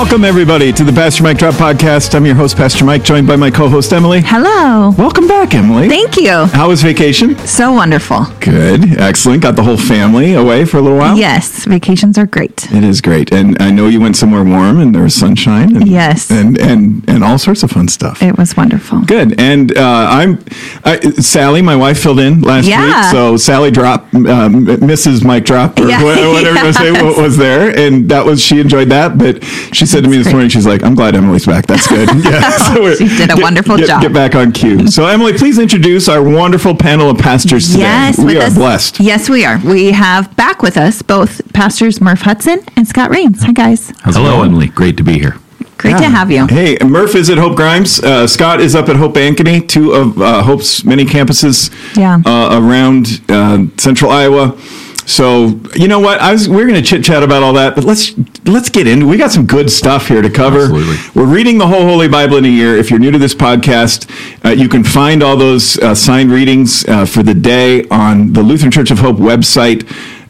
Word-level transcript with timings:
Welcome, 0.00 0.24
everybody, 0.24 0.72
to 0.72 0.82
the 0.82 0.92
Pastor 0.94 1.22
Mike 1.22 1.36
Drop 1.36 1.54
Podcast. 1.54 2.14
I'm 2.14 2.24
your 2.24 2.34
host, 2.34 2.56
Pastor 2.56 2.86
Mike, 2.86 3.04
joined 3.04 3.26
by 3.26 3.36
my 3.36 3.50
co 3.50 3.68
host, 3.68 3.92
Emily. 3.92 4.22
Hello. 4.24 4.90
Welcome 4.96 5.28
back, 5.28 5.52
Emily. 5.54 5.90
Thank 5.90 6.16
you. 6.16 6.46
How 6.46 6.68
was 6.68 6.82
vacation? 6.82 7.36
So 7.46 7.70
wonderful. 7.74 8.24
Good. 8.40 8.98
Excellent. 8.98 9.42
Got 9.42 9.56
the 9.56 9.62
whole 9.62 9.76
family 9.76 10.32
away 10.34 10.64
for 10.64 10.78
a 10.78 10.80
little 10.80 10.96
while? 10.96 11.18
Yes, 11.18 11.66
vacations 11.66 12.16
are 12.16 12.24
great. 12.24 12.72
It 12.72 12.82
is 12.82 13.02
great. 13.02 13.30
And 13.30 13.60
I 13.60 13.70
know 13.70 13.88
you 13.88 14.00
went 14.00 14.16
somewhere 14.16 14.42
warm 14.42 14.80
and 14.80 14.94
there 14.94 15.02
was 15.02 15.14
sunshine. 15.14 15.76
And, 15.76 15.86
Yes. 15.86 16.30
And, 16.30 16.58
and, 16.58 17.06
and 17.08 17.22
all 17.22 17.36
sorts 17.38 17.62
of 17.62 17.70
fun 17.70 17.86
stuff. 17.88 18.22
It 18.22 18.38
was 18.38 18.56
wonderful. 18.56 19.02
Good. 19.02 19.38
And 19.38 19.76
uh, 19.76 20.06
I'm 20.10 20.42
I, 20.82 20.98
Sally, 21.20 21.60
my 21.60 21.76
wife, 21.76 22.02
filled 22.02 22.20
in 22.20 22.40
last 22.40 22.66
Yeah. 22.66 22.86
week. 22.86 23.12
So 23.12 23.36
Sally 23.36 23.70
dropped, 23.70 24.14
um, 24.14 24.64
Mrs. 24.66 25.22
Mike 25.24 25.44
drop, 25.44 25.78
or 25.78 25.88
Yeah. 25.88 26.02
wha- 26.02 26.32
whatever 26.32 26.40
you 26.58 26.64
want 26.64 26.66
to 26.68 26.72
say, 26.72 26.90
what 27.04 27.18
was 27.18 27.36
there. 27.36 27.76
And 27.78 28.08
that 28.08 28.24
was, 28.24 28.42
she 28.42 28.60
enjoyed 28.60 28.88
that. 28.88 29.18
But 29.18 29.44
she 29.76 29.84
said 29.90 30.04
to 30.04 30.10
me 30.10 30.16
this 30.16 30.24
great. 30.26 30.32
morning, 30.34 30.48
she's 30.50 30.66
like, 30.66 30.82
I'm 30.82 30.94
glad 30.94 31.14
Emily's 31.16 31.46
back. 31.46 31.66
That's 31.66 31.86
good. 31.86 32.08
Yeah. 32.24 32.40
So 32.74 32.94
She 32.94 33.08
did 33.08 33.30
a 33.30 33.34
get- 33.34 33.42
wonderful 33.42 33.76
get- 33.76 33.88
job. 33.88 34.02
Get 34.02 34.12
back 34.12 34.34
on 34.34 34.52
cue. 34.52 34.86
So, 34.88 35.06
Emily, 35.06 35.32
please 35.32 35.58
introduce 35.58 36.08
our 36.08 36.22
wonderful 36.22 36.74
panel 36.76 37.10
of 37.10 37.18
pastors 37.18 37.66
today. 37.68 37.80
Yes, 37.80 38.18
we 38.18 38.36
are 38.38 38.42
us- 38.44 38.54
blessed. 38.54 39.00
Yes, 39.00 39.28
we 39.28 39.44
are. 39.44 39.58
We 39.64 39.90
have 39.92 40.34
back 40.36 40.62
with 40.62 40.76
us 40.76 41.02
both 41.02 41.40
Pastors 41.52 42.00
Murph 42.00 42.22
Hutson 42.22 42.66
and 42.76 42.86
Scott 42.86 43.10
Rains. 43.10 43.42
Hi, 43.42 43.52
guys. 43.52 43.92
Hello, 44.04 44.42
Emily. 44.42 44.68
Great 44.68 44.96
to 44.98 45.02
be 45.02 45.14
here. 45.14 45.36
Great 45.78 45.96
to 45.96 46.04
have 46.10 46.30
you. 46.30 46.46
Hey, 46.46 46.76
Murph 46.84 47.14
is 47.14 47.30
at 47.30 47.38
Hope 47.38 47.56
Grimes. 47.56 48.00
Uh, 48.04 48.26
Scott 48.26 48.60
is 48.60 48.74
up 48.74 48.88
at 48.90 48.96
Hope 48.96 49.14
Ankeny, 49.14 49.66
two 49.66 49.92
of 49.92 50.20
uh, 50.20 50.42
Hope's 50.42 50.84
many 50.84 51.06
campuses 51.06 51.70
Yeah. 51.96 52.20
uh, 52.26 52.60
around 52.60 53.22
uh, 53.30 53.64
central 53.78 54.10
Iowa. 54.10 54.58
So 55.10 55.60
you 55.74 55.88
know 55.88 55.98
what? 55.98 56.20
I 56.20 56.32
was 56.32 56.48
we're 56.48 56.66
going 56.68 56.80
to 56.80 56.88
chit 56.88 57.04
chat 57.04 57.24
about 57.24 57.42
all 57.42 57.52
that, 57.54 57.74
but 57.74 57.82
let's 57.82 58.16
let's 58.46 58.68
get 58.70 58.86
in. 58.86 59.08
We 59.08 59.16
got 59.16 59.32
some 59.32 59.44
good 59.44 59.68
stuff 59.70 60.06
here 60.06 60.22
to 60.22 60.30
cover. 60.30 60.62
Absolutely. 60.62 60.96
We're 61.20 61.26
reading 61.32 61.58
the 61.58 61.66
whole 61.66 61.82
Holy 61.82 62.06
Bible 62.06 62.36
in 62.36 62.44
a 62.44 62.48
year. 62.48 62.76
If 62.76 62.90
you're 62.90 63.00
new 63.00 63.10
to 63.10 63.18
this 63.18 63.34
podcast, 63.34 64.08
uh, 64.44 64.50
you 64.50 64.68
can 64.68 64.84
find 64.84 65.22
all 65.24 65.36
those 65.36 65.78
uh, 65.78 65.96
signed 65.96 66.30
readings 66.30 66.84
uh, 66.86 67.04
for 67.06 67.24
the 67.24 67.34
day 67.34 67.88
on 67.88 68.34
the 68.34 68.42
Lutheran 68.42 68.70
Church 68.70 68.92
of 68.92 69.00
Hope 69.00 69.16
website. 69.16 69.84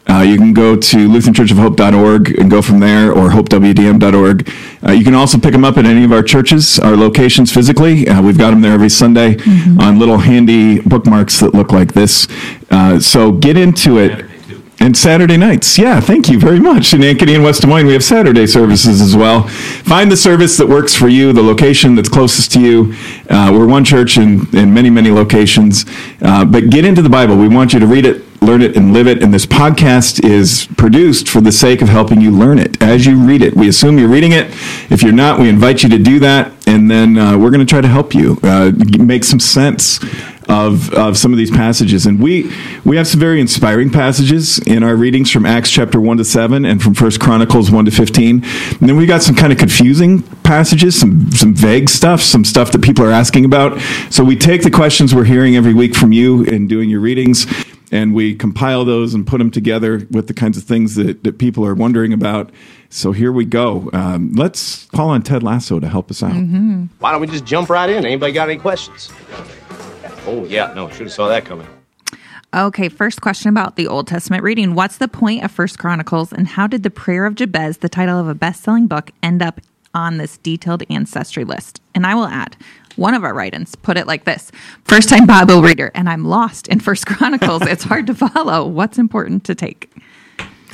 Uh, 0.09 0.23
you 0.23 0.35
can 0.35 0.51
go 0.51 0.75
to 0.75 0.97
lutheranchurchofhope.org 1.07 2.39
and 2.39 2.49
go 2.49 2.59
from 2.63 2.79
there, 2.79 3.11
or 3.11 3.29
hopewdm.org. 3.29 4.49
Uh, 4.85 4.91
you 4.93 5.03
can 5.03 5.13
also 5.13 5.37
pick 5.37 5.51
them 5.51 5.63
up 5.63 5.77
at 5.77 5.85
any 5.85 6.03
of 6.03 6.11
our 6.11 6.23
churches, 6.23 6.79
our 6.79 6.97
locations 6.97 7.53
physically. 7.53 8.07
Uh, 8.07 8.19
we've 8.19 8.37
got 8.37 8.49
them 8.49 8.61
there 8.61 8.73
every 8.73 8.89
Sunday 8.89 9.37
on 9.79 9.99
little 9.99 10.17
handy 10.17 10.81
bookmarks 10.81 11.39
that 11.39 11.53
look 11.53 11.71
like 11.71 11.93
this. 11.93 12.27
Uh, 12.71 12.99
so 12.99 13.31
get 13.31 13.55
into 13.55 13.99
it. 13.99 14.25
And 14.81 14.97
Saturday 14.97 15.37
nights. 15.37 15.77
Yeah, 15.77 15.99
thank 15.99 16.27
you 16.27 16.39
very 16.39 16.59
much. 16.59 16.91
In 16.91 17.01
Ankeny 17.01 17.35
and 17.35 17.43
West 17.43 17.61
Des 17.61 17.67
Moines, 17.67 17.85
we 17.85 17.93
have 17.93 18.03
Saturday 18.03 18.47
services 18.47 18.99
as 18.99 19.15
well. 19.15 19.47
Find 19.47 20.11
the 20.11 20.17
service 20.17 20.57
that 20.57 20.67
works 20.67 20.95
for 20.95 21.07
you, 21.07 21.31
the 21.33 21.43
location 21.43 21.93
that's 21.93 22.09
closest 22.09 22.51
to 22.53 22.59
you. 22.59 22.95
Uh, 23.29 23.51
we're 23.53 23.67
one 23.67 23.85
church 23.85 24.17
in, 24.17 24.47
in 24.57 24.73
many, 24.73 24.89
many 24.89 25.11
locations. 25.11 25.85
Uh, 26.19 26.45
but 26.45 26.71
get 26.71 26.83
into 26.83 27.03
the 27.03 27.09
Bible. 27.09 27.37
We 27.37 27.47
want 27.47 27.73
you 27.73 27.79
to 27.79 27.85
read 27.85 28.07
it, 28.07 28.23
learn 28.41 28.63
it, 28.63 28.75
and 28.75 28.91
live 28.91 29.05
it. 29.05 29.21
And 29.21 29.31
this 29.31 29.45
podcast 29.45 30.25
is 30.25 30.67
produced 30.77 31.29
for 31.29 31.41
the 31.41 31.51
sake 31.51 31.83
of 31.83 31.89
helping 31.89 32.19
you 32.19 32.31
learn 32.31 32.57
it 32.57 32.81
as 32.81 33.05
you 33.05 33.23
read 33.23 33.43
it. 33.43 33.55
We 33.55 33.69
assume 33.69 33.99
you're 33.99 34.09
reading 34.09 34.31
it. 34.31 34.47
If 34.89 35.03
you're 35.03 35.11
not, 35.13 35.39
we 35.39 35.47
invite 35.47 35.83
you 35.83 35.89
to 35.89 35.99
do 35.99 36.17
that. 36.21 36.53
And 36.65 36.89
then 36.89 37.19
uh, 37.19 37.37
we're 37.37 37.51
going 37.51 37.63
to 37.63 37.69
try 37.69 37.81
to 37.81 37.87
help 37.87 38.15
you 38.15 38.39
uh, 38.41 38.71
make 38.97 39.25
some 39.25 39.39
sense 39.39 39.99
of, 40.49 40.93
of 40.93 41.17
some 41.17 41.31
of 41.31 41.37
these 41.37 41.51
passages. 41.51 42.05
And 42.05 42.19
we 42.19 42.51
we 42.85 42.97
have 42.97 43.07
some 43.07 43.19
very 43.19 43.39
inspiring 43.39 43.89
passages 43.89 44.59
in 44.59 44.83
our 44.83 44.95
readings 44.95 45.31
from 45.31 45.45
Acts 45.45 45.69
chapter 45.69 45.99
1 45.99 46.17
to 46.17 46.25
7 46.25 46.65
and 46.65 46.81
from 46.81 46.93
First 46.93 47.19
Chronicles 47.19 47.71
1 47.71 47.85
to 47.85 47.91
15. 47.91 48.43
And 48.43 48.89
then 48.89 48.95
we 48.95 49.05
got 49.05 49.21
some 49.21 49.35
kind 49.35 49.51
of 49.53 49.59
confusing 49.59 50.23
passages, 50.43 50.99
some 50.99 51.31
some 51.31 51.53
vague 51.53 51.89
stuff, 51.89 52.21
some 52.21 52.43
stuff 52.43 52.71
that 52.71 52.81
people 52.81 53.05
are 53.05 53.11
asking 53.11 53.45
about. 53.45 53.79
So 54.09 54.23
we 54.23 54.35
take 54.35 54.63
the 54.63 54.71
questions 54.71 55.13
we're 55.13 55.25
hearing 55.25 55.55
every 55.55 55.73
week 55.73 55.95
from 55.95 56.11
you 56.11 56.43
in 56.43 56.67
doing 56.67 56.89
your 56.89 56.99
readings 56.99 57.45
and 57.91 58.13
we 58.13 58.33
compile 58.33 58.85
those 58.85 59.13
and 59.13 59.27
put 59.27 59.39
them 59.39 59.51
together 59.51 60.07
with 60.11 60.27
the 60.27 60.33
kinds 60.33 60.57
of 60.57 60.63
things 60.63 60.95
that, 60.95 61.23
that 61.23 61.37
people 61.37 61.65
are 61.65 61.75
wondering 61.75 62.13
about. 62.13 62.49
So 62.89 63.11
here 63.11 63.31
we 63.31 63.45
go. 63.45 63.89
Um, 63.93 64.31
let's 64.33 64.85
call 64.87 65.09
on 65.09 65.21
Ted 65.23 65.43
Lasso 65.43 65.79
to 65.79 65.87
help 65.89 66.09
us 66.09 66.23
out. 66.23 66.31
Why 66.99 67.11
don't 67.11 67.21
we 67.21 67.27
just 67.27 67.45
jump 67.45 67.69
right 67.69 67.89
in? 67.89 68.05
Anybody 68.05 68.31
got 68.31 68.49
any 68.49 68.59
questions? 68.59 69.11
Oh 70.25 70.45
yeah, 70.45 70.73
no, 70.73 70.89
should 70.89 71.01
have 71.07 71.11
saw 71.11 71.27
that 71.27 71.45
coming. 71.45 71.67
Okay, 72.53 72.89
first 72.89 73.21
question 73.21 73.49
about 73.49 73.75
the 73.77 73.87
Old 73.87 74.07
Testament 74.07 74.43
reading. 74.43 74.75
What's 74.75 74.97
the 74.97 75.07
point 75.07 75.43
of 75.43 75.51
First 75.51 75.79
Chronicles, 75.79 76.33
and 76.33 76.47
how 76.47 76.67
did 76.67 76.83
the 76.83 76.89
Prayer 76.89 77.25
of 77.25 77.35
Jabez, 77.35 77.77
the 77.77 77.87
title 77.89 78.19
of 78.19 78.27
a 78.27 78.35
best-selling 78.35 78.87
book, 78.87 79.11
end 79.23 79.41
up 79.41 79.61
on 79.93 80.17
this 80.17 80.37
detailed 80.37 80.83
ancestry 80.89 81.45
list? 81.45 81.81
And 81.95 82.05
I 82.05 82.13
will 82.13 82.27
add, 82.27 82.57
one 82.97 83.13
of 83.13 83.23
our 83.23 83.33
write-ins 83.33 83.75
put 83.75 83.97
it 83.97 84.05
like 84.05 84.25
this: 84.25 84.51
First 84.83 85.09
time 85.09 85.25
Bible 85.25 85.61
reader, 85.61 85.91
and 85.95 86.09
I'm 86.09 86.25
lost 86.25 86.67
in 86.67 86.81
First 86.81 87.05
Chronicles. 87.07 87.61
it's 87.63 87.83
hard 87.83 88.05
to 88.07 88.13
follow. 88.13 88.67
What's 88.67 88.99
important 88.99 89.43
to 89.45 89.55
take? 89.55 89.89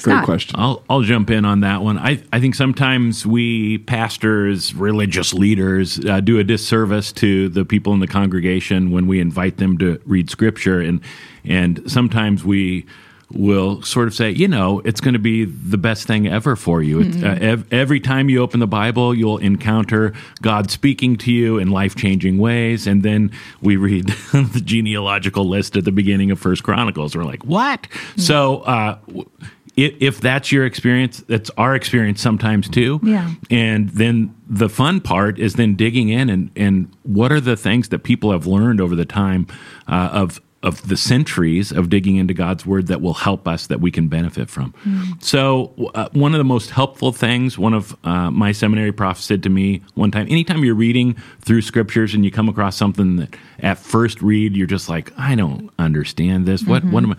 Great 0.03 0.23
question. 0.23 0.55
I'll 0.59 0.83
I'll 0.89 1.01
jump 1.01 1.29
in 1.29 1.45
on 1.45 1.61
that 1.61 1.81
one. 1.81 1.97
I 1.97 2.21
I 2.31 2.39
think 2.39 2.55
sometimes 2.55 3.25
we 3.25 3.79
pastors, 3.79 4.73
religious 4.73 5.33
leaders, 5.33 6.03
uh, 6.05 6.19
do 6.19 6.39
a 6.39 6.43
disservice 6.43 7.11
to 7.13 7.49
the 7.49 7.65
people 7.65 7.93
in 7.93 7.99
the 7.99 8.07
congregation 8.07 8.91
when 8.91 9.07
we 9.07 9.19
invite 9.19 9.57
them 9.57 9.77
to 9.79 9.99
read 10.05 10.29
scripture, 10.29 10.79
and 10.79 11.01
and 11.45 11.89
sometimes 11.89 12.43
we 12.43 12.85
will 13.29 13.81
sort 13.81 14.07
of 14.07 14.13
say, 14.13 14.29
you 14.29 14.47
know, 14.47 14.79
it's 14.85 15.01
going 15.01 15.11
to 15.13 15.19
be 15.19 15.43
the 15.43 15.77
best 15.77 16.07
thing 16.07 16.25
ever 16.27 16.55
for 16.55 16.81
you. 16.81 17.01
It's, 17.01 17.21
uh, 17.21 17.37
ev- 17.41 17.73
every 17.73 17.99
time 17.99 18.29
you 18.29 18.41
open 18.41 18.61
the 18.61 18.67
Bible, 18.67 19.13
you'll 19.13 19.37
encounter 19.39 20.13
God 20.41 20.71
speaking 20.71 21.17
to 21.17 21.31
you 21.33 21.57
in 21.57 21.69
life 21.69 21.93
changing 21.93 22.37
ways, 22.37 22.87
and 22.87 23.03
then 23.03 23.31
we 23.61 23.75
read 23.75 24.07
the 24.31 24.61
genealogical 24.63 25.43
list 25.43 25.75
at 25.75 25.83
the 25.83 25.91
beginning 25.91 26.31
of 26.31 26.39
First 26.39 26.63
Chronicles. 26.63 27.17
We're 27.17 27.25
like, 27.25 27.43
what? 27.43 27.87
So. 28.15 28.59
Uh, 28.59 28.97
w- 29.07 29.29
if, 29.77 29.95
if 30.01 30.19
that's 30.19 30.51
your 30.51 30.65
experience, 30.65 31.23
that's 31.27 31.49
our 31.51 31.75
experience 31.75 32.19
sometimes 32.19 32.67
too. 32.67 32.99
Yeah. 33.03 33.33
And 33.49 33.89
then 33.89 34.35
the 34.49 34.67
fun 34.67 34.99
part 34.99 35.39
is 35.39 35.53
then 35.53 35.75
digging 35.75 36.09
in 36.09 36.29
and, 36.29 36.51
and 36.55 36.91
what 37.03 37.31
are 37.31 37.39
the 37.39 37.55
things 37.55 37.89
that 37.89 37.99
people 37.99 38.31
have 38.31 38.47
learned 38.47 38.81
over 38.81 38.95
the 38.95 39.05
time 39.05 39.47
uh, 39.87 40.09
of 40.11 40.41
of 40.63 40.87
the 40.87 40.97
centuries 40.97 41.71
of 41.71 41.87
digging 41.87 42.15
into 42.15 42.33
God's 42.33 42.65
word 42.65 42.87
that 42.87 42.99
will 42.99 43.13
help 43.13 43.47
us 43.47 43.67
that 43.67 43.79
we 43.79 43.91
can 43.91 44.07
benefit 44.07 44.49
from. 44.49 44.73
So 45.21 45.71
uh, 45.93 46.09
one 46.13 46.33
of 46.33 46.39
the 46.39 46.43
most 46.43 46.71
helpful 46.71 47.11
things, 47.11 47.59
one 47.59 47.75
of 47.75 47.95
uh, 48.03 48.31
my 48.31 48.51
seminary 48.53 48.91
profs 48.91 49.23
said 49.23 49.43
to 49.43 49.49
me 49.49 49.83
one 49.93 50.09
time, 50.09 50.25
anytime 50.31 50.65
you're 50.65 50.73
reading 50.73 51.15
through 51.41 51.61
scriptures 51.61 52.15
and 52.15 52.25
you 52.25 52.31
come 52.31 52.49
across 52.49 52.75
something 52.75 53.17
that 53.17 53.35
at 53.59 53.77
first 53.77 54.19
read 54.23 54.57
you're 54.57 54.65
just 54.65 54.89
like, 54.89 55.13
I 55.17 55.35
don't 55.35 55.69
understand 55.77 56.47
this. 56.47 56.63
What 56.63 56.83
what 56.85 57.03
am 57.03 57.11
I? 57.11 57.17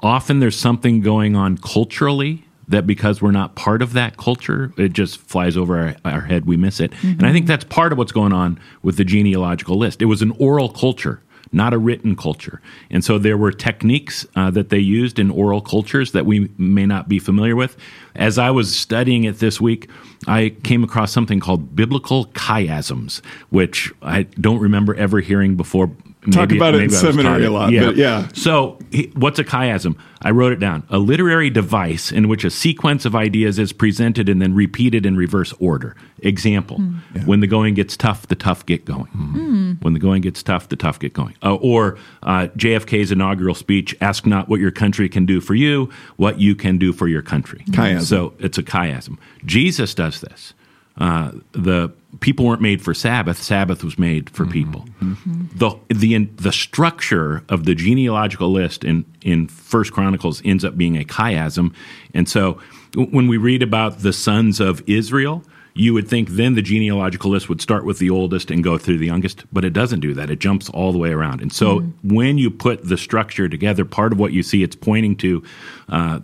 Often 0.00 0.40
there's 0.40 0.58
something 0.58 1.00
going 1.00 1.36
on 1.36 1.58
culturally 1.58 2.44
that 2.68 2.86
because 2.86 3.22
we're 3.22 3.30
not 3.30 3.54
part 3.54 3.80
of 3.80 3.92
that 3.92 4.16
culture, 4.16 4.72
it 4.76 4.92
just 4.92 5.18
flies 5.18 5.56
over 5.56 5.78
our, 5.78 5.96
our 6.04 6.20
head. 6.22 6.46
We 6.46 6.56
miss 6.56 6.80
it. 6.80 6.92
And 7.02 7.24
I 7.24 7.32
think 7.32 7.46
that's 7.46 7.64
part 7.64 7.92
of 7.92 7.98
what's 7.98 8.12
going 8.12 8.32
on 8.32 8.58
with 8.82 8.96
the 8.96 9.04
genealogical 9.04 9.78
list. 9.78 10.02
It 10.02 10.06
was 10.06 10.20
an 10.20 10.32
oral 10.38 10.68
culture, 10.68 11.22
not 11.52 11.72
a 11.72 11.78
written 11.78 12.16
culture. 12.16 12.60
And 12.90 13.04
so 13.04 13.18
there 13.18 13.36
were 13.36 13.52
techniques 13.52 14.26
uh, 14.34 14.50
that 14.50 14.70
they 14.70 14.80
used 14.80 15.20
in 15.20 15.30
oral 15.30 15.60
cultures 15.60 16.10
that 16.10 16.26
we 16.26 16.50
may 16.58 16.86
not 16.86 17.08
be 17.08 17.20
familiar 17.20 17.54
with. 17.54 17.76
As 18.16 18.36
I 18.36 18.50
was 18.50 18.76
studying 18.76 19.24
it 19.24 19.38
this 19.38 19.60
week, 19.60 19.88
I 20.26 20.56
came 20.64 20.82
across 20.82 21.12
something 21.12 21.38
called 21.38 21.76
biblical 21.76 22.26
chiasms, 22.26 23.24
which 23.50 23.92
I 24.02 24.24
don't 24.24 24.58
remember 24.58 24.94
ever 24.96 25.20
hearing 25.20 25.56
before. 25.56 25.92
Talk 26.32 26.48
Maybe- 26.50 26.56
about 26.56 26.74
it 26.74 26.82
in 26.82 26.90
seminary 26.90 27.44
a 27.44 27.50
lot, 27.50 27.72
but 27.72 27.96
yeah. 27.96 28.28
So, 28.34 28.78
he- 28.90 29.10
what's 29.14 29.38
a 29.38 29.44
chiasm? 29.44 29.96
I 30.22 30.30
wrote 30.32 30.52
it 30.52 30.58
down. 30.58 30.82
A 30.90 30.98
literary 30.98 31.50
device 31.50 32.10
in 32.10 32.26
which 32.26 32.42
a 32.44 32.50
sequence 32.50 33.04
of 33.04 33.14
ideas 33.14 33.58
is 33.58 33.72
presented 33.72 34.28
and 34.28 34.42
then 34.42 34.54
repeated 34.54 35.06
in 35.06 35.16
reverse 35.16 35.52
order. 35.60 35.94
Example: 36.22 36.78
When 37.26 37.40
the 37.40 37.46
going 37.46 37.74
gets 37.74 37.96
tough, 37.96 38.26
the 38.26 38.34
tough 38.34 38.66
get 38.66 38.84
going. 38.84 39.76
When 39.82 39.92
the 39.92 40.00
going 40.00 40.22
gets 40.22 40.42
tough, 40.42 40.68
the 40.68 40.76
tough 40.76 40.98
get 40.98 41.12
going. 41.12 41.34
Uh, 41.42 41.54
or 41.56 41.96
uh, 42.22 42.48
JFK's 42.56 43.12
inaugural 43.12 43.54
speech: 43.54 43.94
"Ask 44.00 44.26
not 44.26 44.48
what 44.48 44.58
your 44.58 44.70
country 44.72 45.08
can 45.08 45.26
do 45.26 45.40
for 45.40 45.54
you, 45.54 45.90
what 46.16 46.40
you 46.40 46.54
can 46.56 46.78
do 46.78 46.92
for 46.92 47.06
your 47.06 47.22
country." 47.22 47.62
Chiasm. 47.70 48.02
So 48.02 48.32
it's 48.38 48.58
a 48.58 48.62
chiasm. 48.62 49.18
Jesus 49.44 49.94
does 49.94 50.20
this. 50.22 50.54
Uh, 50.98 51.30
the 51.52 51.92
people 52.20 52.46
weren't 52.46 52.62
made 52.62 52.82
for 52.82 52.94
Sabbath. 52.94 53.42
Sabbath 53.42 53.84
was 53.84 53.98
made 53.98 54.30
for 54.30 54.44
mm-hmm. 54.44 54.52
people. 54.52 54.80
Mm-hmm. 55.00 55.32
Mm-hmm. 55.32 55.58
The 55.58 55.94
the 55.94 56.24
the 56.36 56.52
structure 56.52 57.42
of 57.48 57.64
the 57.64 57.74
genealogical 57.74 58.50
list 58.50 58.84
in 58.84 59.04
in 59.22 59.48
First 59.48 59.92
Chronicles 59.92 60.42
ends 60.44 60.64
up 60.64 60.76
being 60.76 60.96
a 60.96 61.04
chiasm, 61.04 61.74
and 62.14 62.28
so 62.28 62.60
when 62.94 63.28
we 63.28 63.36
read 63.36 63.62
about 63.62 64.00
the 64.00 64.12
sons 64.12 64.60
of 64.60 64.82
Israel. 64.86 65.42
You 65.78 65.92
would 65.92 66.08
think 66.08 66.30
then 66.30 66.54
the 66.54 66.62
genealogical 66.62 67.30
list 67.30 67.50
would 67.50 67.60
start 67.60 67.84
with 67.84 67.98
the 67.98 68.08
oldest 68.08 68.50
and 68.50 68.64
go 68.64 68.78
through 68.78 68.96
the 68.96 69.04
youngest, 69.04 69.44
but 69.52 69.62
it 69.62 69.74
doesn't 69.74 70.00
do 70.00 70.14
that. 70.14 70.30
It 70.30 70.38
jumps 70.38 70.70
all 70.70 70.90
the 70.90 70.96
way 70.96 71.10
around. 71.10 71.42
And 71.42 71.52
so 71.52 71.80
when 72.02 72.38
you 72.38 72.50
put 72.50 72.88
the 72.88 72.96
structure 72.96 73.46
together, 73.46 73.84
part 73.84 74.14
of 74.14 74.18
what 74.18 74.32
you 74.32 74.42
see 74.42 74.62
it's 74.62 74.74
pointing 74.74 75.16
to 75.16 75.44
uh, 75.90 76.20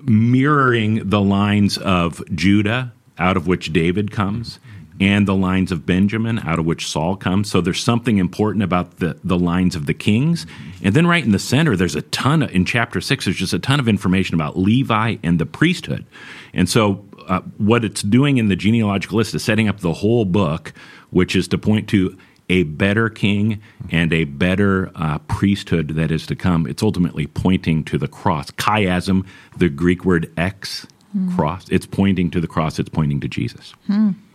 mirroring 0.00 1.08
the 1.08 1.20
lines 1.20 1.78
of 1.78 2.20
Judah 2.34 2.92
out 3.18 3.36
of 3.36 3.46
which 3.46 3.72
David 3.72 4.10
comes, 4.10 4.58
and 5.00 5.26
the 5.26 5.34
lines 5.34 5.72
of 5.72 5.86
Benjamin, 5.86 6.38
out 6.40 6.58
of 6.58 6.64
which 6.64 6.86
Saul 6.86 7.16
comes. 7.16 7.50
So 7.50 7.60
there's 7.60 7.82
something 7.82 8.18
important 8.18 8.62
about 8.62 8.98
the, 8.98 9.18
the 9.24 9.38
lines 9.38 9.74
of 9.74 9.86
the 9.86 9.94
kings. 9.94 10.46
And 10.82 10.94
then 10.94 11.06
right 11.06 11.24
in 11.24 11.32
the 11.32 11.38
center, 11.38 11.76
there's 11.76 11.96
a 11.96 12.02
ton 12.02 12.42
of, 12.42 12.54
in 12.54 12.64
chapter 12.64 13.00
six, 13.00 13.24
there's 13.24 13.36
just 13.36 13.52
a 13.52 13.58
ton 13.58 13.80
of 13.80 13.88
information 13.88 14.34
about 14.34 14.58
Levi 14.58 15.16
and 15.22 15.38
the 15.38 15.46
priesthood. 15.46 16.04
And 16.52 16.68
so 16.68 17.04
uh, 17.28 17.40
what 17.58 17.84
it's 17.84 18.02
doing 18.02 18.38
in 18.38 18.48
the 18.48 18.56
genealogical 18.56 19.16
list 19.16 19.34
is 19.34 19.42
setting 19.42 19.68
up 19.68 19.80
the 19.80 19.92
whole 19.92 20.24
book, 20.24 20.72
which 21.10 21.34
is 21.34 21.48
to 21.48 21.58
point 21.58 21.88
to 21.88 22.16
a 22.48 22.64
better 22.64 23.08
king 23.08 23.62
and 23.90 24.12
a 24.12 24.24
better 24.24 24.90
uh, 24.94 25.18
priesthood 25.20 25.90
that 25.90 26.10
is 26.10 26.26
to 26.26 26.36
come. 26.36 26.66
It's 26.66 26.82
ultimately 26.82 27.26
pointing 27.26 27.84
to 27.84 27.98
the 27.98 28.08
cross. 28.08 28.50
Chiasm, 28.52 29.26
the 29.56 29.68
Greek 29.68 30.04
word 30.04 30.30
X, 30.36 30.86
cross, 31.34 31.66
it's 31.68 31.86
pointing 31.86 32.30
to 32.30 32.40
the 32.40 32.46
cross, 32.46 32.78
it's 32.78 32.88
pointing 32.88 33.20
to 33.20 33.28
Jesus. 33.28 33.74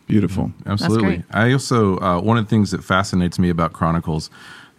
Beautiful. 0.08 0.52
Absolutely. 0.66 1.24
I 1.32 1.52
also 1.52 2.00
uh, 2.00 2.20
one 2.22 2.38
of 2.38 2.46
the 2.46 2.50
things 2.50 2.72
that 2.72 2.84
fascinates 2.84 3.38
me 3.38 3.50
about 3.50 3.74
Chronicles 3.74 4.30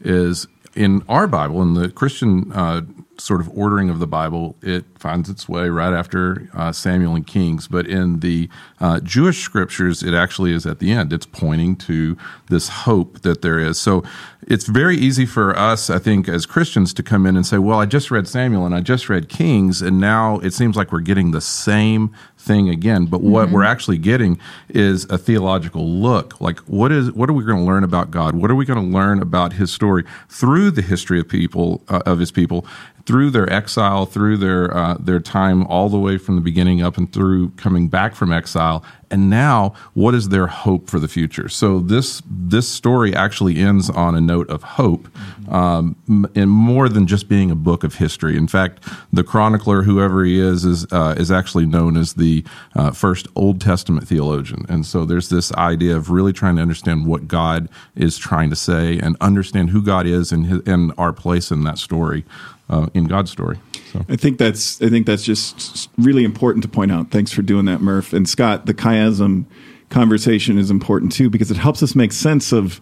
is 0.01 0.47
in 0.75 1.03
our 1.09 1.27
Bible, 1.27 1.61
in 1.63 1.75
the 1.75 1.91
Christian 1.91 2.53
uh, 2.53 2.83
sort 3.19 3.41
of 3.41 3.49
ordering 3.57 3.91
of 3.91 3.99
the 3.99 4.07
Bible, 4.07 4.57
it 4.63 4.85
finds 4.97 5.29
its 5.29 5.49
way 5.49 5.69
right 5.69 5.93
after 5.93 6.49
uh, 6.55 6.73
Samuel 6.73 7.17
and 7.17 7.27
Kings. 7.27 7.67
But 7.67 7.87
in 7.87 8.21
the 8.21 8.49
uh, 8.81 9.01
Jewish 9.01 9.41
scriptures, 9.41 10.03
it 10.03 10.15
actually 10.15 10.53
is 10.53 10.67
at 10.67 10.79
the 10.79 10.93
end. 10.93 11.13
It's 11.13 11.27
pointing 11.27 11.77
to 11.77 12.17
this 12.49 12.69
hope 12.69 13.23
that 13.23 13.43
there 13.43 13.59
is. 13.59 13.81
So 13.81 14.05
it's 14.43 14.67
very 14.67 14.97
easy 14.97 15.27
for 15.27 15.57
us, 15.59 15.91
I 15.91 15.99
think, 15.99 16.29
as 16.29 16.47
Christians 16.47 16.95
to 16.95 17.03
come 17.03 17.27
in 17.27 17.37
and 17.37 17.45
say, 17.45 17.59
well, 17.59 17.81
I 17.81 17.87
just 17.87 18.11
read 18.11 18.29
Samuel 18.29 18.65
and 18.65 18.75
I 18.75 18.81
just 18.81 19.09
read 19.09 19.29
Kings, 19.29 19.83
and 19.83 20.01
now 20.01 20.39
it 20.39 20.53
seems 20.53 20.77
like 20.77 20.93
we're 20.93 21.01
getting 21.01 21.33
the 21.33 21.41
same 21.41 22.15
thing 22.49 22.69
again. 22.69 23.07
But 23.07 23.21
what 23.21 23.51
we're 23.51 23.63
actually 23.63 23.99
getting 23.99 24.41
is 24.69 25.05
a 25.05 25.19
theological 25.19 25.89
look. 25.89 26.41
Like, 26.41 26.59
what 26.61 26.91
is 26.91 27.13
what 27.13 27.31
are 27.31 27.35
we 27.35 27.45
going 27.45 27.59
to 27.59 27.65
learn 27.65 27.85
about 27.85 28.11
God? 28.11 28.35
What 28.35 28.51
are 28.51 28.57
we 28.57 28.65
going 28.65 28.85
to 28.85 28.99
learn 28.99 29.23
about 29.23 29.53
His 29.53 29.71
story 29.71 30.05
through 30.29 30.73
the 30.73 30.83
history 30.83 31.21
of 31.21 31.29
people 31.29 31.83
uh, 31.89 32.03
of 32.07 32.19
His 32.19 32.33
people, 32.33 32.67
through 33.09 33.31
their 33.31 33.51
exile, 33.51 34.05
through 34.05 34.37
their 34.37 34.77
uh, 34.77 34.95
their 35.01 35.19
time 35.19 35.67
all 35.67 35.89
the 35.89 35.99
way 35.99 36.19
from 36.19 36.35
the 36.37 36.43
beginning 36.43 36.83
up 36.83 36.99
and 36.99 37.11
through 37.11 37.49
coming 37.53 37.89
back 37.89 38.15
from 38.15 38.31
exile, 38.31 38.85
and 39.11 39.31
now 39.31 39.73
what 39.95 40.15
is 40.15 40.29
their 40.29 40.47
hope 40.47 40.91
for 40.91 40.99
the 40.99 41.09
future? 41.09 41.49
So 41.49 41.81
this 41.81 42.21
this 42.29 42.69
story 42.69 43.15
actually 43.15 43.57
ends 43.57 43.89
on 43.89 44.15
a 44.15 44.21
note 44.21 44.51
of 44.51 44.63
hope, 44.63 45.09
um, 45.49 45.97
and 46.35 46.51
more 46.51 46.91
than 46.91 47.07
just 47.07 47.31
being 47.31 47.51
a 47.51 47.55
book 47.55 47.83
of 47.83 47.95
history. 47.95 48.37
In 48.37 48.47
fact, 48.47 48.87
the 49.11 49.25
chronicler, 49.25 49.85
whoever 49.85 50.23
he 50.23 50.39
is, 50.39 50.67
is 50.67 50.87
uh, 50.93 51.15
is 51.17 51.33
actually 51.33 51.65
known 51.65 51.97
as 51.97 52.13
the 52.13 52.45
uh, 52.77 52.91
first 52.91 53.27
Old 53.35 53.59
Testament 53.59 54.07
theologian. 54.07 54.67
And 54.69 54.85
so 54.85 55.07
there's 55.07 55.31
this 55.31 55.51
idea 55.55 55.97
of 55.97 56.11
really 56.11 56.35
trying 56.35 56.57
to 56.57 56.63
understand 56.63 57.07
what 57.07 57.27
God 57.27 57.71
is 57.97 58.19
trying 58.19 58.51
to 58.51 58.57
say 58.57 58.99
and 58.99 59.17
understand 59.23 59.71
who 59.71 59.81
God 59.81 60.07
is 60.07 60.31
and 60.31 60.45
his, 60.45 60.61
and 60.67 60.93
our 60.99 61.15
place 61.15 61.51
in 61.51 61.65
that 61.65 61.79
story, 61.79 62.25
uh, 62.69 62.89
in 62.95 63.05
God's 63.05 63.31
story. 63.31 63.59
So. 63.93 64.05
I 64.09 64.17
think 64.17 64.39
that's 64.39 64.81
I 64.83 64.89
think 64.89 65.07
that's 65.07 65.23
just 65.23 65.91
really 65.97 66.25
important 66.25 66.63
to 66.63 66.69
point 66.69 66.93
out. 66.93 67.11
Thanks 67.11 67.33
for 67.33 67.43
doing 67.43 67.65
that, 67.67 67.81
Murph 67.81 68.13
and 68.13 68.29
Scott. 68.29 68.67
The 68.67 68.75
chiasm 68.75 69.47
conversation 69.89 70.59
is 70.59 70.71
important 70.71 71.13
too 71.13 71.31
because 71.31 71.51
it 71.51 71.57
helps 71.57 71.83
us 71.83 71.95
make 71.95 72.13
sense 72.13 72.53
of 72.53 72.81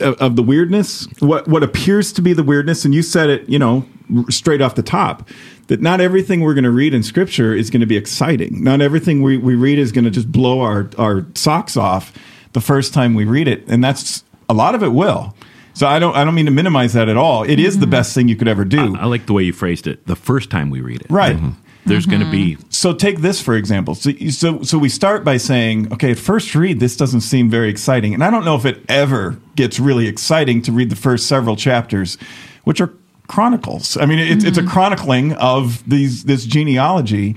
of 0.00 0.36
the 0.36 0.42
weirdness, 0.42 1.08
what 1.18 1.48
what 1.48 1.62
appears 1.62 2.12
to 2.12 2.22
be 2.22 2.32
the 2.32 2.42
weirdness. 2.42 2.84
And 2.84 2.94
you 2.94 3.02
said 3.02 3.30
it, 3.30 3.48
you 3.48 3.58
know, 3.58 3.84
straight 4.28 4.60
off 4.60 4.74
the 4.74 4.82
top 4.82 5.28
that 5.66 5.80
not 5.80 6.00
everything 6.00 6.40
we're 6.40 6.54
going 6.54 6.64
to 6.64 6.70
read 6.70 6.94
in 6.94 7.02
Scripture 7.02 7.54
is 7.54 7.70
going 7.70 7.80
to 7.80 7.86
be 7.86 7.96
exciting. 7.96 8.62
Not 8.62 8.80
everything 8.80 9.22
we, 9.22 9.38
we 9.38 9.54
read 9.54 9.78
is 9.78 9.92
going 9.92 10.04
to 10.04 10.10
just 10.10 10.30
blow 10.30 10.60
our 10.60 10.90
our 10.98 11.26
socks 11.34 11.76
off 11.76 12.12
the 12.52 12.60
first 12.60 12.94
time 12.94 13.14
we 13.14 13.24
read 13.24 13.48
it, 13.48 13.64
and 13.68 13.82
that's 13.82 14.24
a 14.48 14.54
lot 14.54 14.74
of 14.74 14.82
it 14.82 14.88
will. 14.88 15.34
So 15.80 15.86
I 15.86 15.98
don't 15.98 16.14
I 16.14 16.24
don't 16.24 16.34
mean 16.34 16.44
to 16.44 16.50
minimize 16.50 16.92
that 16.92 17.08
at 17.08 17.16
all. 17.16 17.42
It 17.42 17.58
is 17.58 17.78
the 17.78 17.86
mm-hmm. 17.86 17.92
best 17.92 18.14
thing 18.14 18.28
you 18.28 18.36
could 18.36 18.48
ever 18.48 18.66
do. 18.66 18.94
I 18.98 19.06
like 19.06 19.24
the 19.24 19.32
way 19.32 19.44
you 19.44 19.54
phrased 19.54 19.86
it 19.86 20.06
the 20.06 20.14
first 20.14 20.50
time 20.50 20.68
we 20.68 20.82
read 20.82 21.00
it. 21.00 21.06
Right. 21.08 21.34
Mm-hmm. 21.34 21.52
There's 21.86 22.04
going 22.04 22.20
to 22.20 22.30
be 22.30 22.56
mm-hmm. 22.56 22.68
So 22.68 22.92
take 22.92 23.20
this 23.20 23.40
for 23.40 23.54
example. 23.54 23.94
So, 23.94 24.10
so 24.28 24.62
so 24.62 24.76
we 24.76 24.90
start 24.90 25.24
by 25.24 25.38
saying, 25.38 25.90
okay, 25.90 26.10
at 26.10 26.18
first 26.18 26.54
read, 26.54 26.80
this 26.80 26.98
doesn't 26.98 27.22
seem 27.22 27.48
very 27.48 27.70
exciting, 27.70 28.12
and 28.12 28.22
I 28.22 28.28
don't 28.28 28.44
know 28.44 28.56
if 28.56 28.66
it 28.66 28.84
ever 28.90 29.40
gets 29.56 29.80
really 29.80 30.06
exciting 30.06 30.60
to 30.62 30.72
read 30.72 30.90
the 30.90 30.96
first 30.96 31.26
several 31.26 31.56
chapters, 31.56 32.18
which 32.64 32.82
are 32.82 32.92
chronicles. 33.26 33.96
I 33.96 34.04
mean, 34.04 34.18
it's 34.18 34.44
it's 34.44 34.58
a 34.58 34.66
chronicling 34.66 35.32
of 35.32 35.82
these 35.88 36.24
this 36.24 36.44
genealogy, 36.44 37.36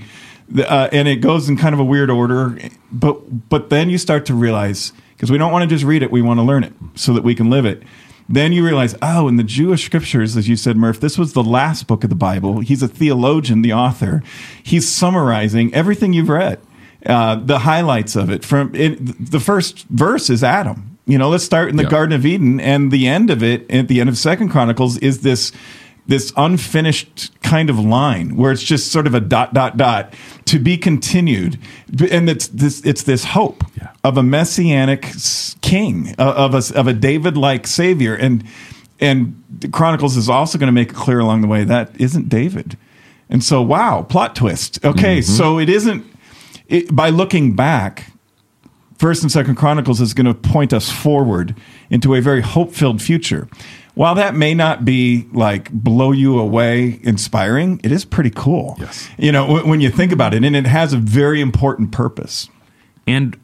uh, 0.58 0.90
and 0.92 1.08
it 1.08 1.22
goes 1.22 1.48
in 1.48 1.56
kind 1.56 1.72
of 1.72 1.80
a 1.80 1.84
weird 1.84 2.10
order. 2.10 2.58
But 2.92 3.48
but 3.48 3.70
then 3.70 3.88
you 3.88 3.96
start 3.96 4.26
to 4.26 4.34
realize 4.34 4.92
because 5.16 5.30
we 5.30 5.38
don't 5.38 5.50
want 5.50 5.62
to 5.62 5.74
just 5.74 5.84
read 5.84 6.02
it, 6.02 6.10
we 6.10 6.20
want 6.20 6.38
to 6.40 6.44
learn 6.44 6.62
it 6.62 6.74
so 6.94 7.14
that 7.14 7.24
we 7.24 7.34
can 7.34 7.48
live 7.48 7.64
it. 7.64 7.82
Then 8.28 8.52
you 8.52 8.64
realize, 8.64 8.94
oh, 9.02 9.28
in 9.28 9.36
the 9.36 9.42
Jewish 9.44 9.84
scriptures, 9.84 10.36
as 10.36 10.48
you 10.48 10.56
said, 10.56 10.76
Murph, 10.76 10.98
this 11.00 11.18
was 11.18 11.34
the 11.34 11.42
last 11.42 11.86
book 11.86 12.04
of 12.04 12.10
the 12.10 12.16
Bible. 12.16 12.60
He's 12.60 12.82
a 12.82 12.88
theologian, 12.88 13.62
the 13.62 13.72
author. 13.74 14.22
He's 14.62 14.88
summarizing 14.88 15.74
everything 15.74 16.14
you've 16.14 16.30
read, 16.30 16.58
uh, 17.04 17.36
the 17.36 17.60
highlights 17.60 18.16
of 18.16 18.30
it. 18.30 18.44
From 18.44 18.74
it, 18.74 19.30
the 19.30 19.40
first 19.40 19.86
verse 19.88 20.30
is 20.30 20.42
Adam. 20.42 20.98
You 21.06 21.18
know, 21.18 21.28
let's 21.28 21.44
start 21.44 21.68
in 21.68 21.76
the 21.76 21.82
Yeah. 21.82 21.90
Garden 21.90 22.14
of 22.14 22.24
Eden, 22.24 22.60
and 22.60 22.90
the 22.90 23.06
end 23.06 23.28
of 23.28 23.42
it, 23.42 23.70
at 23.70 23.88
the 23.88 24.00
end 24.00 24.08
of 24.08 24.16
Second 24.16 24.48
Chronicles, 24.48 24.96
is 24.98 25.20
this 25.20 25.52
this 26.06 26.34
unfinished 26.36 27.30
kind 27.42 27.70
of 27.70 27.78
line 27.78 28.36
where 28.36 28.52
it's 28.52 28.62
just 28.62 28.92
sort 28.92 29.06
of 29.06 29.14
a 29.14 29.20
dot 29.20 29.54
dot 29.54 29.76
dot 29.76 30.12
to 30.44 30.58
be 30.58 30.76
continued, 30.76 31.58
and 32.10 32.28
it's 32.28 32.46
this 32.48 32.80
it's 32.86 33.02
this 33.02 33.24
hope. 33.24 33.64
Of 34.04 34.16
a 34.16 34.22
messianic 34.22 35.12
king 35.62 36.14
uh, 36.18 36.34
of 36.36 36.54
a 36.54 36.78
of 36.78 36.86
a 36.86 36.92
David 36.92 37.36
like 37.36 37.66
savior, 37.66 38.14
and 38.14 38.44
and 39.00 39.42
Chronicles 39.72 40.16
is 40.16 40.28
also 40.28 40.58
going 40.58 40.68
to 40.68 40.72
make 40.72 40.90
it 40.90 40.94
clear 40.94 41.18
along 41.18 41.40
the 41.40 41.48
way 41.48 41.64
that 41.64 41.98
isn't 42.00 42.28
David, 42.28 42.76
and 43.28 43.42
so 43.42 43.60
wow, 43.62 44.02
plot 44.02 44.36
twist. 44.36 44.84
Okay, 44.84 45.22
so 45.22 45.58
it 45.58 45.68
isn't 45.68 46.04
it, 46.68 46.94
by 46.94 47.08
looking 47.10 47.56
back. 47.56 48.12
First 48.96 49.22
and 49.22 49.32
Second 49.32 49.56
Chronicles 49.56 50.00
is 50.00 50.14
going 50.14 50.26
to 50.26 50.34
point 50.34 50.72
us 50.72 50.88
forward 50.88 51.56
into 51.90 52.14
a 52.14 52.20
very 52.20 52.40
hope-filled 52.40 53.02
future. 53.02 53.48
While 53.94 54.14
that 54.14 54.36
may 54.36 54.54
not 54.54 54.84
be 54.84 55.26
like 55.32 55.70
blow 55.72 56.12
you 56.12 56.38
away 56.38 57.00
inspiring, 57.02 57.80
it 57.82 57.90
is 57.90 58.04
pretty 58.04 58.30
cool. 58.30 58.76
Yes. 58.78 59.08
You 59.18 59.32
know, 59.32 59.52
when, 59.52 59.68
when 59.68 59.80
you 59.80 59.90
think 59.90 60.12
about 60.12 60.32
it, 60.32 60.44
and 60.44 60.54
it 60.54 60.66
has 60.66 60.92
a 60.92 60.96
very 60.96 61.40
important 61.40 61.90
purpose. 61.90 62.48
and 63.06 63.36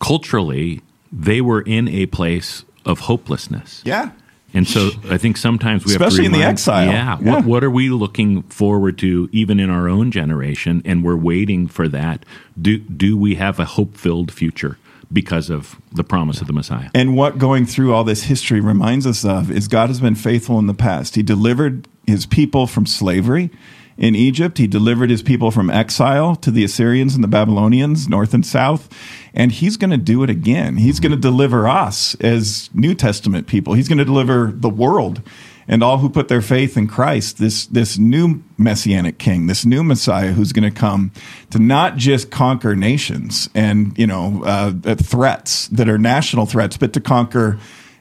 culturally 0.00 0.82
they 1.12 1.40
were 1.40 1.62
in 1.62 1.88
a 1.88 2.06
place 2.06 2.64
of 2.84 3.00
hopelessness. 3.00 3.82
Yeah. 3.84 4.10
And 4.52 4.68
so 4.68 4.90
I 5.10 5.18
think 5.18 5.36
sometimes 5.36 5.84
we 5.84 5.92
have 5.92 6.00
Especially 6.00 6.24
to 6.24 6.26
in 6.26 6.32
the 6.32 6.44
exile. 6.44 6.86
Yeah, 6.86 7.18
Yeah. 7.20 7.34
What, 7.34 7.44
what 7.44 7.64
are 7.64 7.70
we 7.70 7.90
looking 7.90 8.42
forward 8.44 8.98
to, 8.98 9.28
even 9.32 9.58
in 9.58 9.68
our 9.68 9.88
own 9.88 10.12
generation? 10.12 10.80
And 10.84 11.02
we're 11.02 11.16
waiting 11.16 11.66
for 11.66 11.88
that. 11.88 12.24
Do 12.60 12.78
do 12.78 13.18
we 13.18 13.34
have 13.34 13.58
a 13.58 13.64
hope 13.64 13.96
filled 13.96 14.30
future 14.32 14.78
because 15.12 15.50
of 15.50 15.76
the 15.92 16.04
promise 16.04 16.40
of 16.40 16.46
the 16.46 16.52
Messiah? 16.52 16.90
And 16.94 17.16
what 17.16 17.36
going 17.36 17.66
through 17.66 17.92
all 17.92 18.04
this 18.04 18.24
history 18.24 18.60
reminds 18.60 19.08
us 19.08 19.24
of 19.24 19.50
is 19.50 19.66
God 19.66 19.88
has 19.88 20.00
been 20.00 20.14
faithful 20.14 20.60
in 20.60 20.68
the 20.68 20.74
past. 20.74 21.16
He 21.16 21.22
delivered 21.24 21.88
his 22.06 22.24
people 22.24 22.68
from 22.68 22.86
slavery 22.86 23.50
in 23.96 24.14
Egypt. 24.14 24.58
He 24.58 24.66
delivered 24.66 25.10
his 25.10 25.22
people 25.22 25.50
from 25.50 25.70
exile 25.70 26.36
to 26.36 26.50
the 26.50 26.64
Assyrians 26.64 27.14
and 27.14 27.22
the 27.22 27.28
Babylonians, 27.28 28.08
north 28.08 28.34
and 28.34 28.44
south. 28.44 28.88
And 29.32 29.52
he's 29.52 29.76
going 29.76 29.90
to 29.90 29.96
do 29.96 30.22
it 30.22 30.30
again. 30.30 30.76
He's 30.76 31.00
going 31.00 31.12
to 31.12 31.18
deliver 31.18 31.68
us 31.68 32.14
as 32.16 32.70
New 32.72 32.94
Testament 32.94 33.46
people. 33.46 33.74
He's 33.74 33.88
going 33.88 33.98
to 33.98 34.04
deliver 34.04 34.52
the 34.52 34.70
world 34.70 35.22
and 35.66 35.82
all 35.82 35.98
who 35.98 36.10
put 36.10 36.28
their 36.28 36.42
faith 36.42 36.76
in 36.76 36.86
Christ, 36.86 37.38
this, 37.38 37.66
this 37.66 37.96
new 37.98 38.42
messianic 38.58 39.18
king, 39.18 39.46
this 39.46 39.64
new 39.64 39.82
Messiah 39.82 40.32
who's 40.32 40.52
going 40.52 40.70
to 40.70 40.78
come 40.78 41.12
to 41.50 41.58
not 41.58 41.96
just 41.96 42.30
conquer 42.30 42.76
nations 42.76 43.48
and, 43.54 43.96
you 43.98 44.06
know, 44.06 44.42
uh, 44.44 44.94
threats 44.96 45.68
that 45.68 45.88
are 45.88 45.98
national 45.98 46.46
threats, 46.46 46.76
but 46.76 46.92
to 46.92 47.00
conquer 47.00 47.58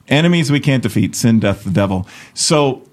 enemies 0.07 0.51
we 0.51 0.59
can't 0.59 0.83
defeat, 0.83 1.15
sin, 1.15 1.39
death, 1.39 1.63
the 1.63 1.71
devil. 1.71 2.07
So 2.33 2.87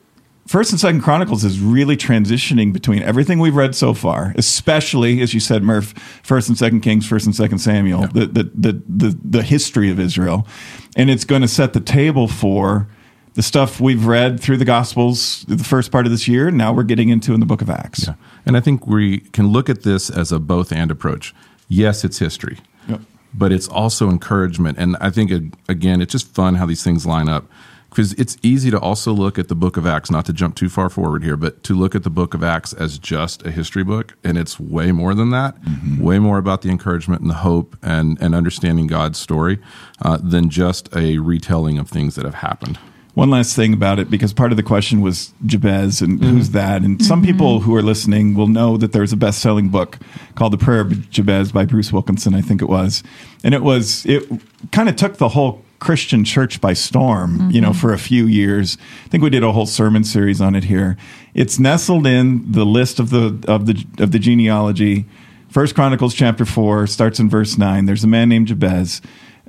First 0.51 0.73
and 0.73 0.81
Second 0.81 1.03
Chronicles 1.03 1.45
is 1.45 1.61
really 1.61 1.97
transitioning 1.97 2.73
between 2.73 3.05
everything 3.05 3.39
we've 3.39 3.55
read 3.55 3.77
so 3.77 3.95
far, 3.95 4.35
especially 4.37 5.21
as 5.21 5.33
you 5.33 5.39
said, 5.39 5.63
Murph, 5.63 5.93
First 6.25 6.49
and 6.49 6.59
Second 6.59 6.81
Kings, 6.81 7.07
First 7.07 7.25
and 7.25 7.37
Second 7.37 7.59
Samuel, 7.59 8.09
the, 8.09 8.27
the 8.27 8.51
the 8.53 8.83
the 8.89 9.19
the 9.23 9.43
history 9.45 9.93
of 9.93 10.01
Israel, 10.01 10.49
and 10.97 11.09
it's 11.09 11.25
going 11.25 11.43
to 11.43 11.47
set 11.47 11.73
the 11.73 11.79
table 11.79 12.27
for 12.27 12.89
the 13.35 13.45
stuff 13.45 13.81
we've 13.81 14.07
read 14.07 14.41
through 14.41 14.57
the 14.57 14.65
Gospels 14.65 15.45
the 15.47 15.63
first 15.63 15.93
part 15.93 16.05
of 16.05 16.11
this 16.11 16.27
year. 16.27 16.51
Now 16.51 16.73
we're 16.73 16.83
getting 16.83 17.11
into 17.11 17.33
in 17.33 17.39
the 17.39 17.47
Book 17.47 17.63
of 17.63 17.71
Acts. 17.71 18.09
Yeah. 18.09 18.15
And 18.45 18.57
I 18.57 18.61
think 18.61 18.89
we 18.89 19.19
can 19.19 19.53
look 19.53 19.69
at 19.71 19.85
this 19.85 20.11
as 20.11 20.33
a 20.33 20.41
both 20.41 20.73
and 20.73 20.91
approach. 20.91 21.33
Yes, 21.69 22.03
it's 22.03 22.19
history, 22.19 22.59
Yep. 22.89 23.03
but 23.33 23.53
it's 23.53 23.69
also 23.69 24.11
encouragement. 24.11 24.79
And 24.79 24.97
I 25.01 25.11
think, 25.11 25.31
again, 25.69 26.03
it's 26.03 26.11
just 26.11 26.35
fun 26.35 26.57
how 26.57 26.67
these 26.67 26.83
things 26.83 27.07
line 27.07 27.29
up. 27.29 27.45
Because 27.91 28.13
it's 28.15 28.37
easy 28.43 28.71
to 28.71 28.79
also 28.79 29.13
look 29.13 29.39
at 29.39 29.49
the 29.49 29.55
book 29.55 29.77
of 29.77 29.85
Acts, 29.87 30.11
not 30.11 30.25
to 30.27 30.33
jump 30.33 30.55
too 30.55 30.69
far 30.69 30.89
forward 30.89 31.25
here, 31.25 31.37
but 31.37 31.63
to 31.65 31.75
look 31.75 31.95
at 31.95 32.05
the 32.05 32.11
book 32.11 32.35
of 32.35 32.43
Acts 32.43 32.73
as 32.73 32.99
just 32.99 33.45
a 33.45 33.51
history 33.51 33.83
book. 33.83 34.17
And 34.23 34.39
it's 34.39 34.59
way 34.61 34.93
more 34.93 35.15
than 35.15 35.31
that, 35.31 35.61
mm-hmm. 35.63 36.03
way 36.03 36.19
more 36.21 36.39
about 36.39 36.63
the 36.63 36.71
encouragement 36.71 37.21
and 37.21 37.29
the 37.29 37.35
hope 37.35 37.77
and, 37.83 38.17
and 38.23 38.35
understanding 38.35 38.87
God's 38.87 39.19
story 39.19 39.59
uh, 40.03 40.19
than 40.23 40.51
just 40.51 40.95
a 40.95 41.19
retelling 41.19 41.79
of 41.79 41.89
things 41.89 42.15
that 42.15 42.25
have 42.25 42.37
happened. 42.37 42.79
One 43.15 43.29
last 43.29 43.57
thing 43.57 43.75
about 43.75 43.99
it, 43.99 44.09
because 44.09 44.33
part 44.33 44.53
of 44.53 44.57
the 44.57 44.63
question 44.63 45.01
was 45.01 45.35
Jabez 45.45 46.01
and 46.01 46.21
mm-hmm. 46.21 46.31
who's 46.31 46.51
that? 46.51 46.83
And 46.83 47.05
some 47.05 47.21
mm-hmm. 47.21 47.33
people 47.33 47.61
who 47.61 47.75
are 47.75 47.83
listening 47.83 48.35
will 48.35 48.47
know 48.47 48.77
that 48.77 48.93
there's 48.93 49.13
a 49.13 49.17
best 49.17 49.41
selling 49.41 49.69
book 49.69 49.99
called 50.37 50.53
The 50.53 50.59
Prayer 50.59 50.81
of 50.81 51.11
Jabez 51.11 51.51
by 51.51 51.65
Bruce 51.65 51.93
Wilkinson, 51.93 52.35
I 52.35 52.41
think 52.41 52.63
it 52.63 52.69
was. 52.69 53.03
And 53.43 53.53
it 53.53 53.63
was, 53.63 54.07
it 54.07 54.31
kind 54.71 54.89
of 54.89 54.95
took 54.95 55.17
the 55.17 55.31
whole 55.31 55.65
Christian 55.81 56.25
church 56.25 56.61
by 56.61 56.75
storm, 56.75 57.51
you 57.51 57.61
know, 57.61 57.73
for 57.73 57.93
a 57.93 57.99
few 57.99 58.27
years. 58.27 58.79
I 59.05 59.09
think 59.09 59.25
we 59.25 59.31
did 59.31 59.43
a 59.43 59.51
whole 59.51 59.67
sermon 59.67 60.05
series 60.05 60.41
on 60.41 60.55
it 60.55 60.65
here. 60.65 60.97
It's 61.35 61.59
nestled 61.59 62.07
in 62.07 62.53
the 62.53 62.65
list 62.65 63.01
of 63.01 63.11
the, 63.11 63.43
of 63.49 63.67
the, 63.67 63.85
of 63.99 64.13
the 64.13 64.19
genealogy. 64.19 65.07
First 65.49 65.75
Chronicles 65.75 66.15
chapter 66.15 66.45
four 66.45 66.87
starts 66.87 67.19
in 67.19 67.29
verse 67.29 67.59
nine. 67.59 67.87
There's 67.87 68.05
a 68.05 68.09
man 68.09 68.29
named 68.29 68.49
Jabez. 68.49 69.03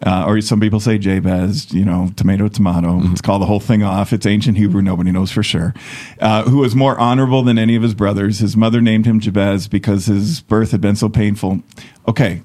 Uh, 0.03 0.25
or 0.25 0.41
some 0.41 0.59
people 0.59 0.79
say 0.79 0.97
Jabez, 0.97 1.71
you 1.71 1.85
know, 1.85 2.09
tomato, 2.15 2.47
tomato. 2.47 2.93
Let's 2.97 3.21
call 3.21 3.37
the 3.37 3.45
whole 3.45 3.59
thing 3.59 3.83
off. 3.83 4.13
It's 4.13 4.25
ancient 4.25 4.57
Hebrew. 4.57 4.81
Nobody 4.81 5.11
knows 5.11 5.29
for 5.29 5.43
sure. 5.43 5.75
Uh, 6.19 6.41
who 6.49 6.57
was 6.57 6.73
more 6.75 6.97
honorable 6.97 7.43
than 7.43 7.59
any 7.59 7.75
of 7.75 7.83
his 7.83 7.93
brothers. 7.93 8.39
His 8.39 8.57
mother 8.57 8.81
named 8.81 9.05
him 9.05 9.19
Jabez 9.19 9.67
because 9.67 10.07
his 10.07 10.41
birth 10.41 10.71
had 10.71 10.81
been 10.81 10.95
so 10.95 11.07
painful. 11.07 11.61
Okay, 12.07 12.41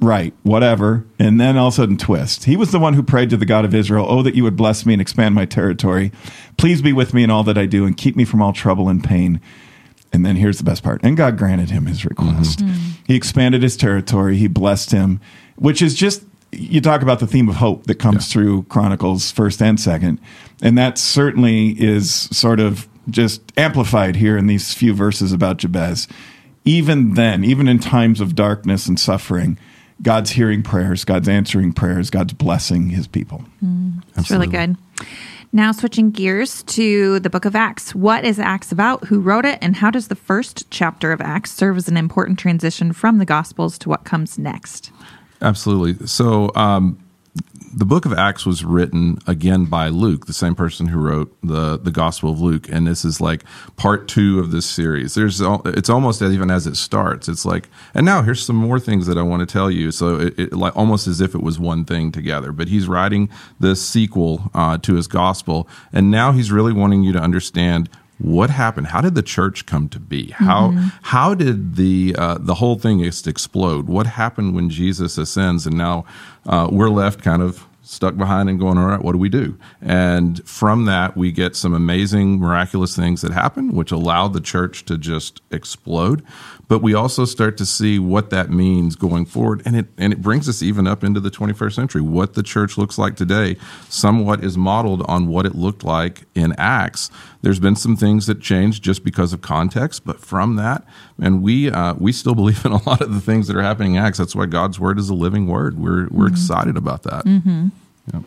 right, 0.00 0.34
whatever. 0.42 1.04
And 1.18 1.40
then 1.40 1.56
all 1.56 1.68
of 1.68 1.74
a 1.74 1.76
sudden, 1.76 1.96
twist. 1.96 2.44
He 2.44 2.56
was 2.56 2.72
the 2.72 2.78
one 2.78 2.94
who 2.94 3.02
prayed 3.02 3.30
to 3.30 3.36
the 3.36 3.46
God 3.46 3.64
of 3.64 3.74
Israel, 3.74 4.06
Oh, 4.08 4.22
that 4.22 4.34
you 4.34 4.42
would 4.42 4.56
bless 4.56 4.84
me 4.86 4.94
and 4.94 5.02
expand 5.02 5.34
my 5.34 5.44
territory. 5.44 6.12
Please 6.56 6.82
be 6.82 6.92
with 6.92 7.14
me 7.14 7.24
in 7.24 7.30
all 7.30 7.44
that 7.44 7.58
I 7.58 7.66
do 7.66 7.84
and 7.84 7.96
keep 7.96 8.16
me 8.16 8.24
from 8.24 8.42
all 8.42 8.52
trouble 8.52 8.88
and 8.88 9.02
pain. 9.02 9.40
And 10.12 10.24
then 10.24 10.36
here's 10.36 10.58
the 10.58 10.64
best 10.64 10.82
part. 10.82 11.00
And 11.02 11.16
God 11.16 11.36
granted 11.36 11.70
him 11.70 11.86
his 11.86 12.04
request. 12.04 12.60
Mm-hmm. 12.60 12.90
He 13.06 13.16
expanded 13.16 13.62
his 13.62 13.76
territory, 13.76 14.36
he 14.36 14.48
blessed 14.48 14.90
him, 14.90 15.20
which 15.56 15.82
is 15.82 15.94
just, 15.94 16.22
you 16.52 16.80
talk 16.80 17.02
about 17.02 17.18
the 17.20 17.26
theme 17.26 17.48
of 17.48 17.56
hope 17.56 17.86
that 17.86 17.96
comes 17.96 18.32
through 18.32 18.62
Chronicles 18.64 19.30
first 19.30 19.60
and 19.60 19.78
second. 19.78 20.20
And 20.62 20.78
that 20.78 20.96
certainly 20.96 21.70
is 21.80 22.10
sort 22.10 22.60
of 22.60 22.88
just 23.10 23.42
amplified 23.58 24.16
here 24.16 24.36
in 24.36 24.46
these 24.46 24.72
few 24.72 24.94
verses 24.94 25.32
about 25.32 25.58
Jabez. 25.58 26.08
Even 26.64 27.14
then, 27.14 27.44
even 27.44 27.68
in 27.68 27.78
times 27.78 28.20
of 28.20 28.34
darkness 28.34 28.86
and 28.86 28.98
suffering, 28.98 29.58
God's 30.02 30.30
hearing 30.30 30.62
prayers, 30.62 31.04
God's 31.04 31.28
answering 31.28 31.72
prayers, 31.72 32.10
God's 32.10 32.32
blessing 32.34 32.90
his 32.90 33.06
people. 33.06 33.44
It's 34.16 34.30
really 34.30 34.46
good. 34.46 34.76
Now, 35.52 35.72
switching 35.72 36.10
gears 36.10 36.62
to 36.64 37.18
the 37.20 37.30
book 37.30 37.44
of 37.44 37.56
Acts. 37.56 37.94
What 37.94 38.24
is 38.24 38.38
Acts 38.38 38.72
about? 38.72 39.04
Who 39.04 39.20
wrote 39.20 39.46
it? 39.46 39.58
And 39.62 39.76
how 39.76 39.90
does 39.90 40.08
the 40.08 40.16
first 40.16 40.70
chapter 40.70 41.12
of 41.12 41.20
Acts 41.20 41.52
serve 41.52 41.78
as 41.78 41.88
an 41.88 41.96
important 41.96 42.38
transition 42.38 42.92
from 42.92 43.18
the 43.18 43.24
Gospels 43.24 43.78
to 43.78 43.88
what 43.88 44.04
comes 44.04 44.38
next? 44.38 44.90
Absolutely. 45.40 46.06
So, 46.06 46.50
um, 46.54 46.98
the 47.76 47.84
book 47.84 48.06
of 48.06 48.14
Acts 48.14 48.46
was 48.46 48.64
written 48.64 49.18
again 49.26 49.66
by 49.66 49.88
Luke, 49.88 50.24
the 50.24 50.32
same 50.32 50.54
person 50.54 50.86
who 50.86 50.98
wrote 50.98 51.36
the 51.42 51.78
the 51.78 51.90
Gospel 51.90 52.30
of 52.32 52.40
Luke, 52.40 52.70
and 52.70 52.86
this 52.86 53.04
is 53.04 53.20
like 53.20 53.44
part 53.76 54.08
two 54.08 54.40
of 54.40 54.50
this 54.50 54.64
series. 54.64 55.14
There's 55.14 55.42
it's 55.42 55.90
almost 55.90 56.22
as 56.22 56.32
even 56.32 56.50
as 56.50 56.66
it 56.66 56.76
starts, 56.76 57.28
it's 57.28 57.44
like, 57.44 57.68
and 57.92 58.06
now 58.06 58.22
here's 58.22 58.44
some 58.44 58.56
more 58.56 58.80
things 58.80 59.06
that 59.06 59.18
I 59.18 59.22
want 59.22 59.46
to 59.46 59.52
tell 59.52 59.70
you. 59.70 59.92
So 59.92 60.18
it, 60.18 60.38
it 60.38 60.52
like 60.54 60.74
almost 60.74 61.06
as 61.06 61.20
if 61.20 61.34
it 61.34 61.42
was 61.42 61.58
one 61.58 61.84
thing 61.84 62.10
together. 62.10 62.50
But 62.50 62.68
he's 62.68 62.88
writing 62.88 63.28
this 63.60 63.86
sequel 63.86 64.50
uh, 64.54 64.78
to 64.78 64.94
his 64.94 65.06
Gospel, 65.06 65.68
and 65.92 66.10
now 66.10 66.32
he's 66.32 66.50
really 66.50 66.72
wanting 66.72 67.02
you 67.02 67.12
to 67.12 67.20
understand 67.20 67.90
what 68.18 68.50
happened? 68.50 68.88
How 68.88 69.00
did 69.00 69.14
the 69.14 69.22
church 69.22 69.66
come 69.66 69.88
to 69.90 70.00
be? 70.00 70.30
How 70.30 70.70
how 71.02 71.34
did 71.34 71.76
the 71.76 72.14
uh, 72.18 72.38
the 72.40 72.54
whole 72.54 72.76
thing 72.78 73.02
just 73.02 73.26
explode? 73.26 73.86
What 73.88 74.06
happened 74.06 74.54
when 74.54 74.70
jesus 74.70 75.18
ascends 75.18 75.66
and 75.66 75.76
now 75.76 76.04
uh, 76.46 76.68
we're 76.70 76.88
left 76.88 77.22
kind 77.22 77.42
of 77.42 77.66
stuck 77.82 78.16
behind 78.16 78.48
and 78.48 78.58
going 78.58 78.76
all 78.78 78.86
right 78.86 79.02
what 79.02 79.12
do 79.12 79.18
we 79.18 79.28
do? 79.28 79.56
And 79.80 80.46
from 80.48 80.86
that 80.86 81.16
we 81.16 81.30
get 81.30 81.54
some 81.54 81.74
amazing 81.74 82.38
miraculous 82.38 82.96
things 82.96 83.22
that 83.22 83.32
happen 83.32 83.72
which 83.72 83.92
allow 83.92 84.28
the 84.28 84.40
church 84.40 84.84
to 84.86 84.98
just 84.98 85.40
explode 85.50 86.24
but 86.68 86.80
we 86.80 86.94
also 86.94 87.24
start 87.24 87.56
to 87.58 87.66
see 87.66 87.98
what 87.98 88.30
that 88.30 88.50
means 88.50 88.96
going 88.96 89.24
forward. 89.24 89.62
And 89.64 89.76
it 89.76 89.86
and 89.96 90.12
it 90.12 90.20
brings 90.20 90.48
us 90.48 90.62
even 90.62 90.86
up 90.86 91.04
into 91.04 91.20
the 91.20 91.30
21st 91.30 91.72
century. 91.72 92.00
What 92.00 92.34
the 92.34 92.42
church 92.42 92.76
looks 92.76 92.98
like 92.98 93.16
today 93.16 93.56
somewhat 93.88 94.42
is 94.42 94.56
modeled 94.56 95.02
on 95.02 95.28
what 95.28 95.46
it 95.46 95.54
looked 95.54 95.84
like 95.84 96.24
in 96.34 96.54
acts. 96.58 97.10
There's 97.42 97.60
been 97.60 97.76
some 97.76 97.96
things 97.96 98.26
that 98.26 98.40
changed 98.40 98.82
just 98.82 99.04
because 99.04 99.32
of 99.32 99.40
context 99.40 100.04
but 100.04 100.20
from 100.20 100.56
that 100.56 100.84
and 101.20 101.42
we 101.42 101.70
uh, 101.70 101.94
we 101.94 102.12
still 102.12 102.34
believe 102.34 102.64
in 102.64 102.72
a 102.72 102.82
lot 102.88 103.00
of 103.00 103.14
the 103.14 103.20
things 103.20 103.46
that 103.46 103.56
are 103.56 103.62
happening 103.62 103.94
in 103.94 104.02
acts. 104.02 104.18
That's 104.18 104.34
why 104.34 104.46
god's 104.46 104.80
word 104.80 104.98
is 104.98 105.08
a 105.08 105.14
living 105.14 105.46
word. 105.46 105.78
We're 105.78 106.08
we're 106.08 106.28
excited 106.28 106.76
about 106.76 107.04
that. 107.04 107.24
Yep. 108.12 108.22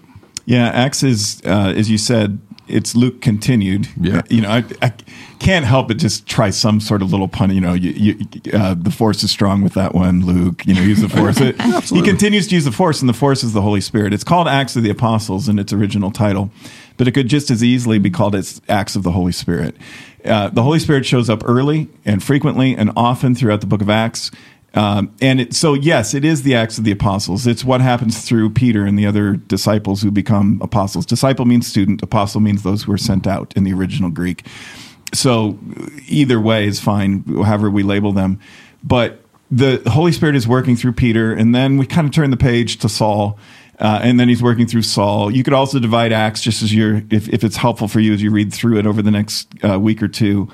Yeah, 0.50 0.70
Acts 0.70 1.04
is, 1.04 1.44
uh, 1.46 1.74
as 1.78 1.92
you 1.92 2.00
said, 2.00 2.40
it's 2.70 2.96
Luke 2.96 3.22
continued. 3.22 3.88
Yeah. 4.00 4.22
You 4.30 4.42
know, 4.42 4.50
I, 4.50 4.64
I 4.82 4.94
can't 5.40 5.66
help 5.66 5.88
but 5.88 5.98
just 5.98 6.28
try 6.28 6.50
some 6.50 6.80
sort 6.80 7.02
of 7.02 7.12
little 7.12 7.28
pun. 7.28 7.54
You 7.54 7.62
know, 7.62 7.74
you, 7.74 7.92
you, 7.92 8.52
uh, 8.54 8.76
the 8.76 8.92
force 8.92 9.24
is 9.24 9.32
strong 9.32 9.62
with 9.62 9.74
that 9.74 9.94
one, 9.94 10.26
Luke. 10.26 10.66
You 10.66 10.76
know, 10.76 10.82
use 10.82 11.02
the 11.02 11.10
force. 11.10 11.40
It, 11.50 11.60
he 11.86 12.02
continues 12.02 12.48
to 12.50 12.56
use 12.56 12.66
the 12.66 12.72
force, 12.72 13.00
and 13.02 13.08
the 13.08 13.14
force 13.14 13.44
is 13.44 13.54
the 13.54 13.62
Holy 13.62 13.82
Spirit. 13.82 14.14
It's 14.14 14.24
called 14.24 14.48
Acts 14.48 14.76
of 14.76 14.84
the 14.84 14.90
Apostles 14.90 15.48
in 15.48 15.58
its 15.58 15.72
original 15.72 16.12
title, 16.12 16.52
but 16.98 17.08
it 17.08 17.12
could 17.12 17.28
just 17.28 17.50
as 17.50 17.64
easily 17.64 17.98
be 17.98 18.10
called 18.10 18.36
Acts 18.68 18.96
of 18.96 19.04
the 19.04 19.12
Holy 19.12 19.32
Spirit. 19.32 19.76
Uh, 20.26 20.50
the 20.50 20.64
Holy 20.64 20.80
Spirit 20.80 21.06
shows 21.06 21.30
up 21.30 21.42
early 21.46 21.88
and 22.06 22.22
frequently 22.22 22.76
and 22.76 22.92
often 22.96 23.36
throughout 23.36 23.62
the 23.62 23.68
book 23.68 23.82
of 23.82 23.90
Acts. 23.90 24.32
Um, 24.76 25.16
and 25.22 25.42
it, 25.42 25.54
so, 25.54 25.74
yes, 25.74 26.14
it 26.14 26.24
is 26.24 26.44
the 26.44 26.56
Acts 26.56 26.78
of 26.78 26.84
the 26.84 26.92
Apostles. 26.92 27.48
It's 27.48 27.64
what 27.64 27.82
happens 27.82 28.24
through 28.24 28.52
Peter 28.52 28.86
and 28.86 29.00
the 29.00 29.06
other 29.06 29.36
disciples 29.36 30.02
who 30.02 30.12
become 30.12 30.60
apostles. 30.62 31.06
Disciple 31.06 31.46
means 31.46 31.68
student, 31.68 32.04
apostle 32.04 32.40
means 32.40 32.64
those 32.64 32.84
who 32.84 32.92
are 32.92 32.98
sent 32.98 33.26
out 33.26 33.52
in 33.56 33.64
the 33.64 33.74
original 33.74 34.10
Greek. 34.10 34.46
So, 35.14 35.58
either 36.08 36.40
way 36.40 36.68
is 36.68 36.80
fine, 36.80 37.24
however 37.28 37.70
we 37.70 37.82
label 37.82 38.14
them. 38.14 38.40
But 38.84 39.22
the 39.50 39.82
Holy 39.88 40.12
Spirit 40.12 40.36
is 40.36 40.48
working 40.48 40.76
through 40.76 40.94
Peter, 40.94 41.34
and 41.34 41.56
then 41.56 41.78
we 41.78 41.88
kind 41.88 42.08
of 42.08 42.14
turn 42.14 42.30
the 42.30 42.38
page 42.38 42.78
to 42.78 42.90
Saul. 42.90 43.40
Uh, 43.80 43.98
and 44.04 44.20
then 44.20 44.28
he's 44.28 44.44
working 44.44 44.68
through 44.68 44.82
Saul. 44.82 45.32
You 45.32 45.42
could 45.42 45.54
also 45.54 45.80
divide 45.80 46.12
Acts 46.12 46.42
just 46.42 46.62
as 46.62 46.76
you're, 46.76 47.02
if, 47.10 47.30
if 47.30 47.46
it's 47.46 47.56
helpful 47.56 47.88
for 47.88 48.02
you 48.02 48.14
as 48.14 48.22
you 48.22 48.30
read 48.30 48.54
through 48.54 48.78
it 48.78 48.86
over 48.86 49.02
the 49.02 49.10
next 49.10 49.48
uh, 49.64 49.80
week 49.80 50.04
or 50.04 50.10
two, 50.10 50.50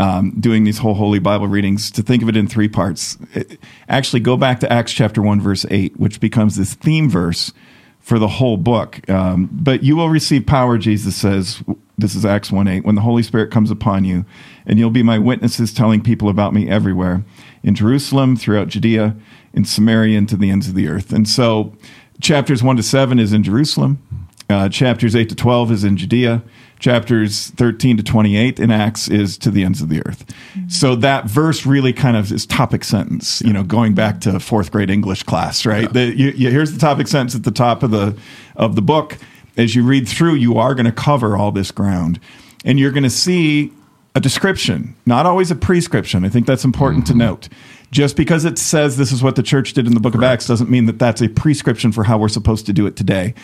um, 0.00 0.30
doing 0.40 0.64
these 0.64 0.78
whole 0.78 0.94
Holy 0.94 1.18
Bible 1.18 1.46
readings, 1.46 1.90
to 1.90 2.02
think 2.02 2.22
of 2.22 2.28
it 2.30 2.36
in 2.36 2.46
three 2.46 2.68
parts. 2.68 3.18
It- 3.34 3.60
actually, 3.88 4.20
go 4.20 4.36
back 4.36 4.60
to 4.60 4.72
Acts 4.72 4.92
chapter 4.92 5.20
1, 5.20 5.40
verse 5.42 5.66
8, 5.70 6.00
which 6.00 6.20
becomes 6.20 6.56
this 6.56 6.72
theme 6.72 7.10
verse 7.10 7.52
for 8.00 8.18
the 8.18 8.28
whole 8.28 8.56
book. 8.56 9.08
Um, 9.10 9.50
but 9.52 9.82
you 9.82 9.96
will 9.96 10.08
receive 10.08 10.46
power, 10.46 10.78
Jesus 10.78 11.14
says. 11.14 11.62
This 11.98 12.14
is 12.14 12.24
Acts 12.24 12.50
1 12.50 12.66
8. 12.66 12.84
When 12.86 12.94
the 12.94 13.02
Holy 13.02 13.22
Spirit 13.22 13.50
comes 13.50 13.70
upon 13.70 14.04
you, 14.04 14.24
and 14.64 14.78
you'll 14.78 14.88
be 14.88 15.02
my 15.02 15.18
witnesses 15.18 15.74
telling 15.74 16.00
people 16.00 16.30
about 16.30 16.54
me 16.54 16.66
everywhere 16.66 17.22
in 17.62 17.74
Jerusalem, 17.74 18.36
throughout 18.36 18.68
Judea, 18.68 19.14
in 19.52 19.66
Samaria, 19.66 20.16
and 20.16 20.28
to 20.30 20.36
the 20.38 20.48
ends 20.48 20.66
of 20.66 20.74
the 20.74 20.88
earth. 20.88 21.12
And 21.12 21.28
so, 21.28 21.74
chapters 22.22 22.62
1 22.62 22.76
to 22.76 22.82
7 22.82 23.18
is 23.18 23.34
in 23.34 23.42
Jerusalem, 23.42 24.02
uh, 24.48 24.68
chapters 24.70 25.14
8 25.14 25.28
to 25.28 25.34
12 25.34 25.70
is 25.70 25.84
in 25.84 25.96
Judea. 25.96 26.42
Chapters 26.80 27.50
13 27.50 27.98
to 27.98 28.02
28 28.02 28.58
in 28.58 28.70
Acts 28.70 29.06
is 29.08 29.36
to 29.38 29.50
the 29.50 29.64
ends 29.64 29.82
of 29.82 29.90
the 29.90 30.00
earth. 30.06 30.26
Mm-hmm. 30.26 30.68
So 30.68 30.96
that 30.96 31.26
verse 31.26 31.66
really 31.66 31.92
kind 31.92 32.16
of 32.16 32.32
is 32.32 32.46
topic 32.46 32.84
sentence, 32.84 33.42
you 33.42 33.52
know, 33.52 33.62
going 33.62 33.94
back 33.94 34.20
to 34.22 34.40
fourth 34.40 34.72
grade 34.72 34.90
English 34.90 35.22
class, 35.22 35.66
right? 35.66 35.92
The, 35.92 36.06
you, 36.06 36.30
you, 36.30 36.50
here's 36.50 36.72
the 36.72 36.78
topic 36.78 37.06
sentence 37.06 37.34
at 37.34 37.44
the 37.44 37.50
top 37.50 37.82
of 37.82 37.90
the, 37.90 38.16
of 38.56 38.74
the 38.74 38.82
book. 38.82 39.18
As 39.56 39.74
you 39.74 39.84
read 39.84 40.08
through, 40.08 40.34
you 40.34 40.56
are 40.56 40.74
going 40.74 40.86
to 40.86 40.92
cover 40.92 41.36
all 41.36 41.52
this 41.52 41.70
ground. 41.70 42.18
And 42.64 42.80
you're 42.80 42.92
going 42.92 43.04
to 43.04 43.10
see 43.10 43.72
a 44.14 44.20
description, 44.20 44.96
not 45.06 45.26
always 45.26 45.50
a 45.50 45.56
prescription. 45.56 46.24
I 46.24 46.30
think 46.30 46.46
that's 46.46 46.64
important 46.64 47.06
to 47.06 47.12
mm-hmm. 47.12 47.20
note. 47.20 47.48
Just 47.90 48.16
because 48.16 48.44
it 48.44 48.56
says 48.56 48.96
this 48.96 49.12
is 49.12 49.22
what 49.22 49.36
the 49.36 49.42
church 49.42 49.72
did 49.72 49.86
in 49.86 49.94
the 49.94 50.00
book 50.00 50.14
of 50.14 50.22
Acts 50.22 50.46
doesn't 50.46 50.70
mean 50.70 50.86
that 50.86 50.98
that's 50.98 51.20
a 51.20 51.28
prescription 51.28 51.90
for 51.90 52.04
how 52.04 52.18
we're 52.18 52.28
supposed 52.28 52.66
to 52.66 52.72
do 52.72 52.86
it 52.86 52.96
today. 52.96 53.34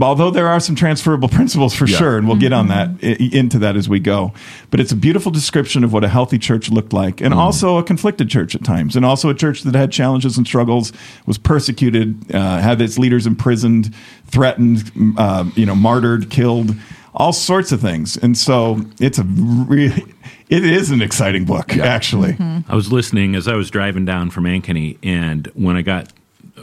Although 0.00 0.30
there 0.30 0.46
are 0.48 0.60
some 0.60 0.74
transferable 0.76 1.28
principles 1.38 1.74
for 1.74 1.86
Yeah. 1.86 1.96
sure, 1.98 2.18
and 2.18 2.28
we'll 2.28 2.36
get 2.36 2.52
on 2.52 2.68
that 2.68 2.90
i- 3.02 3.06
into 3.32 3.58
that 3.60 3.74
as 3.76 3.88
we 3.88 3.98
go. 4.00 4.32
But 4.70 4.80
it's 4.80 4.92
a 4.92 4.96
beautiful 4.96 5.32
description 5.32 5.82
of 5.82 5.92
what 5.92 6.04
a 6.04 6.08
healthy 6.08 6.38
church 6.38 6.70
looked 6.70 6.92
like, 6.92 7.20
and 7.20 7.32
also 7.32 7.78
a 7.78 7.82
conflicted 7.82 8.28
church 8.28 8.54
at 8.54 8.62
times, 8.64 8.96
and 8.96 9.04
also 9.04 9.28
a 9.30 9.34
church 9.34 9.62
that 9.62 9.74
had 9.74 9.90
challenges 9.90 10.36
and 10.36 10.46
struggles, 10.46 10.92
was 11.26 11.38
persecuted, 11.38 12.16
uh, 12.34 12.60
had 12.60 12.80
its 12.80 12.98
leaders 12.98 13.26
imprisoned, 13.26 13.94
threatened, 14.26 14.90
uh, 15.16 15.44
you 15.56 15.64
know, 15.66 15.74
martyred, 15.74 16.28
killed, 16.30 16.74
all 17.14 17.32
sorts 17.32 17.72
of 17.72 17.80
things. 17.80 18.16
And 18.16 18.36
so 18.36 18.82
it's 19.00 19.18
a 19.18 19.24
really, 19.24 20.04
it 20.50 20.64
is 20.64 20.90
an 20.90 21.00
exciting 21.02 21.44
book, 21.46 21.76
actually. 21.78 22.36
I 22.68 22.74
was 22.74 22.92
listening 22.92 23.34
as 23.34 23.48
I 23.48 23.54
was 23.54 23.70
driving 23.70 24.04
down 24.04 24.30
from 24.30 24.44
Ankeny, 24.44 24.98
and 25.02 25.46
when 25.54 25.76
I 25.76 25.82
got 25.82 26.12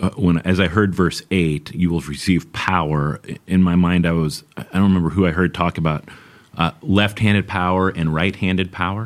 uh, 0.01 0.09
when 0.11 0.37
as 0.39 0.59
I 0.59 0.67
heard 0.67 0.93
verse 0.93 1.21
eight, 1.31 1.73
you 1.73 1.89
will 1.89 2.01
receive 2.01 2.51
power. 2.53 3.21
In 3.47 3.63
my 3.63 3.75
mind, 3.75 4.05
I 4.05 4.11
was 4.11 4.43
I 4.57 4.63
don't 4.63 4.83
remember 4.83 5.09
who 5.09 5.25
I 5.25 5.31
heard 5.31 5.53
talk 5.53 5.77
about 5.77 6.05
uh, 6.57 6.71
left-handed 6.81 7.47
power 7.47 7.89
and 7.89 8.13
right-handed 8.13 8.71
power. 8.71 9.05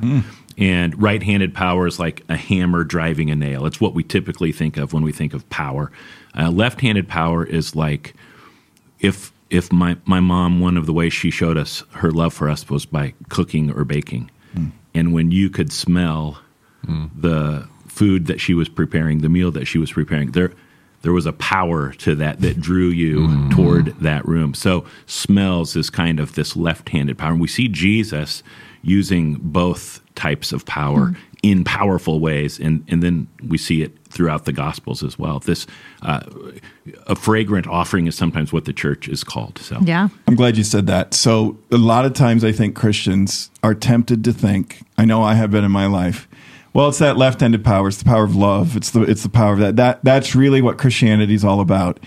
And 0.57 1.01
right-handed 1.01 1.53
power 1.53 1.87
is 1.87 1.99
like 1.99 2.23
a 2.27 2.35
hammer 2.35 2.83
driving 2.83 3.31
a 3.31 3.35
nail. 3.35 3.65
It's 3.65 3.79
what 3.79 3.93
we 3.93 4.03
typically 4.03 4.51
think 4.51 4.75
of 4.77 4.91
when 4.91 5.03
we 5.03 5.11
think 5.13 5.33
of 5.33 5.49
power. 5.49 5.89
Uh, 6.37 6.51
left-handed 6.51 7.07
power 7.07 7.45
is 7.45 7.75
like 7.75 8.13
if 8.99 9.31
if 9.49 9.71
my 9.71 9.97
my 10.05 10.19
mom 10.19 10.59
one 10.59 10.77
of 10.77 10.85
the 10.85 10.93
ways 10.93 11.13
she 11.13 11.31
showed 11.31 11.57
us 11.57 11.83
her 11.93 12.11
love 12.11 12.33
for 12.33 12.49
us 12.49 12.69
was 12.69 12.85
by 12.85 13.13
cooking 13.29 13.71
or 13.71 13.83
baking 13.83 14.29
and 14.93 15.13
when 15.13 15.31
you 15.31 15.49
could 15.49 15.71
smell 15.71 16.39
the 17.19 17.67
food 17.87 18.27
that 18.27 18.39
she 18.39 18.53
was 18.53 18.69
preparing 18.69 19.19
the 19.19 19.29
meal 19.29 19.51
that 19.51 19.65
she 19.65 19.77
was 19.79 19.91
preparing 19.91 20.31
there 20.31 20.51
there 21.01 21.13
was 21.13 21.25
a 21.25 21.33
power 21.33 21.91
to 21.93 22.15
that 22.15 22.41
that 22.41 22.59
drew 22.59 22.87
you 22.87 23.49
toward 23.49 23.87
that 23.99 24.25
room 24.27 24.53
so 24.53 24.85
smells 25.05 25.75
is 25.75 25.89
kind 25.89 26.19
of 26.19 26.35
this 26.35 26.55
left-handed 26.55 27.17
power 27.17 27.31
and 27.31 27.41
we 27.41 27.47
see 27.47 27.67
jesus 27.67 28.43
using 28.81 29.35
both 29.35 30.01
types 30.15 30.51
of 30.51 30.65
power 30.65 31.13
in 31.43 31.63
powerful 31.63 32.19
ways 32.19 32.59
and 32.59 32.83
and 32.89 33.01
then 33.01 33.27
we 33.47 33.57
see 33.57 33.81
it 33.81 33.97
throughout 34.09 34.45
the 34.45 34.51
gospels 34.51 35.03
as 35.03 35.17
well 35.17 35.39
this 35.39 35.65
uh, 36.01 36.21
a 37.07 37.15
fragrant 37.15 37.67
offering 37.67 38.07
is 38.07 38.15
sometimes 38.15 38.53
what 38.53 38.65
the 38.65 38.73
church 38.73 39.07
is 39.07 39.23
called. 39.23 39.57
So 39.59 39.79
Yeah. 39.83 40.09
I'm 40.27 40.35
glad 40.35 40.57
you 40.57 40.63
said 40.63 40.87
that. 40.87 41.13
So 41.13 41.57
a 41.71 41.77
lot 41.77 42.05
of 42.05 42.13
times 42.13 42.43
I 42.43 42.51
think 42.51 42.75
Christians 42.75 43.49
are 43.63 43.73
tempted 43.73 44.23
to 44.23 44.33
think, 44.33 44.81
I 44.97 45.05
know 45.05 45.23
I 45.23 45.33
have 45.33 45.51
been 45.51 45.63
in 45.63 45.71
my 45.71 45.87
life. 45.87 46.27
Well, 46.73 46.89
it's 46.89 46.99
that 46.99 47.17
left-handed 47.17 47.63
power. 47.63 47.87
It's 47.87 47.97
the 47.97 48.05
power 48.05 48.23
of 48.23 48.35
love. 48.35 48.77
It's 48.77 48.91
the 48.91 49.01
it's 49.01 49.23
the 49.23 49.29
power 49.29 49.53
of 49.53 49.59
that. 49.59 49.75
That 49.75 50.03
that's 50.03 50.35
really 50.35 50.61
what 50.61 50.77
Christianity 50.77 51.33
is 51.33 51.43
all 51.43 51.61
about. 51.61 51.99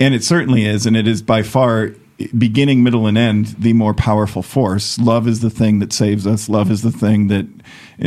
And 0.00 0.14
it 0.14 0.24
certainly 0.24 0.66
is, 0.66 0.86
and 0.86 0.96
it 0.96 1.06
is 1.06 1.22
by 1.22 1.42
far 1.42 1.94
beginning, 2.36 2.82
middle, 2.82 3.06
and 3.06 3.18
end 3.18 3.46
the 3.58 3.72
more 3.72 3.94
powerful 3.94 4.42
force. 4.42 4.98
Love 4.98 5.26
is 5.26 5.40
the 5.40 5.50
thing 5.50 5.80
that 5.80 5.92
saves 5.92 6.26
us. 6.26 6.48
Love 6.48 6.70
is 6.70 6.82
the 6.82 6.92
thing 6.92 7.28
that 7.28 7.46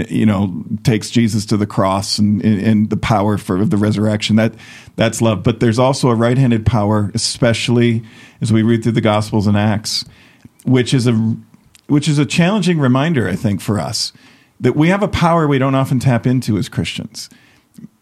you 0.10 0.26
know 0.26 0.64
takes 0.84 1.10
Jesus 1.10 1.46
to 1.48 1.58
the 1.58 1.68
cross 1.68 2.18
and, 2.18 2.44
and 2.44 2.90
the 2.90 2.98
power 2.98 3.38
for 3.38 3.64
the 3.64 3.78
resurrection. 3.78 4.36
That 4.36 4.54
that's 4.98 5.22
love. 5.22 5.44
But 5.44 5.62
there's 5.62 5.80
also 5.80 6.10
a 6.10 6.16
right-handed 6.16 6.66
power, 6.66 7.12
especially 7.14 8.04
as 8.42 8.52
we 8.52 8.62
read 8.62 8.84
through 8.84 8.94
the 8.94 9.02
Gospels 9.02 9.48
and 9.48 9.58
Acts, 9.58 10.04
which 10.66 10.94
is 10.94 11.08
a 11.08 11.14
which 11.88 12.10
is 12.10 12.20
a 12.20 12.26
challenging 12.26 12.80
reminder, 12.80 13.30
I 13.30 13.38
think, 13.38 13.62
for 13.62 13.80
us 13.80 14.12
that 14.60 14.76
we 14.76 14.90
have 14.90 15.04
a 15.04 15.08
power 15.08 15.48
we 15.48 15.58
don't 15.60 15.76
often 15.76 16.00
tap 16.00 16.26
into 16.26 16.58
as 16.58 16.70
Christians. 16.70 17.30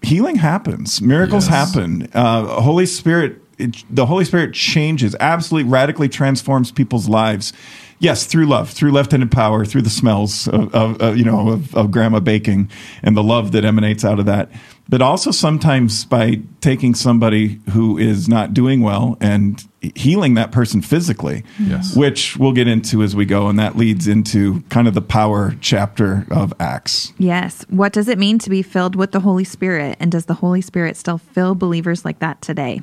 Healing 0.01 0.37
happens, 0.37 1.01
miracles 1.01 1.49
Yes. 1.49 1.73
happen. 1.73 2.07
Uh, 2.13 2.61
Holy 2.61 2.85
Spirit, 2.85 3.41
it, 3.57 3.83
the 3.89 4.05
Holy 4.05 4.23
Spirit 4.23 4.53
changes, 4.53 5.15
absolutely 5.19 5.69
radically 5.69 6.07
transforms 6.07 6.71
people's 6.71 7.09
lives. 7.09 7.51
Yes, 7.99 8.25
through 8.25 8.45
love, 8.45 8.69
through 8.69 8.91
left-handed 8.91 9.31
power, 9.31 9.65
through 9.65 9.81
the 9.83 9.89
smells 9.89 10.47
of, 10.49 10.73
of, 10.75 11.01
of 11.01 11.17
you 11.17 11.23
know 11.23 11.49
of, 11.49 11.73
of 11.75 11.91
grandma 11.91 12.19
baking 12.19 12.69
and 13.01 13.15
the 13.15 13.23
love 13.23 13.51
that 13.53 13.63
emanates 13.65 14.03
out 14.05 14.19
of 14.19 14.25
that, 14.25 14.49
but 14.89 15.01
also 15.01 15.31
sometimes 15.31 16.05
by 16.05 16.41
taking 16.61 16.93
somebody 16.93 17.59
who 17.71 17.97
is 17.97 18.27
not 18.27 18.53
doing 18.53 18.81
well 18.81 19.17
and 19.21 19.63
healing 19.95 20.33
that 20.35 20.51
person 20.51 20.81
physically 20.81 21.43
Yes. 21.59 21.95
which 21.95 22.37
we'll 22.37 22.51
get 22.53 22.67
into 22.67 23.03
as 23.03 23.15
we 23.15 23.25
go, 23.25 23.47
and 23.47 23.59
that 23.59 23.77
leads 23.77 24.07
into 24.07 24.61
kind 24.69 24.87
of 24.87 24.93
the 24.93 25.01
power 25.01 25.55
chapter 25.61 26.25
of 26.31 26.53
Acts. 26.59 27.13
Yes. 27.17 27.65
What 27.69 27.93
does 27.93 28.07
it 28.07 28.17
mean 28.17 28.39
to 28.39 28.49
be 28.49 28.61
filled 28.61 28.95
with 28.95 29.11
the 29.11 29.19
Holy 29.21 29.43
Spirit? 29.43 29.97
And 29.99 30.11
does 30.11 30.25
the 30.25 30.35
Holy 30.35 30.61
Spirit 30.61 30.97
still 30.97 31.17
fill 31.17 31.55
believers 31.55 32.05
like 32.05 32.19
that 32.19 32.41
today? 32.41 32.81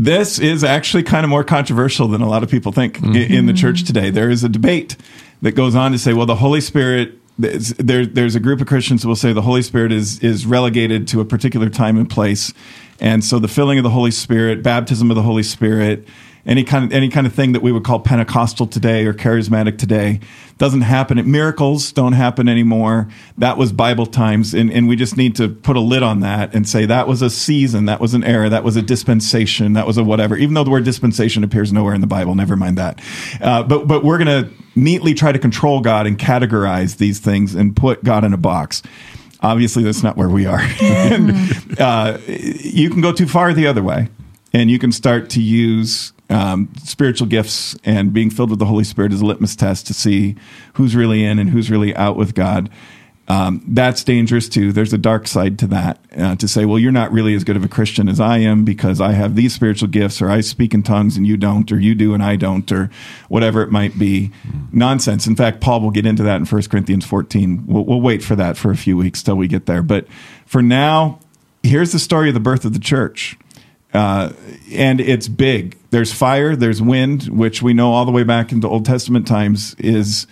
This 0.00 0.38
is 0.38 0.62
actually 0.62 1.02
kind 1.02 1.24
of 1.24 1.30
more 1.30 1.42
controversial 1.42 2.06
than 2.06 2.20
a 2.20 2.28
lot 2.28 2.42
of 2.44 2.50
people 2.50 2.70
think 2.70 3.02
i- 3.02 3.06
in 3.06 3.46
the 3.46 3.52
mm-hmm. 3.52 3.56
church 3.60 3.84
today. 3.84 4.10
There 4.10 4.30
is 4.30 4.44
a 4.44 4.48
debate 4.48 4.96
that 5.42 5.52
goes 5.52 5.74
on 5.74 5.90
to 5.92 5.98
say, 5.98 6.12
well, 6.12 6.26
the 6.26 6.36
Holy 6.36 6.60
Spirit. 6.60 7.14
there's- 7.36 7.74
There, 7.78 8.06
there's 8.06 8.36
a 8.36 8.40
group 8.40 8.60
of 8.60 8.68
Christians 8.68 9.02
who 9.02 9.08
will 9.08 9.16
say 9.16 9.32
the 9.32 9.42
Holy 9.42 9.62
Spirit 9.62 9.90
is 9.92 10.18
is 10.20 10.46
relegated 10.46 11.08
to 11.08 11.20
a 11.20 11.24
particular 11.24 11.68
time 11.68 11.96
and 11.96 12.08
place, 12.08 12.52
and 13.00 13.24
so 13.24 13.38
the 13.38 13.48
filling 13.48 13.78
of 13.78 13.84
the 13.84 13.90
Holy 13.90 14.10
Spirit, 14.10 14.62
baptism 14.62 15.10
of 15.10 15.16
the 15.16 15.22
Holy 15.22 15.42
Spirit, 15.42 16.06
any 16.48 16.64
kind 16.64 16.84
of 16.84 16.92
any 16.92 17.08
kind 17.10 17.26
of 17.26 17.34
thing 17.34 17.52
that 17.52 17.60
we 17.60 17.70
would 17.70 17.84
call 17.84 18.00
Pentecostal 18.00 18.66
today 18.66 19.04
or 19.04 19.12
charismatic 19.12 19.76
today 19.76 20.18
doesn't 20.56 20.80
happen. 20.80 21.30
Miracles 21.30 21.92
don't 21.92 22.14
happen 22.14 22.48
anymore. 22.48 23.08
That 23.36 23.58
was 23.58 23.70
Bible 23.70 24.06
times, 24.06 24.54
and, 24.54 24.72
and 24.72 24.88
we 24.88 24.96
just 24.96 25.16
need 25.16 25.36
to 25.36 25.48
put 25.48 25.76
a 25.76 25.80
lid 25.80 26.02
on 26.02 26.20
that 26.20 26.54
and 26.54 26.66
say 26.66 26.86
that 26.86 27.06
was 27.06 27.22
a 27.22 27.30
season, 27.30 27.84
that 27.84 28.00
was 28.00 28.14
an 28.14 28.24
era, 28.24 28.48
that 28.48 28.64
was 28.64 28.76
a 28.76 28.82
dispensation, 28.82 29.74
that 29.74 29.86
was 29.86 29.98
a 29.98 30.04
whatever. 30.04 30.36
Even 30.36 30.54
though 30.54 30.64
the 30.64 30.70
word 30.70 30.84
dispensation 30.84 31.44
appears 31.44 31.72
nowhere 31.72 31.94
in 31.94 32.00
the 32.00 32.06
Bible, 32.06 32.34
never 32.34 32.56
mind 32.56 32.78
that. 32.78 33.00
Uh, 33.40 33.62
but 33.62 33.86
but 33.86 34.02
we're 34.02 34.18
gonna 34.18 34.50
neatly 34.74 35.12
try 35.12 35.32
to 35.32 35.38
control 35.38 35.80
God 35.80 36.06
and 36.06 36.18
categorize 36.18 36.96
these 36.96 37.18
things 37.18 37.54
and 37.54 37.76
put 37.76 38.02
God 38.02 38.24
in 38.24 38.32
a 38.32 38.38
box. 38.38 38.82
Obviously, 39.40 39.82
that's 39.82 40.02
not 40.02 40.16
where 40.16 40.28
we 40.28 40.46
are. 40.46 40.60
and, 40.82 41.80
uh, 41.80 42.18
you 42.26 42.90
can 42.90 43.00
go 43.00 43.12
too 43.12 43.26
far 43.26 43.52
the 43.52 43.66
other 43.66 43.82
way, 43.82 44.08
and 44.52 44.70
you 44.70 44.78
can 44.78 44.92
start 44.92 45.30
to 45.30 45.42
use 45.42 46.12
um, 46.30 46.70
spiritual 46.82 47.26
gifts 47.26 47.76
and 47.84 48.12
being 48.12 48.30
filled 48.30 48.50
with 48.50 48.58
the 48.58 48.66
Holy 48.66 48.84
Spirit 48.84 49.12
as 49.12 49.20
a 49.20 49.26
litmus 49.26 49.56
test 49.56 49.86
to 49.86 49.94
see 49.94 50.36
who's 50.74 50.94
really 50.94 51.24
in 51.24 51.38
and 51.38 51.50
who's 51.50 51.70
really 51.70 51.94
out 51.96 52.16
with 52.16 52.34
God. 52.34 52.68
Um, 53.28 53.62
that's 53.68 54.02
dangerous 54.04 54.48
too. 54.48 54.72
There's 54.72 54.94
a 54.94 54.98
dark 54.98 55.28
side 55.28 55.58
to 55.58 55.66
that. 55.68 56.00
Uh, 56.16 56.34
to 56.36 56.48
say, 56.48 56.64
well, 56.64 56.78
you're 56.78 56.90
not 56.90 57.12
really 57.12 57.34
as 57.34 57.44
good 57.44 57.56
of 57.56 57.64
a 57.64 57.68
Christian 57.68 58.08
as 58.08 58.18
I 58.18 58.38
am 58.38 58.64
because 58.64 59.02
I 59.02 59.12
have 59.12 59.36
these 59.36 59.54
spiritual 59.54 59.88
gifts, 59.88 60.22
or 60.22 60.30
I 60.30 60.40
speak 60.40 60.72
in 60.72 60.82
tongues 60.82 61.16
and 61.16 61.26
you 61.26 61.36
don't, 61.36 61.70
or 61.70 61.78
you 61.78 61.94
do 61.94 62.14
and 62.14 62.22
I 62.22 62.36
don't, 62.36 62.70
or 62.72 62.90
whatever 63.28 63.62
it 63.62 63.70
might 63.70 63.98
be. 63.98 64.32
Nonsense. 64.72 65.26
In 65.26 65.36
fact, 65.36 65.60
Paul 65.60 65.82
will 65.82 65.90
get 65.90 66.06
into 66.06 66.22
that 66.22 66.36
in 66.36 66.46
1 66.46 66.62
Corinthians 66.62 67.04
14. 67.04 67.66
We'll, 67.66 67.84
we'll 67.84 68.00
wait 68.00 68.24
for 68.24 68.34
that 68.34 68.56
for 68.56 68.70
a 68.70 68.76
few 68.76 68.96
weeks 68.96 69.22
till 69.22 69.36
we 69.36 69.46
get 69.46 69.66
there. 69.66 69.82
But 69.82 70.06
for 70.46 70.62
now, 70.62 71.20
here's 71.62 71.92
the 71.92 71.98
story 71.98 72.28
of 72.28 72.34
the 72.34 72.40
birth 72.40 72.64
of 72.64 72.72
the 72.72 72.78
church. 72.78 73.36
Uh, 73.92 74.32
and 74.72 75.00
it's 75.00 75.28
big. 75.28 75.76
There's 75.90 76.12
fire, 76.12 76.56
there's 76.56 76.80
wind, 76.80 77.24
which 77.24 77.62
we 77.62 77.74
know 77.74 77.92
all 77.92 78.04
the 78.04 78.12
way 78.12 78.22
back 78.22 78.52
into 78.52 78.68
Old 78.68 78.84
Testament 78.84 79.26
times 79.26 79.74
is 79.78 80.26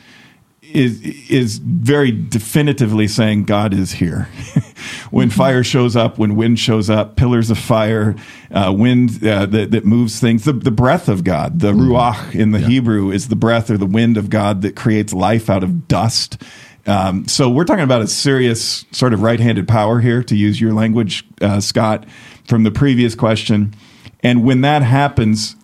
is 0.72 1.00
is 1.30 1.58
very 1.58 2.10
definitively 2.10 3.08
saying 3.08 3.44
God 3.44 3.72
is 3.72 3.92
here. 3.92 4.28
when 5.10 5.30
fire 5.30 5.64
shows 5.64 5.96
up, 5.96 6.18
when 6.18 6.36
wind 6.36 6.58
shows 6.58 6.90
up, 6.90 7.16
pillars 7.16 7.50
of 7.50 7.58
fire, 7.58 8.16
uh, 8.50 8.72
wind 8.76 9.24
uh, 9.24 9.46
that, 9.46 9.70
that 9.70 9.84
moves 9.84 10.20
things, 10.20 10.44
the, 10.44 10.52
the 10.52 10.70
breath 10.70 11.08
of 11.08 11.24
God, 11.24 11.60
the 11.60 11.72
ruach 11.72 12.34
in 12.34 12.52
the 12.52 12.60
Hebrew 12.60 13.10
is 13.10 13.28
the 13.28 13.36
breath 13.36 13.70
or 13.70 13.78
the 13.78 13.86
wind 13.86 14.16
of 14.16 14.30
God 14.30 14.62
that 14.62 14.76
creates 14.76 15.12
life 15.12 15.48
out 15.48 15.62
of 15.62 15.88
dust. 15.88 16.42
Um, 16.86 17.26
so 17.26 17.50
we're 17.50 17.64
talking 17.64 17.84
about 17.84 18.02
a 18.02 18.06
serious 18.06 18.84
sort 18.92 19.12
of 19.12 19.22
right-handed 19.22 19.66
power 19.66 20.00
here, 20.00 20.22
to 20.22 20.36
use 20.36 20.60
your 20.60 20.72
language, 20.72 21.24
uh, 21.40 21.60
Scott, 21.60 22.06
from 22.46 22.62
the 22.62 22.70
previous 22.70 23.14
question. 23.16 23.74
And 24.22 24.44
when 24.44 24.60
that 24.60 24.82
happens, 24.82 25.56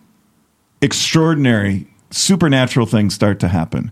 extraordinary, 0.81 1.87
supernatural 2.11 2.85
things 2.85 3.13
start 3.13 3.39
to 3.39 3.47
happen. 3.47 3.91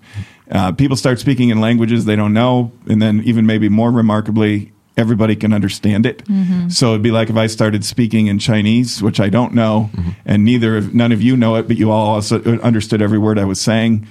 Uh, 0.52 0.72
people 0.72 0.98
start 0.98 1.20
speaking 1.20 1.50
in 1.50 1.62
languages 1.62 2.06
they 2.06 2.16
don't 2.16 2.34
know, 2.34 2.72
and 2.90 3.02
then 3.02 3.22
even 3.24 3.46
maybe 3.46 3.70
more 3.70 3.90
remarkably, 3.92 4.72
everybody 4.98 5.36
can 5.36 5.54
understand 5.54 6.06
it. 6.06 6.24
So 6.70 6.90
it'd 6.90 7.02
be 7.02 7.12
like 7.12 7.30
if 7.30 7.38
I 7.38 7.48
started 7.48 7.86
speaking 7.86 8.28
in 8.28 8.38
Chinese, 8.40 9.02
which 9.02 9.20
I 9.20 9.30
don't 9.30 9.54
know, 9.54 9.90
and 10.26 10.44
neither 10.44 10.76
of 10.78 10.94
none 10.94 11.12
of 11.14 11.22
you 11.22 11.38
know 11.38 11.56
it, 11.56 11.68
but 11.68 11.78
you 11.78 11.90
all 11.92 12.16
also 12.16 12.42
understood 12.60 13.02
every 13.02 13.18
word 13.18 13.40
I 13.40 13.46
was 13.46 13.62
saying. 13.62 14.06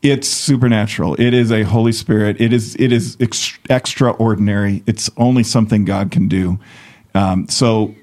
It's 0.00 0.28
supernatural. 0.28 1.16
It 1.18 1.34
is 1.34 1.50
a 1.50 1.62
Holy 1.64 1.92
Spirit. 1.92 2.40
It 2.40 2.52
is 2.52 2.76
it 2.76 2.92
is 2.92 3.16
ex- 3.18 3.58
extraordinary. 3.68 4.82
It's 4.86 5.10
only 5.16 5.42
something 5.42 5.84
God 5.84 6.10
can 6.12 6.28
do. 6.28 6.60
Um, 7.14 7.48
so 7.48 7.94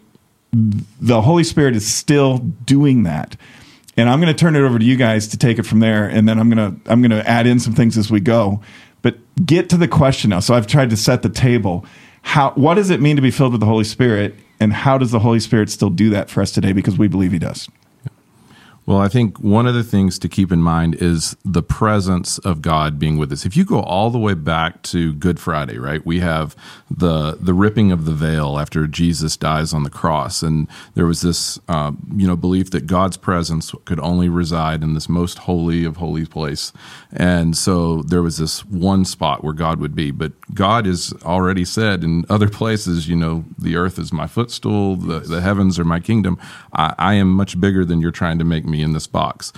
the 0.52 1.22
Holy 1.22 1.44
Spirit 1.44 1.76
is 1.76 1.86
still 1.86 2.40
doing 2.40 3.04
that. 3.04 3.38
And 3.98 4.10
I'm 4.10 4.20
going 4.20 4.34
to 4.34 4.40
turn 4.40 4.56
it 4.56 4.62
over 4.62 4.78
to 4.78 4.86
you 4.86 4.98
guys 4.98 5.28
to 5.30 5.38
take 5.38 5.58
it 5.58 5.64
from 5.64 5.80
there, 5.80 6.06
and 6.06 6.28
then 6.28 6.38
I'm 6.40 6.50
going 6.50 6.82
to 6.84 6.92
I'm 6.92 7.02
going 7.02 7.12
to 7.12 7.28
add 7.28 7.48
in 7.48 7.60
some 7.60 7.74
things 7.74 7.98
as 7.98 8.12
we 8.12 8.20
go. 8.20 8.62
But 9.02 9.18
get 9.46 9.70
to 9.70 9.78
the 9.78 9.88
question 9.88 10.32
now. 10.32 10.40
So 10.40 10.54
I've 10.54 10.68
tried 10.68 10.90
to 10.90 10.98
set 10.98 11.22
the 11.22 11.30
table. 11.30 11.86
How 12.24 12.52
what 12.52 12.76
does 12.76 12.90
it 12.90 13.02
mean 13.02 13.16
to 13.16 13.22
be 13.22 13.32
filled 13.32 13.54
with 13.54 13.62
the 13.62 13.68
Holy 13.68 13.84
Spirit, 13.84 14.36
and 14.60 14.74
how 14.74 14.98
does 14.98 15.12
the 15.12 15.20
Holy 15.20 15.40
Spirit 15.40 15.70
still 15.70 15.90
do 15.90 16.10
that 16.10 16.30
for 16.30 16.42
us 16.42 16.52
today? 16.52 16.74
Because 16.74 16.98
we 16.98 17.08
believe 17.08 17.32
He 17.32 17.40
does. 17.40 17.70
Well, 18.88 19.00
I 19.00 19.08
think 19.08 19.40
one 19.40 19.66
of 19.66 19.74
the 19.74 19.84
things 19.84 20.20
to 20.20 20.30
keep 20.30 20.52
in 20.52 20.62
mind 20.62 21.02
is 21.02 21.36
the 21.44 21.64
presence 21.64 22.38
of 22.40 22.62
God 22.62 23.00
being 23.00 23.18
with 23.18 23.32
us. 23.32 23.44
If 23.44 23.58
you 23.58 23.66
go 23.66 23.80
all 23.80 24.12
the 24.12 24.20
way 24.20 24.36
back 24.36 24.84
to 24.84 25.12
Good 25.14 25.40
Friday, 25.40 25.80
right? 25.80 26.06
We 26.06 26.20
have 26.20 26.56
the 26.90 27.36
the 27.42 27.56
ripping 27.56 27.92
of 27.92 28.06
the 28.06 28.12
veil 28.12 28.60
after 28.60 28.86
Jesus 28.86 29.38
dies 29.38 29.74
on 29.74 29.82
the 29.82 29.90
cross, 29.90 30.44
and 30.44 30.68
there 30.94 31.08
was 31.08 31.22
this 31.22 31.60
uh, 31.68 31.94
you 32.16 32.28
know 32.28 32.36
belief 32.36 32.70
that 32.72 32.86
God's 32.86 33.18
presence 33.18 33.74
could 33.86 34.00
only 34.02 34.30
reside 34.30 34.84
in 34.84 34.94
this 34.94 35.10
most 35.10 35.40
holy 35.40 35.84
of 35.84 35.98
holy 35.98 36.28
place, 36.28 36.72
and 37.12 37.58
so 37.58 38.04
there 38.04 38.22
was 38.22 38.38
this 38.38 38.64
one 38.66 39.04
spot 39.04 39.44
where 39.44 39.54
God 39.54 39.80
would 39.80 39.96
be. 39.96 40.12
But 40.12 40.34
God 40.54 40.86
has 40.86 41.12
already 41.24 41.66
said 41.66 42.04
in 42.04 42.24
other 42.30 42.50
places, 42.62 43.10
you 43.10 43.16
know, 43.16 43.46
the 43.58 43.78
earth 43.78 43.98
is 43.98 44.14
my 44.14 44.28
footstool, 44.28 44.96
the, 44.96 45.22
the 45.22 45.42
heavens 45.42 45.80
are 45.80 45.86
my 45.86 46.00
kingdom. 46.00 46.38
I, 46.72 46.94
I 47.00 47.14
am 47.16 47.32
much 47.32 47.60
bigger 47.60 47.84
than 47.84 48.00
you're 48.00 48.12
trying 48.12 48.38
to 48.38 48.46
make 48.46 48.64
me 48.66 48.75
in 48.82 48.94
this 48.94 49.08
box. 49.08 49.52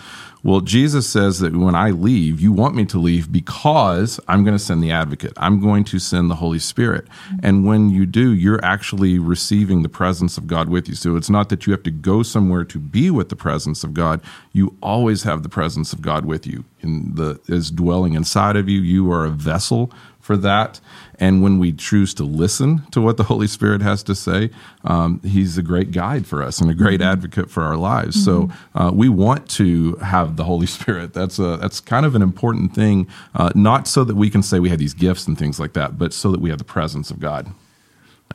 Well, 0.44 0.62
Jesus 0.62 1.10
says 1.10 1.40
that 1.40 1.56
when 1.56 1.76
I 1.76 1.90
leave, 1.90 2.40
you 2.40 2.54
want 2.54 2.76
me 2.76 2.86
to 2.86 3.00
leave 3.00 3.32
because 3.32 4.20
I'm 4.28 4.44
going 4.44 4.56
to 4.56 4.64
send 4.64 4.82
the 4.82 4.92
advocate. 4.92 5.34
I'm 5.36 5.60
going 5.60 5.84
to 5.86 6.00
send 6.00 6.30
the 6.30 6.36
Holy 6.36 6.60
Spirit. 6.60 7.08
And 7.44 7.66
when 7.66 7.90
you 7.90 8.06
do, 8.06 8.34
you're 8.34 8.64
actually 8.64 9.20
receiving 9.20 9.82
the 9.82 9.90
presence 9.90 10.38
of 10.38 10.48
God 10.48 10.70
with 10.70 10.88
you. 10.88 10.96
So 10.96 11.16
it's 11.16 11.30
not 11.30 11.50
that 11.50 11.66
you 11.66 11.74
have 11.74 11.84
to 11.84 11.92
go 11.92 12.24
somewhere 12.24 12.64
to 12.66 12.80
be 12.80 13.12
with 13.12 13.30
the 13.30 13.36
presence 13.36 13.84
of 13.84 13.94
God. 13.94 14.22
You 14.54 14.78
always 14.82 15.24
have 15.24 15.44
the 15.44 15.50
presence 15.50 15.92
of 15.92 16.02
God 16.02 16.24
with 16.24 16.48
you 16.48 16.64
in 16.82 17.16
the 17.16 17.40
is 17.48 17.72
dwelling 17.72 18.14
inside 18.14 18.56
of 18.56 18.70
you. 18.70 18.80
You 18.80 19.12
are 19.12 19.26
a 19.26 19.30
vessel 19.30 19.92
for 20.28 20.36
that. 20.36 20.82
And 21.20 21.42
when 21.42 21.58
we 21.58 21.72
choose 21.72 22.14
to 22.16 22.26
listen 22.26 22.84
to 22.92 23.00
what 23.02 23.16
the 23.16 23.24
Holy 23.24 23.48
Spirit 23.48 23.82
has 23.82 24.04
to 24.04 24.14
say, 24.14 24.52
um, 24.84 25.22
He's 25.22 25.58
a 25.58 25.64
great 25.64 25.92
guide 25.92 26.28
for 26.28 26.44
us 26.44 26.60
and 26.60 26.70
a 26.70 26.74
great 26.74 27.00
mm-hmm. 27.00 27.12
advocate 27.14 27.50
for 27.50 27.64
our 27.64 27.78
lives. 27.78 28.18
Mm-hmm. 28.18 28.52
So 28.52 28.58
uh, 28.76 28.92
we 28.94 29.08
want 29.08 29.50
to 29.52 29.96
have 29.96 30.36
the 30.36 30.44
Holy 30.44 30.68
Spirit. 30.78 31.14
That's 31.14 31.40
a 31.40 31.56
that's 31.58 31.80
kind 31.80 32.06
of 32.06 32.14
an 32.14 32.22
important 32.22 32.76
thing, 32.76 33.08
uh, 33.34 33.52
not 33.56 33.88
so 33.88 34.04
that 34.04 34.16
we 34.16 34.30
can 34.30 34.44
say 34.44 34.60
we 34.60 34.70
have 34.70 34.80
these 34.80 34.94
gifts 34.94 35.28
and 35.28 35.38
things 35.38 35.62
like 35.62 35.74
that, 35.74 35.98
but 35.98 36.14
so 36.14 36.30
that 36.32 36.42
we 36.42 36.50
have 36.50 36.60
the 36.60 36.66
presence 36.66 37.10
of 37.10 37.20
God. 37.20 37.48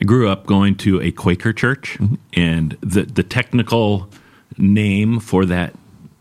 I 0.00 0.04
grew 0.06 0.30
up 0.30 0.46
going 0.46 0.76
to 0.76 1.00
a 1.02 1.12
Quaker 1.12 1.52
church, 1.52 1.98
mm-hmm. 2.00 2.14
and 2.32 2.78
the 2.80 3.02
the 3.02 3.22
technical 3.22 4.08
name 4.56 5.20
for 5.20 5.44
that 5.44 5.74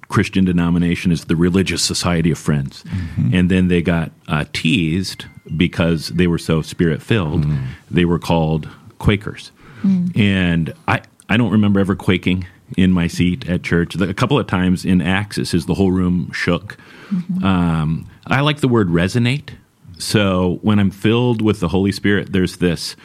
Christian 0.09 0.43
denomination 0.43 1.11
is 1.13 1.25
the 1.25 1.37
Religious 1.37 1.81
Society 1.81 2.31
of 2.31 2.37
Friends. 2.37 2.83
Mm-hmm. 2.83 3.33
And 3.33 3.49
then 3.49 3.69
they 3.69 3.81
got 3.81 4.11
uh, 4.27 4.45
teased 4.51 5.25
because 5.55 6.09
they 6.09 6.27
were 6.27 6.37
so 6.37 6.61
spirit 6.61 7.01
filled. 7.01 7.45
Mm-hmm. 7.45 7.65
They 7.89 8.05
were 8.05 8.19
called 8.19 8.69
Quakers. 8.99 9.51
Mm-hmm. 9.83 10.19
And 10.19 10.73
I, 10.87 11.01
I 11.29 11.37
don't 11.37 11.51
remember 11.51 11.79
ever 11.79 11.95
quaking 11.95 12.45
in 12.77 12.91
my 12.91 13.07
seat 13.07 13.49
at 13.49 13.63
church. 13.63 13.95
A 13.95 14.13
couple 14.13 14.39
of 14.39 14.47
times 14.47 14.85
in 14.85 15.01
Acts, 15.01 15.37
it 15.37 15.45
says 15.45 15.65
the 15.65 15.73
whole 15.73 15.91
room 15.91 16.31
shook. 16.31 16.77
Mm-hmm. 17.09 17.43
Um, 17.43 18.09
I 18.27 18.41
like 18.41 18.61
the 18.61 18.67
word 18.67 18.89
resonate. 18.89 19.49
So 19.97 20.59
when 20.61 20.79
I'm 20.79 20.91
filled 20.91 21.41
with 21.41 21.59
the 21.59 21.67
Holy 21.67 21.91
Spirit, 21.91 22.31
there's 22.31 22.57
this. 22.57 22.95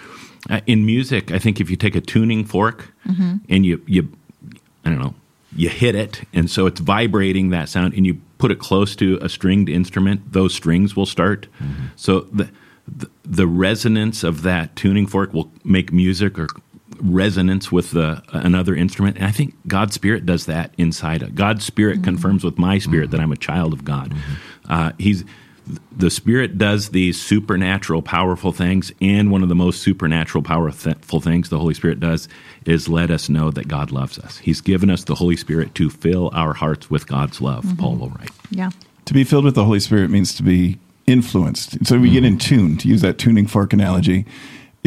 Uh, 0.48 0.60
in 0.66 0.86
music, 0.86 1.32
I 1.32 1.38
think 1.38 1.60
if 1.60 1.68
you 1.68 1.76
take 1.76 1.96
a 1.96 2.00
tuning 2.00 2.44
fork 2.44 2.92
mm-hmm. 3.06 3.36
and 3.48 3.66
you, 3.66 3.82
you, 3.86 4.12
I 4.84 4.90
don't 4.90 5.00
know, 5.00 5.14
you 5.56 5.68
hit 5.68 5.94
it, 5.94 6.22
and 6.32 6.50
so 6.50 6.66
it's 6.66 6.80
vibrating 6.80 7.50
that 7.50 7.68
sound, 7.68 7.94
and 7.94 8.06
you 8.06 8.20
put 8.38 8.50
it 8.50 8.58
close 8.58 8.94
to 8.96 9.18
a 9.22 9.28
stringed 9.28 9.68
instrument, 9.68 10.32
those 10.32 10.54
strings 10.54 10.94
will 10.94 11.06
start. 11.06 11.46
Mm-hmm. 11.58 11.86
So 11.96 12.20
the, 12.20 12.50
the, 12.86 13.10
the 13.24 13.46
resonance 13.46 14.22
of 14.22 14.42
that 14.42 14.76
tuning 14.76 15.06
fork 15.06 15.32
will 15.32 15.50
make 15.64 15.92
music 15.92 16.38
or 16.38 16.48
resonance 17.00 17.72
with 17.72 17.90
the, 17.90 18.22
another 18.28 18.74
instrument. 18.74 19.16
And 19.16 19.26
I 19.26 19.30
think 19.30 19.54
God's 19.66 19.94
Spirit 19.94 20.26
does 20.26 20.46
that 20.46 20.72
inside. 20.78 21.34
God's 21.34 21.64
Spirit 21.64 21.96
mm-hmm. 21.96 22.04
confirms 22.04 22.44
with 22.44 22.58
my 22.58 22.78
spirit 22.78 23.06
mm-hmm. 23.06 23.16
that 23.16 23.22
I'm 23.22 23.32
a 23.32 23.36
child 23.36 23.72
of 23.72 23.84
God. 23.84 24.10
Mm-hmm. 24.10 24.72
Uh, 24.72 24.92
he's 24.98 25.24
the 25.96 26.10
Spirit 26.10 26.58
does 26.58 26.90
these 26.90 27.20
supernatural, 27.20 28.02
powerful 28.02 28.52
things, 28.52 28.92
and 29.00 29.30
one 29.30 29.42
of 29.42 29.48
the 29.48 29.54
most 29.54 29.82
supernatural, 29.82 30.42
powerful 30.42 31.20
things 31.20 31.48
the 31.48 31.58
Holy 31.58 31.74
Spirit 31.74 32.00
does 32.00 32.28
is 32.64 32.88
let 32.88 33.10
us 33.10 33.28
know 33.28 33.50
that 33.50 33.68
God 33.68 33.90
loves 33.90 34.18
us. 34.18 34.38
He's 34.38 34.60
given 34.60 34.90
us 34.90 35.04
the 35.04 35.16
Holy 35.16 35.36
Spirit 35.36 35.74
to 35.76 35.90
fill 35.90 36.30
our 36.32 36.52
hearts 36.52 36.90
with 36.90 37.06
God's 37.06 37.40
love. 37.40 37.64
Mm-hmm. 37.64 37.76
Paul 37.76 37.96
will 37.96 38.10
write. 38.10 38.30
Yeah. 38.50 38.70
To 39.06 39.14
be 39.14 39.24
filled 39.24 39.44
with 39.44 39.54
the 39.54 39.64
Holy 39.64 39.80
Spirit 39.80 40.10
means 40.10 40.34
to 40.34 40.42
be 40.42 40.78
influenced. 41.06 41.84
So 41.86 41.98
we 41.98 42.08
mm-hmm. 42.08 42.14
get 42.14 42.24
in 42.24 42.38
tune, 42.38 42.76
to 42.78 42.88
use 42.88 43.00
that 43.02 43.18
tuning 43.18 43.46
fork 43.46 43.72
analogy. 43.72 44.26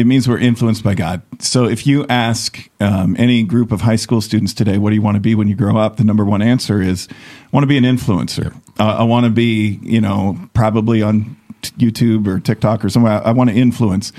It 0.00 0.06
means 0.06 0.26
we're 0.26 0.38
influenced 0.38 0.82
by 0.82 0.94
God. 0.94 1.20
So 1.40 1.66
if 1.66 1.86
you 1.86 2.06
ask 2.08 2.70
um, 2.80 3.14
any 3.18 3.42
group 3.42 3.70
of 3.70 3.82
high 3.82 3.96
school 3.96 4.22
students 4.22 4.54
today, 4.54 4.78
what 4.78 4.88
do 4.88 4.96
you 4.96 5.02
want 5.02 5.16
to 5.16 5.20
be 5.20 5.34
when 5.34 5.46
you 5.46 5.54
grow 5.54 5.76
up? 5.76 5.98
The 5.98 6.04
number 6.04 6.24
one 6.24 6.40
answer 6.40 6.80
is, 6.80 7.06
I 7.10 7.48
want 7.52 7.64
to 7.64 7.68
be 7.68 7.76
an 7.76 7.84
influencer. 7.84 8.56
Uh, 8.78 8.96
I 8.96 9.02
want 9.02 9.24
to 9.24 9.30
be, 9.30 9.78
you 9.82 10.00
know, 10.00 10.38
probably 10.54 11.02
on 11.02 11.36
YouTube 11.76 12.26
or 12.26 12.40
TikTok 12.40 12.82
or 12.82 12.88
somewhere. 12.88 13.12
I, 13.12 13.28
I 13.28 13.32
want 13.32 13.50
to 13.50 13.56
influence. 13.56 14.12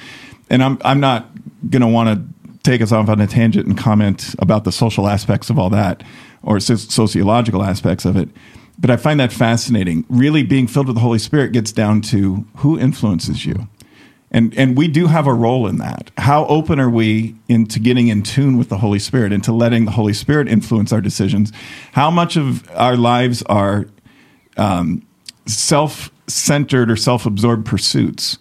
And 0.51 0.61
I'm, 0.61 0.77
I'm 0.85 0.99
not 0.99 1.31
going 1.67 1.81
to 1.81 1.87
want 1.87 2.09
to 2.09 2.59
take 2.61 2.81
us 2.81 2.91
off 2.91 3.09
on 3.09 3.19
a 3.19 3.25
tangent 3.25 3.65
and 3.65 3.75
comment 3.75 4.35
about 4.37 4.65
the 4.65 4.71
social 4.71 5.07
aspects 5.07 5.49
of 5.49 5.57
all 5.57 5.71
that 5.71 6.03
or 6.43 6.59
sociological 6.59 7.63
aspects 7.63 8.05
of 8.05 8.17
it. 8.17 8.29
But 8.77 8.91
I 8.91 8.97
find 8.97 9.19
that 9.19 9.33
fascinating. 9.33 10.05
Really 10.09 10.43
being 10.43 10.67
filled 10.67 10.85
with 10.87 10.95
the 10.95 11.01
Holy 11.01 11.17
Spirit 11.17 11.53
gets 11.53 11.71
down 11.71 12.01
to 12.01 12.45
who 12.57 12.77
influences 12.77 13.47
you 13.47 13.67
and 14.31 14.57
and 14.57 14.77
we 14.77 14.87
do 14.87 15.07
have 15.07 15.27
a 15.27 15.33
role 15.33 15.67
in 15.67 15.77
that. 15.77 16.09
How 16.17 16.45
open 16.47 16.79
are 16.79 16.89
we 16.89 17.35
into 17.49 17.79
getting 17.79 18.07
in 18.07 18.23
tune 18.23 18.57
with 18.57 18.69
the 18.69 18.77
holy 18.77 18.99
spirit 18.99 19.33
into 19.33 19.51
letting 19.51 19.85
the 19.85 19.91
holy 19.91 20.13
spirit 20.13 20.47
influence 20.47 20.93
our 20.93 21.01
decisions? 21.01 21.51
How 21.91 22.09
much 22.09 22.37
of 22.37 22.69
our 22.71 22.95
lives 22.95 23.43
are 23.43 23.87
um, 24.55 25.05
self-centered 25.45 26.89
or 26.89 26.95
self-absorbed 26.95 27.65
pursuits 27.65 28.37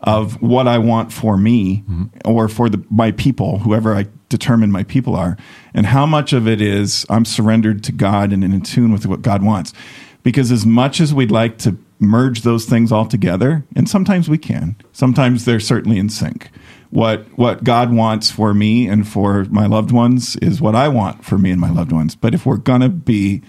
of 0.00 0.40
what 0.42 0.68
i 0.68 0.76
want 0.76 1.10
for 1.12 1.36
me 1.38 1.78
mm-hmm. 1.78 2.04
or 2.26 2.46
for 2.46 2.68
the, 2.68 2.84
my 2.90 3.10
people 3.12 3.60
whoever 3.60 3.94
i 3.94 4.06
determine 4.30 4.72
my 4.72 4.82
people 4.84 5.14
are? 5.14 5.36
And 5.74 5.86
how 5.86 6.06
much 6.06 6.32
of 6.32 6.48
it 6.48 6.62
is 6.62 7.04
i'm 7.10 7.26
surrendered 7.26 7.84
to 7.84 7.92
god 7.92 8.32
and 8.32 8.42
in 8.42 8.62
tune 8.62 8.92
with 8.92 9.04
what 9.04 9.20
god 9.20 9.42
wants? 9.42 9.74
Because 10.22 10.50
as 10.50 10.64
much 10.64 11.02
as 11.02 11.12
we'd 11.12 11.30
like 11.30 11.58
to 11.58 11.76
merge 12.04 12.42
those 12.42 12.64
things 12.64 12.92
all 12.92 13.06
together, 13.06 13.64
and 13.74 13.88
sometimes 13.88 14.28
we 14.28 14.38
can. 14.38 14.76
Sometimes 14.92 15.44
they're 15.44 15.60
certainly 15.60 15.98
in 15.98 16.08
sync. 16.08 16.50
What 16.90 17.26
what 17.36 17.64
God 17.64 17.92
wants 17.92 18.30
for 18.30 18.54
me 18.54 18.86
and 18.86 19.06
for 19.06 19.44
my 19.46 19.66
loved 19.66 19.90
ones 19.90 20.36
is 20.36 20.60
what 20.60 20.76
I 20.76 20.88
want 20.88 21.24
for 21.24 21.38
me 21.38 21.50
and 21.50 21.60
my 21.60 21.70
loved 21.70 21.92
ones. 21.92 22.14
But 22.14 22.34
if 22.34 22.46
we're 22.46 22.56
gonna 22.56 22.88
be 22.88 23.42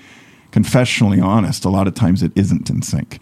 confessionally 0.52 1.24
honest, 1.24 1.66
a 1.66 1.70
lot 1.70 1.88
of 1.88 1.94
times 1.94 2.24
it 2.24 2.32
isn't 2.36 2.70
in 2.70 2.82
sync. 2.82 3.22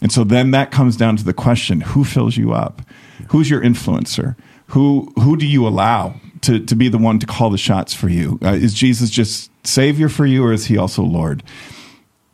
And 0.00 0.12
so 0.12 0.22
then 0.22 0.50
that 0.52 0.70
comes 0.70 0.96
down 0.96 1.16
to 1.16 1.24
the 1.24 1.32
question: 1.32 1.80
Who 1.80 2.04
fills 2.04 2.36
you 2.36 2.52
up? 2.52 2.82
Who's 3.28 3.50
your 3.50 3.62
influencer? 3.62 4.36
Who 4.68 5.12
who 5.16 5.36
do 5.36 5.46
you 5.46 5.66
allow 5.66 6.20
to 6.42 6.60
to 6.60 6.76
be 6.76 6.88
the 6.88 6.98
one 6.98 7.18
to 7.18 7.26
call 7.26 7.50
the 7.50 7.58
shots 7.58 7.94
for 7.94 8.08
you? 8.08 8.38
Uh, 8.44 8.52
is 8.52 8.74
Jesus 8.74 9.10
just 9.10 9.50
Savior 9.66 10.08
for 10.08 10.26
you, 10.26 10.44
or 10.44 10.52
is 10.52 10.66
He 10.66 10.76
also 10.76 11.02
Lord? 11.02 11.42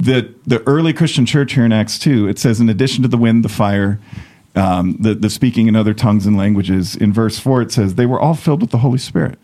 The 0.00 0.34
the 0.46 0.62
early 0.66 0.92
Christian 0.92 1.26
church 1.26 1.52
here 1.52 1.64
in 1.64 1.72
Acts 1.72 1.98
two, 1.98 2.28
it 2.28 2.38
says, 2.38 2.60
in 2.60 2.68
addition 2.68 3.02
to 3.02 3.08
the 3.08 3.18
wind, 3.18 3.44
the 3.44 3.48
fire, 3.48 4.00
um, 4.54 4.96
the 4.98 5.14
the 5.14 5.30
speaking 5.30 5.68
in 5.68 5.76
other 5.76 5.94
tongues 5.94 6.26
and 6.26 6.36
languages. 6.36 6.96
In 6.96 7.12
verse 7.12 7.38
four, 7.38 7.62
it 7.62 7.70
says 7.72 7.94
they 7.94 8.06
were 8.06 8.20
all 8.20 8.34
filled 8.34 8.62
with 8.62 8.70
the 8.70 8.78
Holy 8.78 8.98
Spirit. 8.98 9.38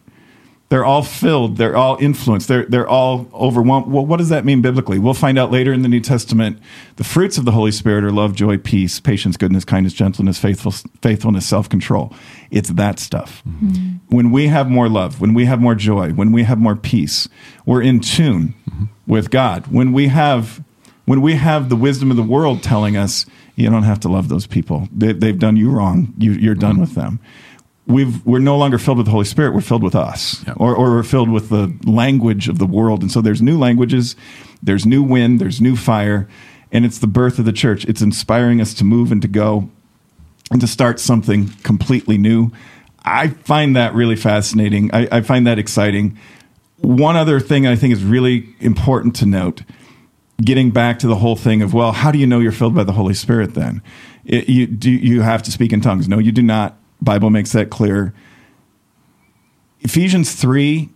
They're 0.69 0.85
all 0.85 1.03
filled. 1.03 1.59
They're 1.59 1.77
all 1.77 1.97
influenced. 2.01 2.49
They're 2.49 2.65
they're 2.65 2.89
all 2.89 3.29
overwhelmed. 3.33 3.87
Well, 3.87 4.05
what 4.05 4.17
does 4.17 4.31
that 4.31 4.45
mean 4.45 4.63
biblically? 4.63 4.99
We'll 4.99 5.15
find 5.15 5.39
out 5.39 5.53
later 5.53 5.73
in 5.73 5.83
the 5.83 5.89
New 5.89 6.01
Testament. 6.01 6.59
The 6.97 7.05
fruits 7.05 7.39
of 7.39 7.45
the 7.45 7.53
Holy 7.53 7.71
Spirit 7.71 8.03
are 8.03 8.11
love, 8.11 8.35
joy, 8.35 8.59
peace, 8.59 8.99
patience, 8.99 9.37
goodness, 9.37 9.65
kindness, 9.65 9.93
gentleness, 9.93 10.41
faithful, 10.41 10.73
faithfulness, 11.03 11.47
self 11.47 11.69
control. 11.69 12.13
It's 12.51 12.71
that 12.71 12.99
stuff. 12.99 13.45
Mm-hmm. 13.49 14.15
When 14.17 14.33
we 14.33 14.49
have 14.49 14.69
more 14.69 14.89
love, 14.89 15.21
when 15.21 15.35
we 15.35 15.45
have 15.45 15.61
more 15.61 15.77
joy, 15.77 16.13
when 16.13 16.33
we 16.33 16.43
have 16.43 16.59
more 16.59 16.75
peace, 16.75 17.29
we're 17.65 17.83
in 17.83 18.01
tune 18.01 18.55
mm-hmm. 18.69 18.85
With 19.07 19.31
God. 19.31 19.67
When 19.69 19.93
we 19.93 20.09
have 20.09 20.63
when 21.05 21.21
we 21.23 21.35
have 21.35 21.69
the 21.69 21.77
wisdom 21.77 22.11
of 22.11 22.17
the 22.17 22.23
world 22.23 22.63
telling 22.63 22.97
us 22.97 23.27
you 23.55 23.71
don't 23.71 23.85
have 23.85 24.01
to 24.01 24.09
love 24.09 24.29
those 24.29 24.47
people, 24.47 24.89
they, 24.93 25.29
have 25.29 25.39
done 25.39 25.57
you 25.57 25.71
wrong. 25.71 26.13
You, 26.19 26.51
are 26.51 26.55
done 26.57 26.81
with 26.81 26.95
them 26.95 27.21
we've 27.87 28.25
we're 28.27 28.41
no 28.41 28.57
longer 28.57 28.79
filled 28.79 28.99
with 28.99 29.07
the 29.07 29.13
Holy 29.13 29.25
Spirit. 29.25 29.55
We're 29.55 29.61
filled 29.61 29.83
with 29.83 29.95
us, 29.95 30.45
yep. 30.47 30.57
or 30.59 30.75
or 30.75 30.91
we're 30.91 31.03
filled 31.03 31.31
with 31.31 31.49
the 31.49 31.73
language 31.85 32.49
of 32.49 32.59
the 32.59 32.67
world. 32.67 33.03
And 33.03 33.11
so 33.11 33.21
there's 33.21 33.41
new 33.41 33.59
languages, 33.59 34.17
there's 34.63 34.85
new 34.85 35.03
wind, 35.03 35.41
there's 35.41 35.61
new 35.61 35.77
fire, 35.77 36.29
and 36.73 36.85
it's 36.85 36.99
the 36.99 37.07
birth 37.07 37.39
of 37.39 37.45
the 37.45 37.53
church. 37.53 37.85
It's 37.87 38.03
inspiring 38.03 38.61
us 38.61 38.75
to 38.75 38.85
move 38.85 39.13
and 39.13 39.23
to 39.23 39.29
go 39.29 39.71
and 40.51 40.61
to 40.61 40.67
start 40.67 41.01
something 41.01 41.49
completely 41.63 42.19
new. 42.19 42.51
I 43.05 43.29
find 43.29 43.77
that 43.77 43.95
really 43.95 44.17
fascinating. 44.17 44.93
I, 44.93 45.09
I 45.13 45.21
find 45.21 45.47
that 45.47 45.59
exciting. 45.59 46.19
One 46.87 47.17
other 47.17 47.41
thing 47.41 47.67
I 47.67 47.77
think 47.77 47.93
is 47.93 48.05
really 48.05 48.55
important 48.61 49.17
to 49.17 49.27
note 49.27 49.63
getting 50.43 50.71
back 50.71 50.99
to 50.99 51.07
the 51.07 51.17
whole 51.17 51.37
thing 51.37 51.63
of 51.63 51.73
well 51.73 51.93
how 51.93 52.11
do 52.11 52.19
you 52.19 52.27
know 52.27 52.41
you're 52.41 52.53
filled 52.53 52.75
by 52.75 52.85
the 52.85 52.93
holy 52.93 53.15
spirit 53.15 53.55
then 53.55 53.81
it, 54.27 54.51
you 54.51 54.67
do 54.67 54.91
you 54.91 55.23
have 55.23 55.43
to 55.43 55.51
speak 55.51 55.73
in 55.73 55.81
tongues 55.81 56.09
no 56.09 56.19
you 56.19 56.31
do 56.31 56.43
not 56.43 56.77
Bible 57.01 57.31
makes 57.31 57.53
that 57.53 57.71
clear. 57.71 58.15
Ephesians 59.81 60.35
3 60.35 60.91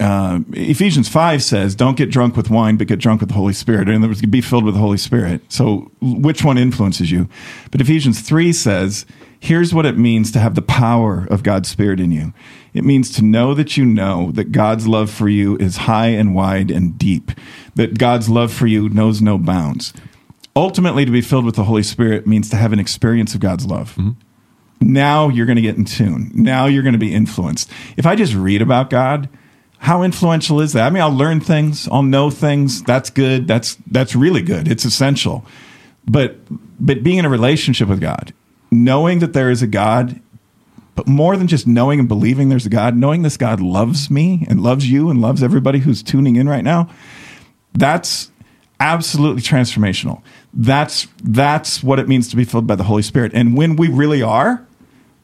uh, 0.00 0.38
Ephesians 0.52 1.08
5 1.08 1.42
says, 1.42 1.74
don't 1.74 1.96
get 1.96 2.08
drunk 2.08 2.36
with 2.36 2.50
wine, 2.50 2.76
but 2.76 2.86
get 2.86 3.00
drunk 3.00 3.20
with 3.20 3.30
the 3.30 3.34
Holy 3.34 3.52
Spirit. 3.52 3.88
In 3.88 3.96
other 3.96 4.06
words, 4.06 4.22
be 4.22 4.40
filled 4.40 4.64
with 4.64 4.74
the 4.74 4.80
Holy 4.80 4.96
Spirit. 4.96 5.40
So, 5.48 5.90
which 6.00 6.44
one 6.44 6.56
influences 6.56 7.10
you? 7.10 7.28
But 7.72 7.80
Ephesians 7.80 8.20
3 8.20 8.52
says, 8.52 9.06
here's 9.40 9.74
what 9.74 9.86
it 9.86 9.96
means 9.96 10.32
to 10.32 10.38
have 10.38 10.54
the 10.54 10.62
power 10.62 11.26
of 11.30 11.42
God's 11.42 11.68
Spirit 11.68 12.00
in 12.00 12.10
you. 12.10 12.32
It 12.74 12.84
means 12.84 13.10
to 13.12 13.24
know 13.24 13.54
that 13.54 13.76
you 13.76 13.84
know 13.84 14.30
that 14.32 14.52
God's 14.52 14.86
love 14.86 15.10
for 15.10 15.28
you 15.28 15.56
is 15.56 15.78
high 15.78 16.08
and 16.08 16.34
wide 16.34 16.70
and 16.70 16.98
deep, 16.98 17.32
that 17.74 17.98
God's 17.98 18.28
love 18.28 18.52
for 18.52 18.66
you 18.66 18.88
knows 18.88 19.20
no 19.22 19.38
bounds. 19.38 19.92
Ultimately, 20.54 21.04
to 21.04 21.10
be 21.10 21.20
filled 21.20 21.44
with 21.44 21.54
the 21.54 21.64
Holy 21.64 21.82
Spirit 21.82 22.26
means 22.26 22.50
to 22.50 22.56
have 22.56 22.72
an 22.72 22.80
experience 22.80 23.34
of 23.34 23.40
God's 23.40 23.66
love. 23.66 23.94
Mm-hmm 23.96 24.10
now 24.80 25.28
you're 25.28 25.46
going 25.46 25.56
to 25.56 25.62
get 25.62 25.76
in 25.76 25.84
tune. 25.84 26.30
Now 26.34 26.66
you're 26.66 26.82
going 26.82 26.92
to 26.92 26.98
be 26.98 27.14
influenced. 27.14 27.70
If 27.96 28.06
I 28.06 28.14
just 28.14 28.34
read 28.34 28.62
about 28.62 28.90
God, 28.90 29.28
how 29.78 30.02
influential 30.02 30.60
is 30.60 30.72
that? 30.72 30.86
I 30.86 30.90
mean, 30.90 31.02
I'll 31.02 31.10
learn 31.10 31.40
things, 31.40 31.88
I'll 31.88 32.02
know 32.02 32.30
things. 32.30 32.82
That's 32.82 33.10
good. 33.10 33.46
That's 33.46 33.76
that's 33.86 34.14
really 34.14 34.42
good. 34.42 34.68
It's 34.68 34.84
essential. 34.84 35.44
But 36.04 36.38
but 36.80 37.02
being 37.02 37.18
in 37.18 37.24
a 37.24 37.28
relationship 37.28 37.88
with 37.88 38.00
God, 38.00 38.32
knowing 38.70 39.20
that 39.20 39.32
there 39.32 39.50
is 39.50 39.62
a 39.62 39.66
God, 39.66 40.20
but 40.94 41.06
more 41.06 41.36
than 41.36 41.46
just 41.46 41.66
knowing 41.66 41.98
and 42.00 42.08
believing 42.08 42.48
there's 42.48 42.66
a 42.66 42.70
God, 42.70 42.96
knowing 42.96 43.22
this 43.22 43.36
God 43.36 43.60
loves 43.60 44.10
me 44.10 44.46
and 44.48 44.62
loves 44.62 44.90
you 44.90 45.10
and 45.10 45.20
loves 45.20 45.42
everybody 45.42 45.78
who's 45.78 46.02
tuning 46.02 46.36
in 46.36 46.48
right 46.48 46.64
now, 46.64 46.90
that's 47.72 48.30
absolutely 48.80 49.42
transformational. 49.42 50.22
That's 50.52 51.06
that's 51.22 51.82
what 51.82 51.98
it 51.98 52.08
means 52.08 52.28
to 52.28 52.36
be 52.36 52.44
filled 52.44 52.66
by 52.66 52.76
the 52.76 52.84
Holy 52.84 53.02
Spirit. 53.02 53.32
And 53.34 53.56
when 53.56 53.76
we 53.76 53.88
really 53.88 54.22
are, 54.22 54.66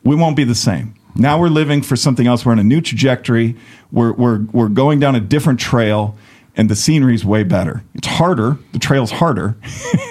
we 0.05 0.15
won't 0.15 0.37
be 0.37 0.45
the 0.45 0.55
same. 0.55 0.95
Now 1.17 1.39
we're 1.39 1.49
living 1.49 1.83
for 1.83 1.97
something 1.97 2.27
else. 2.27 2.45
We're 2.45 2.53
on 2.53 2.59
a 2.59 2.65
new 2.65 2.81
trajectory. 2.81 3.57
We're, 3.93 4.13
we're, 4.13 4.41
we're 4.53 4.69
going 4.69 4.99
down 4.99 5.15
a 5.15 5.21
different 5.21 5.61
trail, 5.61 6.17
and 6.57 6.69
the 6.69 6.77
scenery 6.77 7.15
is 7.15 7.25
way 7.25 7.43
better. 7.45 7.83
It's 7.95 8.07
harder. 8.07 8.59
The 8.73 8.79
trail's 8.79 9.11
harder, 9.11 9.57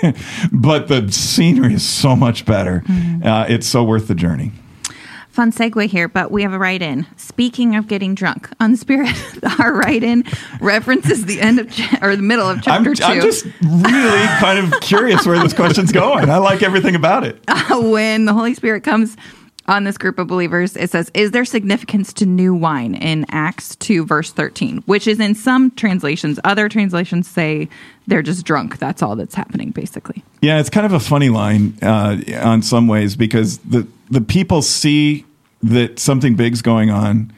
but 0.52 0.88
the 0.88 1.12
scenery 1.12 1.74
is 1.74 1.88
so 1.88 2.16
much 2.16 2.46
better. 2.46 2.84
Mm-hmm. 2.86 3.26
Uh, 3.26 3.46
it's 3.48 3.68
so 3.68 3.84
worth 3.84 4.08
the 4.08 4.16
journey. 4.16 4.52
Fun 5.34 5.52
segue 5.52 5.88
here, 5.88 6.08
but 6.08 6.30
we 6.30 6.44
have 6.44 6.54
a 6.54 6.60
write 6.60 6.84
in. 6.84 7.08
Speaking 7.18 7.76
of 7.76 7.88
getting 7.88 8.14
drunk 8.14 8.50
on 8.60 8.76
spirit, 8.76 9.16
our 9.60 9.74
write 9.74 10.04
in 10.04 10.26
references 10.62 11.26
the 11.26 11.42
end 11.42 11.58
of 11.60 11.72
cha- 11.72 11.98
or 12.04 12.16
the 12.16 12.22
middle 12.22 12.48
of 12.48 12.62
chapter 12.62 12.92
I'm, 12.92 12.96
2. 12.96 13.04
I'm 13.04 13.22
just 13.22 13.46
really 13.64 14.28
kind 14.40 14.60
of 14.60 14.80
curious 14.82 15.26
where 15.26 15.40
this 15.40 15.54
question's 15.54 15.92
going. 15.92 16.30
I 16.30 16.38
like 16.38 16.62
everything 16.62 16.94
about 16.94 17.24
it. 17.24 17.44
Uh, 17.48 17.82
when 17.90 18.26
the 18.26 18.34
Holy 18.34 18.54
Spirit 18.54 18.84
comes 18.84 19.18
on 19.68 19.84
this 19.86 19.98
group 19.98 20.20
of 20.20 20.28
believers, 20.28 20.76
it 20.76 20.90
says, 20.90 21.10
Is 21.14 21.32
there 21.32 21.46
significance 21.46 22.12
to 22.14 22.26
new 22.26 22.54
wine 22.54 22.96
in 22.96 23.26
Acts 23.30 23.76
2, 23.78 24.06
verse 24.06 24.32
13? 24.32 24.84
Which 24.86 25.08
is 25.08 25.20
in 25.20 25.36
some 25.36 25.72
translations. 25.72 26.40
Other 26.44 26.68
translations 26.70 27.28
say 27.28 27.70
they're 28.08 28.22
just 28.22 28.46
drunk. 28.46 28.80
That's 28.80 29.02
all 29.02 29.16
that's 29.16 29.36
happening, 29.36 29.72
basically. 29.72 30.24
Yeah, 30.42 30.60
it's 30.60 30.70
kind 30.70 30.86
of 30.86 30.94
a 30.94 31.00
funny 31.00 31.30
line 31.30 31.78
uh, 31.82 32.18
on 32.42 32.62
some 32.62 32.88
ways 32.88 33.16
because 33.16 33.60
the, 33.60 33.88
the 34.10 34.22
people 34.22 34.62
see 34.62 35.26
that 35.62 36.00
something 36.00 36.36
big's 36.36 36.62
going 36.62 36.90
on 36.90 37.32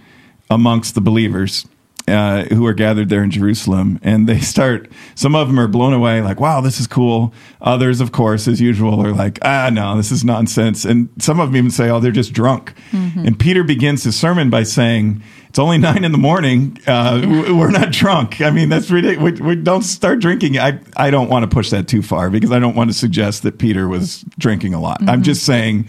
amongst 0.49 0.95
the 0.95 1.01
believers 1.01 1.67
uh, 2.07 2.43
who 2.45 2.65
are 2.67 2.73
gathered 2.73 3.09
there 3.09 3.23
in 3.23 3.31
Jerusalem, 3.31 3.99
and 4.03 4.27
they 4.27 4.39
start. 4.39 4.89
Some 5.15 5.35
of 5.35 5.47
them 5.47 5.59
are 5.59 5.67
blown 5.67 5.93
away, 5.93 6.21
like, 6.21 6.39
"Wow, 6.39 6.61
this 6.61 6.79
is 6.79 6.87
cool." 6.87 7.33
Others, 7.61 7.99
of 8.01 8.11
course, 8.11 8.47
as 8.47 8.61
usual, 8.61 9.01
are 9.05 9.11
like, 9.11 9.39
"Ah, 9.41 9.69
no, 9.71 9.97
this 9.97 10.11
is 10.11 10.23
nonsense." 10.23 10.85
And 10.85 11.09
some 11.17 11.39
of 11.39 11.49
them 11.49 11.57
even 11.57 11.71
say, 11.71 11.89
"Oh, 11.89 11.99
they're 11.99 12.11
just 12.11 12.33
drunk." 12.33 12.73
Mm-hmm. 12.91 13.25
And 13.25 13.39
Peter 13.39 13.63
begins 13.63 14.03
his 14.03 14.15
sermon 14.15 14.49
by 14.49 14.63
saying, 14.63 15.23
"It's 15.49 15.57
only 15.57 15.77
nine 15.77 16.03
in 16.03 16.11
the 16.11 16.19
morning. 16.19 16.77
Uh, 16.85 17.21
we're 17.25 17.71
not 17.71 17.91
drunk. 17.91 18.39
I 18.41 18.51
mean, 18.51 18.69
that's 18.69 18.91
ridiculous. 18.91 19.39
We, 19.39 19.55
we 19.55 19.55
don't 19.55 19.83
start 19.83 20.19
drinking." 20.19 20.59
I 20.59 20.79
I 20.95 21.09
don't 21.09 21.29
want 21.29 21.49
to 21.49 21.53
push 21.53 21.71
that 21.71 21.87
too 21.87 22.03
far 22.03 22.29
because 22.29 22.51
I 22.51 22.59
don't 22.59 22.75
want 22.75 22.91
to 22.91 22.93
suggest 22.95 23.43
that 23.43 23.57
Peter 23.57 23.87
was 23.87 24.23
drinking 24.37 24.73
a 24.73 24.79
lot. 24.79 24.99
Mm-hmm. 24.99 25.09
I'm 25.09 25.23
just 25.23 25.43
saying 25.43 25.87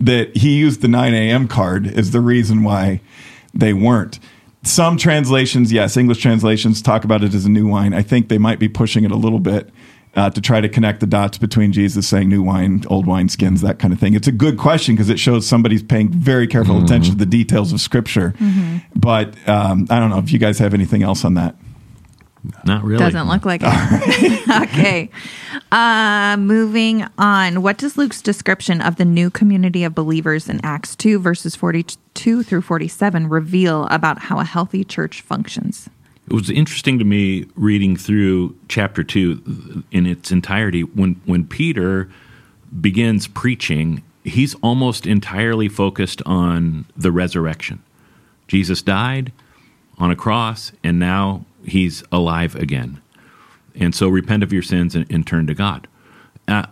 that 0.00 0.36
he 0.36 0.56
used 0.56 0.80
the 0.80 0.88
9 0.88 1.14
a.m. 1.14 1.46
card 1.46 1.86
as 1.86 2.10
the 2.10 2.20
reason 2.20 2.64
why 2.64 3.00
they 3.54 3.72
weren't 3.72 4.18
some 4.62 4.96
translations, 4.96 5.72
yes, 5.72 5.96
English 5.96 6.18
translations 6.18 6.82
talk 6.82 7.04
about 7.04 7.24
it 7.24 7.34
as 7.34 7.44
a 7.44 7.50
new 7.50 7.66
wine. 7.66 7.92
I 7.92 8.02
think 8.02 8.28
they 8.28 8.38
might 8.38 8.58
be 8.58 8.68
pushing 8.68 9.04
it 9.04 9.10
a 9.10 9.16
little 9.16 9.40
bit 9.40 9.70
uh, 10.14 10.30
to 10.30 10.40
try 10.40 10.60
to 10.60 10.68
connect 10.68 11.00
the 11.00 11.06
dots 11.06 11.38
between 11.38 11.72
Jesus 11.72 12.06
saying 12.06 12.28
new 12.28 12.42
wine, 12.42 12.84
old 12.88 13.06
wine 13.06 13.28
skins, 13.28 13.60
that 13.62 13.78
kind 13.78 13.92
of 13.92 13.98
thing. 13.98 14.14
It's 14.14 14.28
a 14.28 14.32
good 14.32 14.58
question 14.58 14.94
because 14.94 15.08
it 15.08 15.18
shows 15.18 15.46
somebody's 15.46 15.82
paying 15.82 16.10
very 16.10 16.46
careful 16.46 16.76
mm-hmm. 16.76 16.84
attention 16.84 17.12
to 17.12 17.18
the 17.18 17.26
details 17.26 17.72
of 17.72 17.80
Scripture. 17.80 18.34
Mm-hmm. 18.38 18.78
But 18.94 19.36
um, 19.48 19.86
I 19.90 19.98
don't 19.98 20.10
know 20.10 20.18
if 20.18 20.30
you 20.30 20.38
guys 20.38 20.58
have 20.58 20.74
anything 20.74 21.02
else 21.02 21.24
on 21.24 21.34
that. 21.34 21.56
Not 22.64 22.82
really. 22.82 22.98
Doesn't 22.98 23.28
look 23.28 23.44
like 23.44 23.60
it. 23.64 24.48
okay. 24.62 25.10
Uh, 25.70 26.36
moving 26.38 27.06
on. 27.16 27.62
What 27.62 27.78
does 27.78 27.96
Luke's 27.96 28.20
description 28.20 28.80
of 28.80 28.96
the 28.96 29.04
new 29.04 29.30
community 29.30 29.84
of 29.84 29.94
believers 29.94 30.48
in 30.48 30.60
Acts 30.64 30.96
2, 30.96 31.20
verses 31.20 31.54
42 31.54 32.42
through 32.42 32.62
47 32.62 33.28
reveal 33.28 33.86
about 33.90 34.18
how 34.18 34.40
a 34.40 34.44
healthy 34.44 34.82
church 34.82 35.20
functions? 35.20 35.88
It 36.28 36.34
was 36.34 36.50
interesting 36.50 36.98
to 36.98 37.04
me 37.04 37.46
reading 37.54 37.96
through 37.96 38.56
chapter 38.68 39.04
2 39.04 39.84
in 39.90 40.06
its 40.06 40.32
entirety. 40.32 40.82
When, 40.82 41.20
when 41.26 41.46
Peter 41.46 42.08
begins 42.80 43.28
preaching, 43.28 44.02
he's 44.24 44.54
almost 44.56 45.06
entirely 45.06 45.68
focused 45.68 46.22
on 46.26 46.86
the 46.96 47.12
resurrection. 47.12 47.82
Jesus 48.48 48.82
died 48.82 49.32
on 49.98 50.10
a 50.10 50.16
cross, 50.16 50.72
and 50.82 50.98
now 50.98 51.44
he's 51.64 52.02
alive 52.12 52.54
again. 52.54 53.00
And 53.74 53.94
so 53.94 54.08
repent 54.08 54.42
of 54.42 54.52
your 54.52 54.62
sins 54.62 54.94
and, 54.94 55.10
and 55.10 55.26
turn 55.26 55.46
to 55.46 55.54
God. 55.54 55.88
Uh, 56.46 56.66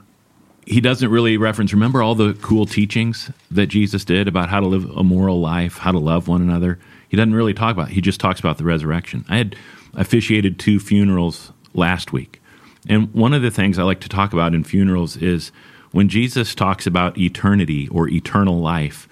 he 0.67 0.81
doesn't 0.81 1.11
really 1.11 1.37
reference, 1.37 1.73
remember 1.73 2.03
all 2.03 2.15
the 2.15 2.35
cool 2.35 2.67
teachings 2.67 3.31
that 3.51 3.67
Jesus 3.67 4.05
did 4.05 4.29
about 4.29 4.51
how 4.51 4.61
to 4.61 4.67
live 4.67 4.89
a 4.97 5.03
moral 5.03 5.41
life, 5.41 5.79
how 5.79 5.93
to 5.93 5.99
love 5.99 6.29
one 6.29 6.43
another? 6.43 6.79
He 7.09 7.17
doesn't 7.17 7.35
really 7.35 7.55
talk 7.55 7.73
about 7.73 7.89
it. 7.89 7.95
He 7.95 8.01
just 8.01 8.21
talks 8.21 8.39
about 8.39 8.59
the 8.59 8.65
resurrection. 8.65 9.25
I 9.29 9.39
had 9.39 9.57
officiated 9.95 10.59
two 10.59 10.79
funerals 10.79 11.53
last 11.75 12.13
week. 12.13 12.41
And 12.89 13.13
one 13.13 13.35
of 13.35 13.43
the 13.43 13.51
things 13.51 13.79
I 13.79 13.83
like 13.83 14.01
to 14.01 14.09
talk 14.09 14.33
about 14.33 14.55
in 14.55 14.65
funerals 14.65 15.17
is 15.17 15.51
when 15.91 16.09
Jesus 16.09 16.55
talks 16.55 16.87
about 16.87 17.19
eternity 17.19 17.89
or 17.89 18.09
eternal 18.09 18.61
life, 18.61 19.09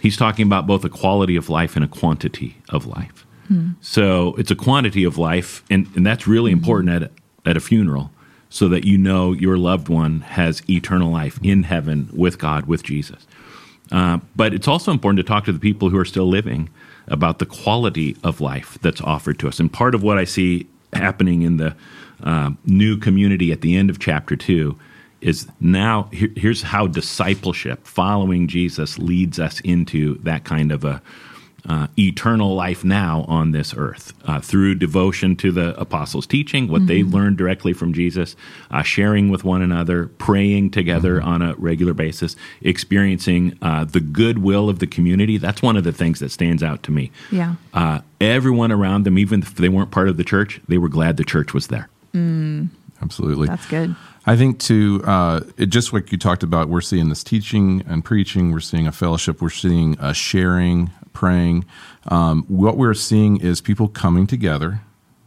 he's 0.00 0.16
talking 0.16 0.46
about 0.46 0.66
both 0.66 0.84
a 0.84 0.90
quality 0.90 1.36
of 1.36 1.48
life 1.48 1.74
and 1.74 1.84
a 1.84 1.88
quantity 1.88 2.58
of 2.68 2.86
life. 2.86 3.26
So 3.80 4.34
it's 4.36 4.50
a 4.50 4.56
quantity 4.56 5.04
of 5.04 5.18
life, 5.18 5.64
and, 5.70 5.86
and 5.96 6.06
that's 6.06 6.26
really 6.26 6.52
important 6.52 7.02
at, 7.02 7.10
at 7.46 7.56
a 7.56 7.60
funeral 7.60 8.10
so 8.50 8.68
that 8.68 8.84
you 8.84 8.96
know 8.96 9.32
your 9.32 9.56
loved 9.58 9.88
one 9.88 10.20
has 10.20 10.62
eternal 10.68 11.10
life 11.10 11.38
in 11.42 11.64
heaven 11.64 12.08
with 12.12 12.38
God, 12.38 12.66
with 12.66 12.82
Jesus. 12.82 13.26
Uh, 13.90 14.18
but 14.36 14.54
it's 14.54 14.68
also 14.68 14.90
important 14.90 15.18
to 15.18 15.22
talk 15.22 15.44
to 15.44 15.52
the 15.52 15.58
people 15.58 15.90
who 15.90 15.98
are 15.98 16.04
still 16.04 16.28
living 16.28 16.68
about 17.06 17.38
the 17.38 17.46
quality 17.46 18.16
of 18.22 18.40
life 18.40 18.78
that's 18.82 19.00
offered 19.00 19.38
to 19.38 19.48
us. 19.48 19.60
And 19.60 19.72
part 19.72 19.94
of 19.94 20.02
what 20.02 20.18
I 20.18 20.24
see 20.24 20.66
happening 20.92 21.42
in 21.42 21.56
the 21.56 21.74
uh, 22.22 22.50
new 22.64 22.96
community 22.96 23.52
at 23.52 23.60
the 23.60 23.76
end 23.76 23.90
of 23.90 23.98
chapter 23.98 24.36
two 24.36 24.78
is 25.20 25.48
now 25.60 26.08
here, 26.12 26.30
here's 26.36 26.62
how 26.62 26.86
discipleship, 26.86 27.86
following 27.86 28.46
Jesus, 28.46 28.98
leads 28.98 29.38
us 29.38 29.60
into 29.60 30.18
that 30.18 30.44
kind 30.44 30.70
of 30.70 30.84
a 30.84 31.02
uh, 31.68 31.86
eternal 31.98 32.54
life 32.54 32.82
now 32.82 33.24
on 33.28 33.52
this 33.52 33.74
earth 33.76 34.14
uh, 34.24 34.40
through 34.40 34.74
devotion 34.74 35.36
to 35.36 35.52
the 35.52 35.78
apostles' 35.78 36.26
teaching, 36.26 36.68
what 36.68 36.82
mm-hmm. 36.82 36.86
they 36.86 37.02
learned 37.02 37.36
directly 37.36 37.72
from 37.72 37.92
Jesus, 37.92 38.34
uh, 38.70 38.82
sharing 38.82 39.28
with 39.28 39.44
one 39.44 39.60
another, 39.60 40.06
praying 40.06 40.70
together 40.70 41.18
mm-hmm. 41.18 41.28
on 41.28 41.42
a 41.42 41.54
regular 41.56 41.92
basis, 41.92 42.36
experiencing 42.62 43.56
uh, 43.60 43.84
the 43.84 44.00
goodwill 44.00 44.68
of 44.68 44.78
the 44.78 44.86
community. 44.86 45.36
That's 45.36 45.62
one 45.62 45.76
of 45.76 45.84
the 45.84 45.92
things 45.92 46.20
that 46.20 46.30
stands 46.30 46.62
out 46.62 46.82
to 46.84 46.90
me. 46.90 47.10
Yeah. 47.30 47.56
Uh, 47.74 48.00
everyone 48.20 48.72
around 48.72 49.04
them, 49.04 49.18
even 49.18 49.42
if 49.42 49.54
they 49.54 49.68
weren't 49.68 49.90
part 49.90 50.08
of 50.08 50.16
the 50.16 50.24
church, 50.24 50.60
they 50.68 50.78
were 50.78 50.88
glad 50.88 51.18
the 51.18 51.24
church 51.24 51.52
was 51.52 51.66
there. 51.66 51.88
Mm. 52.14 52.70
Absolutely. 53.02 53.46
That's 53.46 53.66
good. 53.66 53.94
I 54.28 54.36
think 54.36 54.58
to 54.64 55.00
uh, 55.06 55.40
it, 55.56 55.70
just 55.70 55.94
like 55.94 56.12
you 56.12 56.18
talked 56.18 56.42
about, 56.42 56.68
we're 56.68 56.82
seeing 56.82 57.08
this 57.08 57.24
teaching 57.24 57.82
and 57.88 58.04
preaching. 58.04 58.52
We're 58.52 58.60
seeing 58.60 58.86
a 58.86 58.92
fellowship. 58.92 59.40
We're 59.40 59.48
seeing 59.48 59.96
a 59.98 60.12
sharing, 60.12 60.90
praying. 61.14 61.64
Um, 62.08 62.44
what 62.46 62.76
we're 62.76 62.92
seeing 62.92 63.40
is 63.40 63.62
people 63.62 63.88
coming 63.88 64.26
together, 64.26 64.82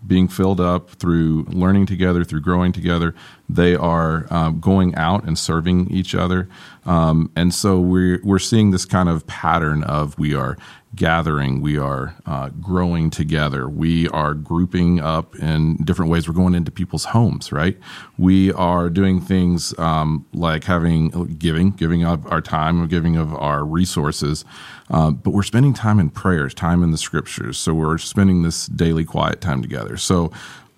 being 0.05 0.27
filled 0.27 0.61
up 0.61 0.91
through 0.91 1.45
learning 1.45 1.87
together, 1.87 2.23
through 2.23 2.41
growing 2.41 2.73
together. 2.73 3.15
They 3.49 3.75
are 3.75 4.27
uh, 4.29 4.51
going 4.51 4.93
out 4.93 5.23
and 5.23 5.35
serving 5.35 5.89
each 5.89 6.13
other. 6.13 6.47
Um, 6.85 7.31
and 7.35 7.55
so 7.55 7.79
we're 7.79 8.19
we're 8.23 8.37
seeing 8.37 8.69
this 8.69 8.85
kind 8.85 9.09
of 9.09 9.25
pattern 9.25 9.83
of 9.83 10.15
we 10.19 10.35
are 10.35 10.59
gathering, 10.95 11.61
we 11.61 11.77
are 11.77 12.15
uh, 12.25 12.49
growing 12.49 13.09
together, 13.09 13.69
we 13.69 14.09
are 14.09 14.33
grouping 14.33 14.99
up 14.99 15.35
in 15.37 15.77
different 15.77 16.11
ways. 16.11 16.27
We're 16.27 16.33
going 16.33 16.53
into 16.53 16.71
people's 16.71 17.05
homes, 17.05 17.51
right? 17.51 17.77
We 18.17 18.51
are 18.53 18.89
doing 18.89 19.21
things 19.21 19.77
um, 19.79 20.25
like 20.33 20.65
having 20.65 21.09
giving, 21.37 21.71
giving 21.71 22.03
of 22.03 22.27
our 22.27 22.41
time, 22.41 22.85
giving 22.87 23.15
of 23.15 23.33
our 23.35 23.63
resources, 23.63 24.43
uh, 24.89 25.11
but 25.11 25.31
we're 25.31 25.43
spending 25.43 25.73
time 25.73 25.99
in 25.99 26.09
prayers, 26.09 26.53
time 26.53 26.83
in 26.83 26.91
the 26.91 26.97
scriptures. 26.97 27.57
So 27.57 27.73
we're 27.73 27.97
spending 27.97 28.41
this 28.41 28.65
daily 28.67 29.05
quiet 29.05 29.39
time 29.39 29.61
together. 29.61 29.95
So 29.95 30.31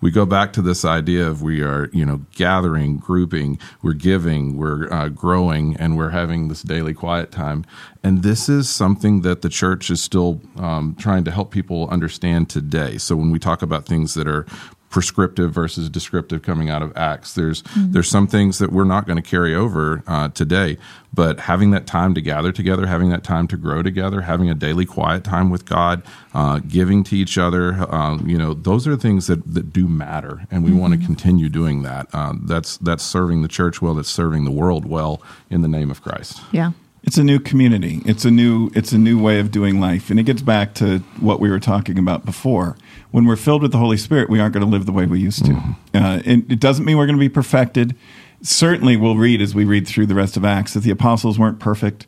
we 0.04 0.10
go 0.10 0.26
back 0.26 0.52
to 0.52 0.60
this 0.60 0.84
idea 0.84 1.26
of 1.26 1.40
we 1.40 1.62
are, 1.62 1.88
you 1.94 2.04
know, 2.04 2.20
gathering, 2.34 2.98
grouping, 2.98 3.58
we're 3.80 3.94
giving, 3.94 4.58
we're 4.58 4.92
uh, 4.92 5.08
growing, 5.08 5.74
and 5.78 5.96
we're 5.96 6.10
having 6.10 6.48
this 6.48 6.60
daily 6.60 6.92
quiet 6.92 7.32
time. 7.32 7.64
And 8.02 8.22
this 8.22 8.50
is 8.50 8.68
something 8.68 9.22
that 9.22 9.40
the 9.40 9.48
church 9.48 9.88
is 9.88 10.02
still 10.02 10.42
um, 10.58 10.94
trying 10.98 11.24
to 11.24 11.30
help 11.30 11.50
people 11.50 11.88
understand 11.88 12.50
today. 12.50 12.98
So 12.98 13.16
when 13.16 13.30
we 13.30 13.38
talk 13.38 13.62
about 13.62 13.86
things 13.86 14.12
that 14.12 14.28
are 14.28 14.44
prescriptive 14.94 15.50
versus 15.50 15.90
descriptive 15.90 16.40
coming 16.42 16.70
out 16.70 16.80
of 16.80 16.96
Acts. 16.96 17.34
There's 17.34 17.64
mm-hmm. 17.64 17.90
there's 17.90 18.08
some 18.08 18.28
things 18.28 18.58
that 18.60 18.70
we're 18.70 18.84
not 18.84 19.08
going 19.08 19.20
to 19.20 19.28
carry 19.28 19.52
over 19.52 20.04
uh, 20.06 20.28
today, 20.28 20.78
but 21.12 21.40
having 21.40 21.72
that 21.72 21.84
time 21.84 22.14
to 22.14 22.20
gather 22.20 22.52
together, 22.52 22.86
having 22.86 23.10
that 23.10 23.24
time 23.24 23.48
to 23.48 23.56
grow 23.56 23.82
together, 23.82 24.20
having 24.20 24.48
a 24.48 24.54
daily 24.54 24.86
quiet 24.86 25.24
time 25.24 25.50
with 25.50 25.64
God, 25.64 26.04
uh, 26.32 26.60
giving 26.60 27.02
to 27.04 27.16
each 27.16 27.36
other, 27.36 27.72
uh, 27.72 28.18
you 28.18 28.38
know, 28.38 28.54
those 28.54 28.86
are 28.86 28.94
things 28.96 29.26
that, 29.26 29.42
that 29.52 29.72
do 29.72 29.88
matter, 29.88 30.46
and 30.48 30.62
we 30.62 30.70
mm-hmm. 30.70 30.78
want 30.78 31.00
to 31.00 31.04
continue 31.04 31.48
doing 31.48 31.82
that. 31.82 32.06
Uh, 32.12 32.34
that's 32.44 32.76
that's 32.76 33.02
serving 33.02 33.42
the 33.42 33.48
church 33.48 33.82
well. 33.82 33.94
That's 33.94 34.08
serving 34.08 34.44
the 34.44 34.52
world 34.52 34.84
well 34.84 35.20
in 35.50 35.62
the 35.62 35.68
name 35.68 35.90
of 35.90 36.02
Christ. 36.02 36.40
Yeah. 36.52 36.70
It's 37.06 37.18
a 37.18 37.24
new 37.24 37.38
community. 37.38 38.00
It's 38.06 38.24
a 38.24 38.30
new 38.30 38.70
it's 38.74 38.92
a 38.92 38.98
new 38.98 39.20
way 39.20 39.38
of 39.38 39.50
doing 39.50 39.78
life, 39.78 40.08
and 40.08 40.18
it 40.18 40.22
gets 40.22 40.40
back 40.40 40.74
to 40.74 40.98
what 41.20 41.38
we 41.38 41.50
were 41.50 41.60
talking 41.60 41.98
about 41.98 42.24
before. 42.24 42.78
When 43.10 43.26
we're 43.26 43.36
filled 43.36 43.60
with 43.60 43.72
the 43.72 43.78
Holy 43.78 43.98
Spirit, 43.98 44.30
we 44.30 44.40
aren't 44.40 44.54
going 44.54 44.64
to 44.64 44.70
live 44.70 44.86
the 44.86 44.92
way 44.92 45.04
we 45.04 45.20
used 45.20 45.44
to. 45.44 45.52
Mm-hmm. 45.52 45.96
Uh, 45.96 46.22
and 46.24 46.50
it 46.50 46.60
doesn't 46.60 46.84
mean 46.84 46.96
we're 46.96 47.06
going 47.06 47.18
to 47.18 47.20
be 47.20 47.28
perfected. 47.28 47.94
Certainly, 48.40 48.96
we'll 48.96 49.16
read 49.16 49.42
as 49.42 49.54
we 49.54 49.64
read 49.64 49.86
through 49.86 50.06
the 50.06 50.14
rest 50.14 50.36
of 50.38 50.44
Acts 50.46 50.72
that 50.74 50.80
the 50.80 50.90
apostles 50.90 51.38
weren't 51.38 51.60
perfect. 51.60 52.06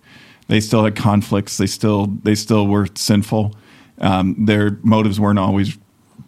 They 0.49 0.61
still 0.61 0.85
had 0.85 0.97
conflicts. 0.97 1.59
They 1.59 1.67
still 1.67 2.07
they 2.23 2.35
still 2.35 2.67
were 2.67 2.89
sinful. 2.95 3.55
Um, 3.99 4.47
their 4.47 4.79
motives 4.83 5.21
weren't 5.21 5.39
always 5.39 5.77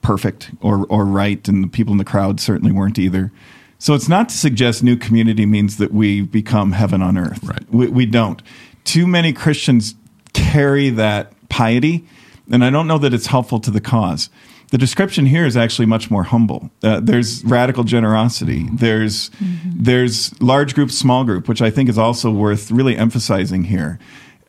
perfect 0.02 0.50
or 0.60 0.86
or 0.86 1.06
right, 1.06 1.46
and 1.48 1.64
the 1.64 1.68
people 1.68 1.92
in 1.92 1.98
the 1.98 2.04
crowd 2.04 2.38
certainly 2.38 2.72
weren't 2.72 2.98
either. 2.98 3.32
So 3.78 3.94
it's 3.94 4.08
not 4.08 4.28
to 4.28 4.36
suggest 4.36 4.82
new 4.82 4.96
community 4.96 5.46
means 5.46 5.76
that 5.76 5.92
we 5.92 6.20
become 6.22 6.72
heaven 6.72 7.00
on 7.00 7.16
earth. 7.16 7.42
Right. 7.44 7.62
We, 7.70 7.86
we 7.88 8.06
don't. 8.06 8.42
Too 8.84 9.06
many 9.06 9.32
Christians 9.32 9.94
carry 10.32 10.90
that 10.90 11.32
piety, 11.48 12.06
and 12.50 12.64
I 12.64 12.70
don't 12.70 12.86
know 12.86 12.98
that 12.98 13.14
it's 13.14 13.26
helpful 13.26 13.60
to 13.60 13.70
the 13.70 13.80
cause. 13.80 14.30
The 14.70 14.78
description 14.78 15.26
here 15.26 15.46
is 15.46 15.56
actually 15.56 15.86
much 15.86 16.10
more 16.10 16.24
humble. 16.24 16.70
Uh, 16.82 17.00
there's 17.00 17.42
radical 17.44 17.84
generosity. 17.84 18.66
There's 18.72 19.30
mm-hmm. 19.30 19.70
there's 19.74 20.38
large 20.42 20.74
group, 20.74 20.90
small 20.90 21.24
group, 21.24 21.48
which 21.48 21.62
I 21.62 21.70
think 21.70 21.88
is 21.88 21.96
also 21.96 22.30
worth 22.30 22.70
really 22.70 22.96
emphasizing 22.96 23.64
here. 23.64 23.98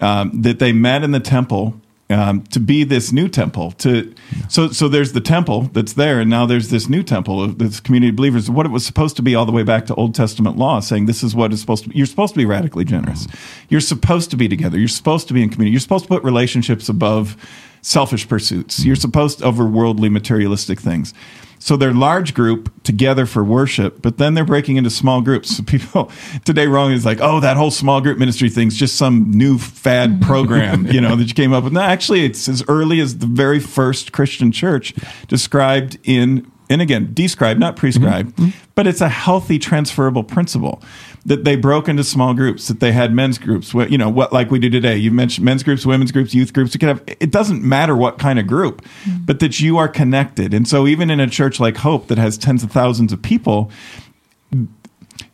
Um, 0.01 0.41
that 0.41 0.59
they 0.59 0.71
met 0.71 1.03
in 1.03 1.11
the 1.11 1.19
temple 1.19 1.79
um, 2.09 2.41
to 2.45 2.59
be 2.59 2.83
this 2.83 3.11
new 3.11 3.27
temple. 3.27 3.71
To 3.71 4.13
so 4.47 4.69
so 4.69 4.87
there's 4.87 5.13
the 5.13 5.21
temple 5.21 5.63
that's 5.73 5.93
there, 5.93 6.19
and 6.19 6.29
now 6.29 6.45
there's 6.45 6.69
this 6.69 6.89
new 6.89 7.03
temple 7.03 7.43
of 7.43 7.59
this 7.59 7.79
community 7.79 8.09
of 8.09 8.15
believers. 8.15 8.49
What 8.49 8.65
it 8.65 8.71
was 8.71 8.85
supposed 8.85 9.15
to 9.17 9.21
be 9.21 9.35
all 9.35 9.45
the 9.45 9.51
way 9.51 9.63
back 9.63 9.85
to 9.87 9.95
Old 9.95 10.15
Testament 10.15 10.57
law, 10.57 10.79
saying 10.79 11.05
this 11.05 11.23
is 11.23 11.35
what 11.35 11.53
is 11.53 11.61
supposed 11.61 11.85
to. 11.85 11.95
You're 11.95 12.07
supposed 12.07 12.33
to 12.33 12.37
be 12.37 12.45
radically 12.45 12.85
generous. 12.85 13.27
You're 13.69 13.81
supposed 13.81 14.31
to 14.31 14.37
be 14.37 14.47
together. 14.47 14.79
You're 14.79 14.87
supposed 14.87 15.27
to 15.27 15.33
be 15.33 15.43
in 15.43 15.49
community. 15.49 15.71
You're 15.71 15.81
supposed 15.81 16.05
to 16.05 16.09
put 16.09 16.23
relationships 16.23 16.89
above 16.89 17.37
selfish 17.81 18.27
pursuits. 18.27 18.83
You're 18.83 18.95
supposed 18.95 19.39
to 19.39 19.45
over 19.45 19.65
worldly 19.65 20.09
materialistic 20.09 20.79
things. 20.79 21.13
So 21.59 21.75
they're 21.75 21.93
large 21.93 22.33
group 22.33 22.71
together 22.83 23.25
for 23.25 23.43
worship, 23.43 24.01
but 24.01 24.17
then 24.17 24.33
they're 24.33 24.45
breaking 24.45 24.77
into 24.77 24.89
small 24.89 25.21
groups. 25.21 25.57
So 25.57 25.63
people 25.63 26.11
today 26.45 26.67
wrong 26.67 26.91
is 26.91 27.05
like, 27.05 27.19
oh, 27.21 27.39
that 27.41 27.57
whole 27.57 27.71
small 27.71 28.01
group 28.01 28.17
ministry 28.17 28.49
thing's 28.49 28.75
just 28.75 28.95
some 28.95 29.31
new 29.31 29.57
fad 29.57 30.21
program, 30.21 30.87
you 30.87 31.01
know, 31.01 31.15
that 31.15 31.25
you 31.25 31.33
came 31.33 31.53
up 31.53 31.65
with. 31.65 31.73
No, 31.73 31.81
actually, 31.81 32.25
it's 32.25 32.47
as 32.47 32.63
early 32.67 32.99
as 33.01 33.17
the 33.17 33.27
very 33.27 33.59
first 33.59 34.11
Christian 34.13 34.51
church 34.51 34.93
described 35.27 35.97
in 36.03 36.49
and 36.69 36.83
again, 36.83 37.09
described, 37.13 37.59
not 37.59 37.75
prescribed, 37.75 38.35
mm-hmm. 38.35 38.49
but 38.75 38.85
it's 38.85 39.01
a 39.01 39.09
healthy 39.09 39.57
transferable 39.57 40.23
principle 40.23 40.83
that 41.25 41.43
they 41.43 41.55
broke 41.55 41.87
into 41.87 42.03
small 42.03 42.33
groups, 42.33 42.67
that 42.67 42.79
they 42.79 42.91
had 42.91 43.13
men's 43.13 43.37
groups, 43.37 43.73
you 43.73 43.97
know, 43.97 44.09
what 44.09 44.31
like 44.31 44.51
we 44.51 44.59
do 44.59 44.69
today. 44.69 44.97
You 44.97 45.11
mentioned 45.11 45.45
men's 45.45 45.63
groups, 45.63 45.85
women's 45.85 46.11
groups, 46.11 46.33
youth 46.33 46.53
groups. 46.53 46.73
You 46.73 46.79
can 46.79 46.89
have, 46.89 47.03
it 47.07 47.31
doesn't 47.31 47.63
matter 47.63 47.95
what 47.95 48.19
kind 48.19 48.39
of 48.39 48.47
group, 48.47 48.81
mm-hmm. 48.81 49.25
but 49.25 49.39
that 49.39 49.59
you 49.59 49.77
are 49.77 49.87
connected. 49.87 50.53
And 50.53 50.67
so 50.67 50.87
even 50.87 51.09
in 51.09 51.19
a 51.19 51.27
church 51.27 51.59
like 51.59 51.77
Hope 51.77 52.07
that 52.07 52.17
has 52.17 52.37
tens 52.37 52.63
of 52.63 52.71
thousands 52.71 53.11
of 53.11 53.21
people, 53.21 53.71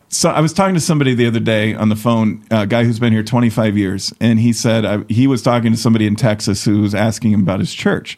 so 0.09 0.29
I 0.29 0.39
was 0.39 0.53
talking 0.53 0.75
to 0.75 0.81
somebody 0.81 1.13
the 1.13 1.27
other 1.27 1.41
day 1.41 1.73
on 1.73 1.89
the 1.89 1.95
phone, 1.95 2.43
a 2.49 2.65
guy 2.65 2.85
who's 2.85 2.99
been 2.99 3.11
here 3.11 3.23
25 3.23 3.77
years, 3.77 4.13
and 4.21 4.39
he 4.39 4.53
said 4.53 4.85
I, 4.85 5.03
he 5.09 5.27
was 5.27 5.41
talking 5.41 5.71
to 5.71 5.77
somebody 5.77 6.07
in 6.07 6.15
Texas 6.15 6.63
who 6.63 6.81
was 6.81 6.95
asking 6.95 7.31
him 7.31 7.41
about 7.41 7.59
his 7.59 7.73
church. 7.73 8.17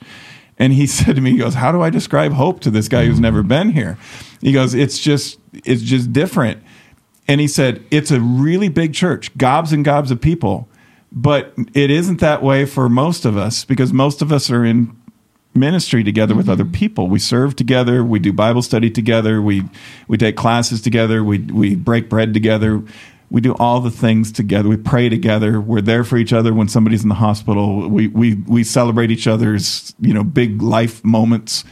And 0.60 0.74
he 0.74 0.88
said 0.88 1.16
to 1.16 1.22
me, 1.22 1.32
he 1.32 1.38
goes, 1.38 1.56
How 1.56 1.72
do 1.72 1.82
I 1.82 1.90
describe 1.90 2.34
hope 2.34 2.60
to 2.62 2.72
this 2.72 2.88
guy 2.88 3.06
who's 3.06 3.20
never 3.20 3.44
been 3.44 3.72
here? 3.72 3.98
He 4.42 4.52
goes, 4.52 4.74
It's 4.74 5.00
just 5.00 5.40
it's 5.66 5.82
just 5.82 6.14
different. 6.14 6.62
And 7.28 7.42
he 7.42 7.48
said, 7.48 7.84
It's 7.92 8.12
a 8.12 8.20
really 8.20 8.70
big 8.70 8.94
church, 8.94 9.36
gobs 9.38 9.74
and 9.74 9.84
gobs 9.84 10.12
of 10.12 10.22
people. 10.22 10.68
But 11.12 11.54
it 11.74 11.90
isn't 11.90 12.20
that 12.20 12.44
way 12.44 12.66
for 12.66 12.90
most 12.90 13.26
of 13.26 13.38
us 13.38 13.64
because 13.64 13.94
most 13.94 14.22
of 14.22 14.32
us 14.32 14.52
are 14.52 14.66
in 14.66 14.96
ministry 15.56 16.04
together 16.04 16.34
mm-hmm. 16.34 16.40
with 16.40 16.50
other 16.50 16.66
people. 16.66 17.08
We 17.08 17.20
serve 17.20 17.56
together, 17.56 18.04
we 18.04 18.20
do 18.20 18.34
Bible 18.34 18.62
study 18.62 18.92
together, 18.92 19.42
we 19.42 19.64
we 20.08 20.18
take 20.18 20.36
classes 20.36 20.82
together, 20.82 21.24
we 21.24 21.40
we 21.40 21.76
break 21.76 22.10
bread 22.10 22.34
together 22.34 22.84
we 23.30 23.42
do 23.42 23.54
all 23.56 23.82
the 23.82 23.92
things 23.92 24.32
together. 24.32 24.70
We 24.70 24.78
pray 24.78 25.10
together. 25.10 25.60
We're 25.60 25.82
there 25.82 26.04
for 26.04 26.18
each 26.18 26.32
other 26.32 26.54
when 26.54 26.70
somebody's 26.70 27.04
in 27.04 27.10
the 27.10 27.16
hospital. 27.16 27.90
We 27.90 28.08
we 28.08 28.36
we 28.36 28.64
celebrate 28.64 29.12
each 29.12 29.28
other's 29.28 29.94
you 30.00 30.14
know 30.14 30.24
big 30.24 30.62
life 30.62 31.04
moments, 31.04 31.66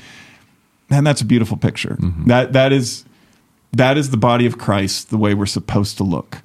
and 0.89 1.07
that's 1.07 1.21
a 1.21 1.25
beautiful 1.25 1.55
picture. 1.55 1.97
Mm-hmm. 1.99 2.25
That 2.25 2.53
that 2.53 2.73
is 2.73 3.05
that 3.77 3.97
is 3.97 4.09
the 4.09 4.17
body 4.17 4.45
of 4.45 4.57
Christ, 4.57 5.09
the 5.09 5.17
way 5.17 5.33
we're 5.33 5.45
supposed 5.45 5.97
to 5.97 6.03
look. 6.03 6.41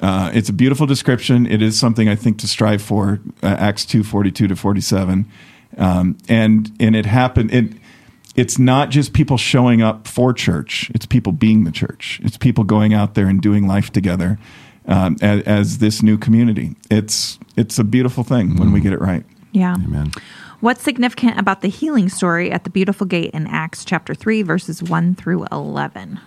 Uh, 0.00 0.30
it's 0.34 0.48
a 0.48 0.52
beautiful 0.52 0.86
description. 0.86 1.46
It 1.46 1.62
is 1.62 1.78
something 1.78 2.08
I 2.08 2.14
think 2.16 2.38
to 2.38 2.48
strive 2.48 2.82
for. 2.82 3.20
Uh, 3.42 3.46
Acts 3.58 3.86
two 3.86 4.02
forty 4.02 4.30
two 4.30 4.48
to 4.48 4.56
forty 4.56 4.80
seven, 4.80 5.26
um, 5.78 6.18
and 6.28 6.70
and 6.78 6.94
it 6.94 7.06
happened. 7.06 7.52
It 7.52 7.72
it's 8.34 8.58
not 8.58 8.90
just 8.90 9.12
people 9.12 9.36
showing 9.36 9.80
up 9.80 10.08
for 10.08 10.32
church, 10.32 10.90
it's 10.94 11.06
people 11.06 11.32
being 11.32 11.64
the 11.64 11.70
church. 11.70 12.20
It's 12.24 12.36
people 12.36 12.64
going 12.64 12.92
out 12.92 13.14
there 13.14 13.28
and 13.28 13.40
doing 13.40 13.66
life 13.66 13.90
together 13.92 14.38
um, 14.86 15.16
as, 15.22 15.42
as, 15.42 15.78
this 15.78 16.02
new 16.02 16.18
community. 16.18 16.74
It's, 16.90 17.38
it's 17.56 17.78
a 17.78 17.84
beautiful 17.84 18.24
thing 18.24 18.50
mm. 18.50 18.58
when 18.58 18.72
we 18.72 18.80
mm. 18.80 18.84
get 18.84 18.92
it 18.92 19.00
right. 19.00 19.24
Yeah. 19.52 19.74
Amen. 19.74 20.10
What's 20.60 20.82
significant 20.82 21.38
about 21.38 21.60
the 21.60 21.68
healing 21.68 22.08
story 22.08 22.50
at 22.50 22.64
the 22.64 22.70
beautiful 22.70 23.06
gate 23.06 23.30
in 23.32 23.46
Acts 23.46 23.84
chapter 23.84 24.14
3, 24.14 24.42
verses 24.42 24.82
1 24.82 25.14
through 25.14 25.46
11? 25.52 26.18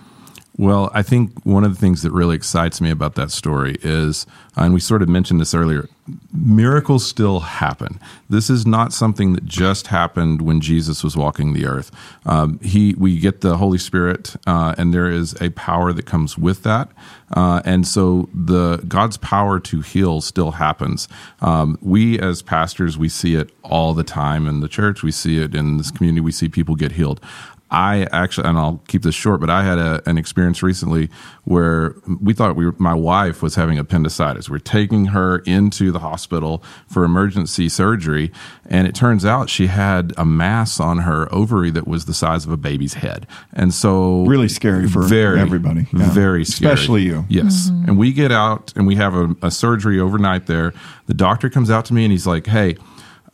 Well, 0.58 0.89
I 0.91 1.04
think 1.04 1.46
one 1.46 1.63
of 1.63 1.76
the 1.76 1.80
things 1.80 2.02
that 2.02 2.12
really 2.12 2.36
excites 2.36 2.82
me 2.82 2.89
about 2.89 3.13
that 3.13 3.30
story 3.30 3.78
is, 3.84 4.26
and 4.56 4.74
we 4.74 4.80
sort 4.80 5.04
of 5.04 5.10
mentioned 5.10 5.39
this 5.39 5.54
earlier, 5.54 5.88
miracles 6.34 7.06
still 7.06 7.41
happen. 7.41 8.00
This 8.28 8.50
is 8.50 8.65
not 8.65 8.91
something 8.91 9.34
that 9.34 9.46
just 9.46 9.88
happened 9.88 10.41
when 10.41 10.60
Jesus 10.60 11.04
was 11.04 11.15
walking 11.15 11.54
the 11.54 11.67
earth. 11.67 11.91
Um, 12.26 12.60
he, 12.63 12.96
we 12.98 13.20
get 13.20 13.41
the 13.41 13.58
Holy 13.58 13.78
Spirit, 13.78 14.36
uh, 14.48 14.74
and 14.80 14.91
there 14.96 15.12
is 15.12 15.39
a 15.39 15.52
power 15.52 15.93
that 15.93 16.08
comes 16.08 16.39
with 16.39 16.63
that, 16.63 16.89
uh, 17.34 17.62
and 17.63 17.88
so 17.88 18.28
the 18.34 18.78
God's 18.88 19.17
power 19.17 19.60
to 19.60 19.82
heal 19.82 20.22
still 20.22 20.52
happens. 20.52 21.08
Um, 21.39 21.78
we 21.82 22.20
as 22.20 22.41
pastors, 22.41 22.98
we 22.98 23.10
see 23.10 23.36
it 23.36 23.52
all 23.63 23.93
the 23.93 24.04
time 24.04 24.48
in 24.48 24.62
the 24.62 24.67
church. 24.67 25.04
We 25.04 25.12
see 25.12 25.38
it 25.38 25.54
in 25.54 25.78
this 25.78 25.91
community. 25.91 26.22
We 26.22 26.32
see 26.32 26.50
people 26.50 26.76
get 26.76 26.93
healed. 26.93 27.22
I 27.69 28.08
actually, 28.13 28.47
and 28.47 28.58
I'll 28.58 28.82
keep 28.88 29.01
this 29.01 29.15
short, 29.15 29.41
but 29.41 29.49
I 29.49 29.63
had 29.63 29.77
a, 29.77 30.01
an 30.06 30.17
experience 30.17 30.63
recently 30.63 31.10
where 31.43 31.95
we 32.21 32.34
thought 32.34 32.56
we 32.56 32.65
were, 32.65 32.75
my 32.77 32.93
wife 32.93 33.41
was 33.41 33.56
having 33.56 33.77
appendicitis. 33.77 34.49
We're 34.49 34.60
taking 34.60 35.08
her 35.08 35.39
into 35.39 35.91
the 35.91 35.99
hospital 35.99 36.63
for 36.88 37.03
emergency 37.03 37.67
surgery, 37.67 38.32
and 38.65 38.88
it 38.88 38.95
turns 38.95 39.25
out 39.25 39.49
she 39.49 39.67
had 39.67 40.13
a 40.17 40.25
mass 40.25 40.80
on 40.80 40.99
her 40.99 41.34
ovary 41.34 41.69
that 41.71 41.88
was 41.88 42.06
the 42.06 42.13
size 42.13 42.45
of 42.45 42.51
a 42.51 42.58
baby's 42.58 42.95
head. 42.95 43.27
And 43.51 43.73
so, 43.73 44.23
really 44.25 44.49
scary 44.49 44.88
for 44.88 45.03
very, 45.03 45.39
everybody, 45.39 45.88
yeah. 45.93 46.10
very 46.12 46.45
scary, 46.45 46.73
especially 46.73 47.01
you. 47.03 47.25
Yes, 47.27 47.69
mm-hmm. 47.69 47.89
and 47.89 47.97
we 47.97 48.13
get 48.13 48.32
out 48.32 48.71
and 48.77 48.88
we 48.88 48.95
have 48.95 49.13
a, 49.13 49.36
a 49.41 49.51
surgery 49.51 49.99
overnight 49.99 50.45
there. 50.45 50.73
The 51.08 51.13
doctor 51.13 51.49
comes 51.49 51.69
out 51.69 51.84
to 51.86 51.93
me 51.93 52.03
and 52.06 52.12
he's 52.12 52.27
like, 52.27 52.47
"Hey." 52.47 52.77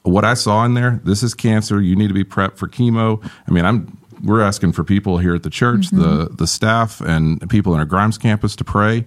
What 0.06 0.26
I 0.26 0.34
saw 0.34 0.66
in 0.66 0.74
there, 0.74 1.00
this 1.06 1.24
is 1.24 1.34
cancer. 1.34 1.80
You 1.80 1.96
need 1.96 2.10
to 2.10 2.14
be 2.14 2.26
prepped 2.26 2.58
for 2.58 2.68
chemo. 2.68 3.26
I 3.48 3.52
mean, 3.52 3.64
I'm 3.64 3.98
we're 4.24 4.42
asking 4.42 4.72
for 4.72 4.84
people 4.84 5.18
here 5.18 5.36
at 5.36 5.44
the 5.44 5.50
church, 5.50 5.92
mm-hmm. 5.92 6.00
the 6.00 6.30
the 6.30 6.48
staff, 6.48 7.02
and 7.02 7.48
people 7.50 7.74
in 7.74 7.80
our 7.80 7.86
Grimes 7.86 8.18
campus 8.18 8.56
to 8.56 8.64
pray. 8.64 9.06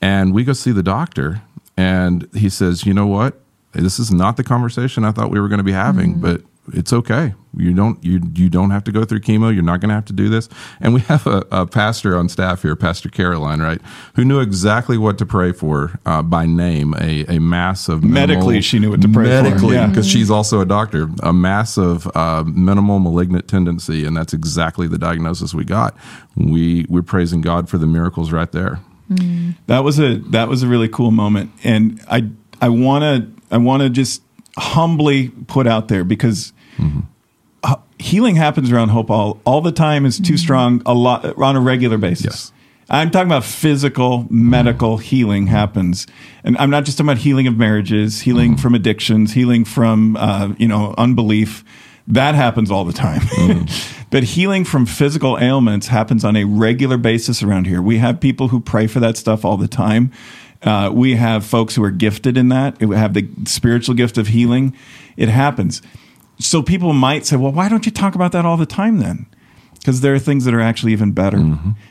And 0.00 0.34
we 0.34 0.44
go 0.44 0.52
see 0.52 0.70
the 0.70 0.82
doctor, 0.82 1.42
And 1.76 2.28
he 2.34 2.48
says, 2.48 2.86
You 2.86 2.94
know 2.94 3.06
what? 3.06 3.40
This 3.72 3.98
is 3.98 4.12
not 4.12 4.36
the 4.36 4.44
conversation 4.44 5.04
I 5.04 5.10
thought 5.10 5.30
we 5.30 5.40
were 5.40 5.48
going 5.48 5.58
to 5.58 5.64
be 5.64 5.72
having, 5.72 6.20
but 6.20 6.42
it's 6.72 6.92
okay. 6.92 7.34
You 7.56 7.72
don't 7.74 8.02
you 8.04 8.20
you 8.34 8.48
don't 8.48 8.70
have 8.70 8.82
to 8.84 8.92
go 8.92 9.04
through 9.04 9.20
chemo. 9.20 9.52
You're 9.54 9.62
not 9.62 9.80
going 9.80 9.90
to 9.90 9.94
have 9.94 10.06
to 10.06 10.12
do 10.12 10.28
this. 10.28 10.48
And 10.80 10.92
we 10.94 11.00
have 11.02 11.26
a, 11.26 11.44
a 11.52 11.66
pastor 11.66 12.16
on 12.16 12.28
staff 12.28 12.62
here, 12.62 12.74
Pastor 12.74 13.08
Caroline, 13.08 13.60
right, 13.60 13.80
who 14.16 14.24
knew 14.24 14.40
exactly 14.40 14.98
what 14.98 15.18
to 15.18 15.26
pray 15.26 15.52
for 15.52 16.00
uh, 16.06 16.22
by 16.22 16.46
name. 16.46 16.94
A 17.00 17.24
a 17.28 17.38
mass 17.38 17.88
of 17.88 18.02
Medically, 18.02 18.60
she 18.60 18.78
knew 18.78 18.90
what 18.90 19.02
to 19.02 19.08
pray 19.08 19.24
for. 19.26 19.42
medically, 19.42 19.74
Yeah. 19.76 19.86
because 19.86 20.08
she's 20.08 20.30
also 20.30 20.60
a 20.60 20.66
doctor. 20.66 21.08
A 21.22 21.32
mass 21.32 21.76
of 21.78 22.10
uh, 22.16 22.42
minimal 22.44 22.98
malignant 22.98 23.46
tendency, 23.46 24.04
and 24.04 24.16
that's 24.16 24.32
exactly 24.32 24.88
the 24.88 24.98
diagnosis 24.98 25.54
we 25.54 25.64
got. 25.64 25.96
We 26.36 26.86
we're 26.88 27.02
praising 27.02 27.40
God 27.40 27.68
for 27.68 27.78
the 27.78 27.86
miracles 27.86 28.32
right 28.32 28.50
there. 28.50 28.80
That 29.66 29.84
was 29.84 30.00
a 30.00 30.16
that 30.30 30.48
was 30.48 30.62
a 30.62 30.66
really 30.66 30.88
cool 30.88 31.10
moment, 31.12 31.52
and 31.62 32.00
I 32.10 32.30
I 32.60 32.68
want 32.70 33.02
to 33.02 33.54
I 33.54 33.58
want 33.58 33.82
to 33.82 33.90
just 33.90 34.22
humbly 34.56 35.28
put 35.46 35.66
out 35.66 35.88
there 35.88 36.04
because 36.04 36.52
uh, 37.62 37.76
healing 37.98 38.36
happens 38.36 38.70
around 38.70 38.90
Hope 38.90 39.10
all 39.10 39.40
all 39.44 39.60
the 39.60 39.72
time 39.72 40.06
is 40.06 40.20
too 40.20 40.36
strong 40.36 40.82
a 40.86 40.94
lot 40.94 41.38
on 41.38 41.56
a 41.56 41.60
regular 41.60 41.98
basis. 41.98 42.24
Yes. 42.24 42.52
I'm 42.90 43.10
talking 43.10 43.28
about 43.28 43.44
physical, 43.44 44.26
medical 44.28 44.98
healing 44.98 45.46
happens, 45.46 46.06
and 46.44 46.56
I'm 46.58 46.68
not 46.68 46.84
just 46.84 46.98
talking 46.98 47.10
about 47.10 47.22
healing 47.22 47.46
of 47.46 47.56
marriages, 47.56 48.20
healing 48.20 48.58
from 48.58 48.74
addictions, 48.74 49.32
healing 49.32 49.64
from 49.64 50.16
uh, 50.16 50.54
you 50.58 50.68
know 50.68 50.94
unbelief. 50.98 51.64
That 52.06 52.34
happens 52.34 52.70
all 52.70 52.84
the 52.84 52.92
time. 52.92 53.22
but 54.10 54.24
healing 54.24 54.66
from 54.66 54.84
physical 54.84 55.38
ailments 55.38 55.86
happens 55.86 56.22
on 56.22 56.36
a 56.36 56.44
regular 56.44 56.98
basis 56.98 57.42
around 57.42 57.66
here. 57.66 57.80
We 57.80 57.96
have 57.96 58.20
people 58.20 58.48
who 58.48 58.60
pray 58.60 58.86
for 58.86 59.00
that 59.00 59.16
stuff 59.16 59.42
all 59.42 59.56
the 59.56 59.68
time. 59.68 60.12
Uh, 60.64 60.90
we 60.92 61.14
have 61.16 61.44
folks 61.44 61.74
who 61.76 61.84
are 61.84 61.90
gifted 61.90 62.36
in 62.36 62.48
that. 62.48 62.80
We 62.80 62.96
have 62.96 63.14
the 63.14 63.28
spiritual 63.44 63.94
gift 63.94 64.18
of 64.18 64.28
healing. 64.28 64.74
It 65.16 65.28
happens. 65.28 65.82
So 66.38 66.62
people 66.62 66.92
might 66.92 67.26
say, 67.26 67.36
well, 67.36 67.52
why 67.52 67.68
don't 67.68 67.86
you 67.86 67.92
talk 67.92 68.14
about 68.14 68.32
that 68.32 68.44
all 68.44 68.56
the 68.56 68.66
time 68.66 68.98
then? 68.98 69.26
Because 69.74 70.00
there 70.00 70.14
are 70.14 70.18
things 70.18 70.46
that 70.46 70.54
are 70.54 70.62
actually 70.62 70.92
even 70.92 71.12
better. 71.12 71.36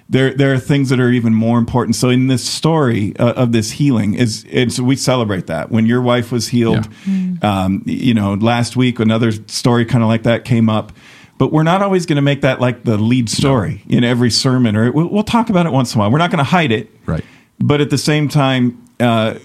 There, 0.09 0.33
there 0.33 0.51
are 0.51 0.57
things 0.57 0.89
that 0.89 0.99
are 0.99 1.11
even 1.11 1.33
more 1.35 1.59
important. 1.59 1.95
So 1.95 2.09
in 2.09 2.25
this 2.25 2.43
story 2.43 3.15
uh, 3.17 3.33
of 3.33 3.51
this 3.51 3.69
healing, 3.71 4.15
is 4.15 4.43
it's 4.49 4.79
we 4.79 4.95
celebrate 4.95 5.45
that 5.47 5.69
when 5.69 5.85
your 5.85 6.01
wife 6.01 6.31
was 6.31 6.47
healed. 6.47 6.87
Um, 7.43 7.83
you 7.85 8.15
know, 8.15 8.33
last 8.33 8.75
week 8.75 8.99
another 8.99 9.31
story 9.47 9.85
kind 9.85 10.03
of 10.03 10.09
like 10.09 10.23
that 10.23 10.43
came 10.43 10.69
up. 10.69 10.91
But 11.37 11.51
we're 11.51 11.63
not 11.63 11.81
always 11.81 12.05
going 12.07 12.15
to 12.15 12.21
make 12.23 12.41
that 12.41 12.59
like 12.59 12.83
the 12.83 12.97
lead 12.97 13.29
story 13.29 13.83
in 13.87 14.03
every 14.03 14.29
sermon, 14.31 14.75
or 14.75 14.91
we'll, 14.91 15.07
we'll 15.09 15.23
talk 15.23 15.49
about 15.49 15.65
it 15.65 15.71
once 15.71 15.93
in 15.93 15.99
a 15.99 16.01
while. 16.01 16.11
We're 16.11 16.17
not 16.19 16.31
going 16.31 16.37
to 16.39 16.43
hide 16.43 16.71
it, 16.71 16.89
Right. 17.05 17.23
But 17.63 17.79
at 17.79 17.89
the 17.89 17.97
same 17.97 18.27
time, 18.27 18.77
uh, 18.99 19.35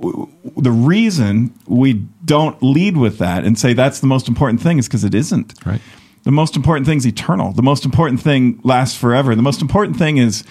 w- 0.00 0.28
the 0.56 0.72
reason 0.72 1.54
we 1.68 2.04
don't 2.24 2.60
lead 2.60 2.96
with 2.96 3.18
that 3.18 3.44
and 3.44 3.56
say 3.56 3.72
that's 3.72 4.00
the 4.00 4.08
most 4.08 4.26
important 4.26 4.60
thing 4.60 4.78
is 4.78 4.88
because 4.88 5.04
it 5.04 5.14
isn't. 5.14 5.54
Right. 5.64 5.80
The 6.24 6.32
most 6.32 6.56
important 6.56 6.86
thing 6.86 6.98
is 6.98 7.06
eternal. 7.06 7.52
The 7.52 7.62
most 7.62 7.84
important 7.84 8.20
thing 8.20 8.60
lasts 8.64 8.98
forever. 8.98 9.36
The 9.36 9.42
most 9.42 9.62
important 9.62 9.96
thing 9.96 10.16
is, 10.16 10.42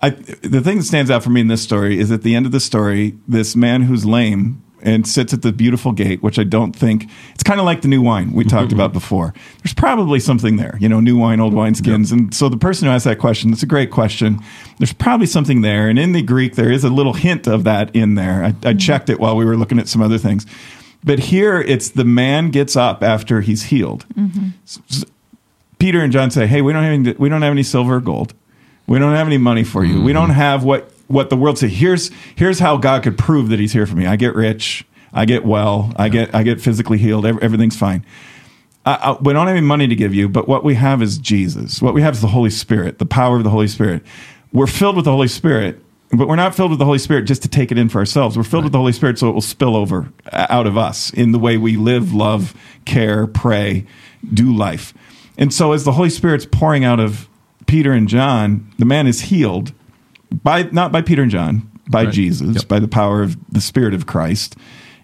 I, 0.00 0.10
the 0.10 0.62
thing 0.62 0.78
that 0.78 0.84
stands 0.84 1.10
out 1.10 1.22
for 1.22 1.28
me 1.28 1.42
in 1.42 1.48
this 1.48 1.62
story 1.62 1.98
is 1.98 2.10
at 2.10 2.22
the 2.22 2.34
end 2.34 2.46
of 2.46 2.52
the 2.52 2.60
story, 2.60 3.18
this 3.28 3.54
man 3.54 3.82
who's 3.82 4.06
lame 4.06 4.62
and 4.82 5.06
sits 5.06 5.32
at 5.32 5.42
the 5.42 5.52
beautiful 5.52 5.92
gate, 5.92 6.22
which 6.22 6.38
I 6.38 6.44
don't 6.44 6.72
think 6.72 7.08
it's 7.34 7.42
kind 7.42 7.58
of 7.58 7.66
like 7.66 7.82
the 7.82 7.88
new 7.88 8.02
wine 8.02 8.32
we 8.32 8.44
talked 8.44 8.68
mm-hmm. 8.68 8.76
about 8.76 8.92
before. 8.92 9.34
There's 9.62 9.74
probably 9.74 10.20
something 10.20 10.56
there, 10.56 10.76
you 10.80 10.88
know, 10.88 11.00
new 11.00 11.16
wine, 11.16 11.40
old 11.40 11.54
wine 11.54 11.72
wineskins. 11.72 12.12
And 12.12 12.34
so 12.34 12.48
the 12.48 12.56
person 12.56 12.86
who 12.86 12.94
asked 12.94 13.04
that 13.04 13.18
question, 13.18 13.50
that's 13.50 13.62
a 13.62 13.66
great 13.66 13.90
question. 13.90 14.38
There's 14.78 14.92
probably 14.92 15.26
something 15.26 15.62
there. 15.62 15.88
And 15.88 15.98
in 15.98 16.12
the 16.12 16.22
Greek, 16.22 16.54
there 16.54 16.70
is 16.70 16.84
a 16.84 16.90
little 16.90 17.14
hint 17.14 17.46
of 17.46 17.64
that 17.64 17.94
in 17.94 18.14
there. 18.14 18.44
I, 18.44 18.46
I 18.46 18.50
mm-hmm. 18.50 18.78
checked 18.78 19.10
it 19.10 19.20
while 19.20 19.36
we 19.36 19.44
were 19.44 19.56
looking 19.56 19.78
at 19.78 19.88
some 19.88 20.02
other 20.02 20.18
things. 20.18 20.46
But 21.04 21.18
here 21.18 21.60
it's 21.60 21.90
the 21.90 22.04
man 22.04 22.50
gets 22.50 22.76
up 22.76 23.02
after 23.02 23.40
he's 23.40 23.64
healed. 23.64 24.06
Mm-hmm. 24.14 25.02
Peter 25.78 26.00
and 26.00 26.12
John 26.12 26.30
say, 26.30 26.46
"Hey, 26.46 26.62
we 26.62 26.72
don't 26.72 26.84
have 26.84 26.92
any, 26.92 27.12
we 27.14 27.28
don't 27.28 27.42
have 27.42 27.50
any 27.50 27.64
silver 27.64 27.96
or 27.96 28.00
gold. 28.00 28.34
We 28.86 29.00
don't 29.00 29.14
have 29.14 29.26
any 29.26 29.38
money 29.38 29.64
for 29.64 29.84
you. 29.84 30.00
We 30.00 30.12
don't 30.12 30.30
have 30.30 30.62
what 30.62 30.91
what 31.12 31.28
the 31.28 31.36
world 31.36 31.58
say. 31.58 31.68
Here's 31.68 32.10
here's 32.36 32.58
how 32.58 32.78
God 32.78 33.02
could 33.02 33.18
prove 33.18 33.50
that 33.50 33.60
He's 33.60 33.72
here 33.72 33.86
for 33.86 33.94
me. 33.94 34.06
I 34.06 34.16
get 34.16 34.34
rich. 34.34 34.84
I 35.12 35.26
get 35.26 35.44
well. 35.44 35.92
I 35.96 36.08
get 36.08 36.34
I 36.34 36.42
get 36.42 36.60
physically 36.60 36.98
healed. 36.98 37.26
Everything's 37.26 37.76
fine. 37.76 38.04
I, 38.84 38.94
I, 38.94 39.12
we 39.20 39.32
don't 39.32 39.46
have 39.46 39.56
any 39.56 39.64
money 39.64 39.86
to 39.86 39.94
give 39.94 40.12
you, 40.12 40.28
but 40.28 40.48
what 40.48 40.64
we 40.64 40.74
have 40.74 41.02
is 41.02 41.18
Jesus. 41.18 41.80
What 41.80 41.94
we 41.94 42.02
have 42.02 42.14
is 42.14 42.20
the 42.20 42.28
Holy 42.28 42.50
Spirit, 42.50 42.98
the 42.98 43.06
power 43.06 43.36
of 43.36 43.44
the 43.44 43.50
Holy 43.50 43.68
Spirit. 43.68 44.02
We're 44.52 44.66
filled 44.66 44.96
with 44.96 45.04
the 45.04 45.12
Holy 45.12 45.28
Spirit, 45.28 45.80
but 46.10 46.26
we're 46.26 46.34
not 46.34 46.54
filled 46.54 46.70
with 46.70 46.80
the 46.80 46.84
Holy 46.84 46.98
Spirit 46.98 47.26
just 47.26 47.42
to 47.42 47.48
take 47.48 47.70
it 47.70 47.78
in 47.78 47.88
for 47.88 47.98
ourselves. 47.98 48.36
We're 48.36 48.42
filled 48.42 48.64
with 48.64 48.72
the 48.72 48.78
Holy 48.78 48.92
Spirit 48.92 49.18
so 49.18 49.28
it 49.28 49.32
will 49.32 49.40
spill 49.40 49.76
over 49.76 50.12
uh, 50.32 50.46
out 50.48 50.66
of 50.66 50.76
us 50.76 51.12
in 51.12 51.30
the 51.30 51.38
way 51.38 51.58
we 51.58 51.76
live, 51.76 52.12
love, 52.12 52.54
care, 52.84 53.26
pray, 53.28 53.86
do 54.32 54.52
life. 54.52 54.94
And 55.38 55.54
so 55.54 55.72
as 55.72 55.84
the 55.84 55.92
Holy 55.92 56.10
Spirit's 56.10 56.46
pouring 56.46 56.84
out 56.84 56.98
of 56.98 57.28
Peter 57.66 57.92
and 57.92 58.08
John, 58.08 58.72
the 58.78 58.84
man 58.84 59.06
is 59.06 59.22
healed 59.22 59.72
by 60.42 60.64
not 60.72 60.92
by 60.92 61.02
Peter 61.02 61.22
and 61.22 61.30
John, 61.30 61.70
by 61.88 62.04
Right. 62.04 62.12
Jesus, 62.12 62.56
Yep. 62.56 62.68
by 62.68 62.78
the 62.78 62.88
power 62.88 63.22
of 63.22 63.36
the 63.52 63.60
Spirit 63.60 63.94
of 63.94 64.06
Christ. 64.06 64.56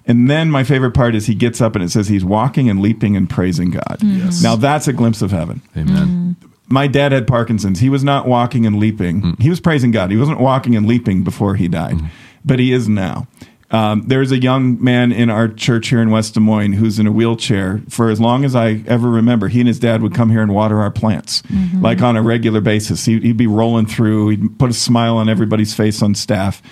And 0.06 0.30
then 0.30 0.50
my 0.50 0.64
favorite 0.64 0.92
part 0.92 1.14
is 1.14 1.26
he 1.26 1.34
gets 1.34 1.60
up 1.60 1.74
and 1.74 1.84
it 1.84 1.90
says 1.90 2.08
he's 2.08 2.24
walking 2.24 2.70
and 2.70 2.80
leaping 2.80 3.14
and 3.14 3.28
praising 3.28 3.70
God. 3.70 3.98
Mm-hmm. 4.00 4.18
Yes. 4.24 4.42
Now 4.42 4.56
that's 4.56 4.88
a 4.88 4.92
glimpse 4.92 5.20
of 5.20 5.30
heaven. 5.30 5.60
Amen. 5.76 6.36
Mm-hmm. 6.40 6.48
My 6.70 6.86
dad 6.86 7.12
had 7.12 7.26
Parkinson's. 7.26 7.80
He 7.80 7.88
was 7.90 8.04
not 8.04 8.26
walking 8.26 8.66
and 8.66 8.78
leaping. 8.78 9.22
Mm. 9.22 9.40
He 9.42 9.48
was 9.50 9.60
praising 9.60 9.90
God. 9.90 10.10
He 10.10 10.16
wasn't 10.16 10.40
walking 10.40 10.76
and 10.76 10.86
leaping 10.86 11.24
before 11.24 11.54
he 11.56 11.66
died, 11.68 11.96
mm-hmm. 11.96 12.06
but 12.44 12.58
he 12.58 12.72
is 12.72 12.88
now. 12.88 13.26
Um, 13.70 14.04
there's 14.06 14.32
a 14.32 14.38
young 14.40 14.82
man 14.82 15.12
in 15.12 15.28
our 15.28 15.46
church 15.46 15.88
here 15.88 16.00
in 16.00 16.10
West 16.10 16.34
Des 16.34 16.40
Moines 16.40 16.72
who's 16.72 16.98
in 16.98 17.06
a 17.06 17.12
wheelchair. 17.12 17.82
For 17.90 18.08
as 18.08 18.18
long 18.18 18.44
as 18.46 18.56
I 18.56 18.82
ever 18.86 19.10
remember, 19.10 19.48
he 19.48 19.60
and 19.60 19.68
his 19.68 19.78
dad 19.78 20.00
would 20.02 20.14
come 20.14 20.30
here 20.30 20.40
and 20.40 20.54
water 20.54 20.80
our 20.80 20.90
plants, 20.90 21.42
like 21.80 22.00
on 22.00 22.16
a 22.16 22.22
regular 22.22 22.62
basis. 22.62 23.04
He'd, 23.04 23.22
he'd 23.22 23.36
be 23.36 23.46
rolling 23.46 23.84
through. 23.86 24.28
He'd 24.30 24.58
put 24.58 24.70
a 24.70 24.74
smile 24.74 25.18
on 25.18 25.28
everybody's 25.28 25.74
face 25.74 26.00
on 26.02 26.14
staff. 26.14 26.62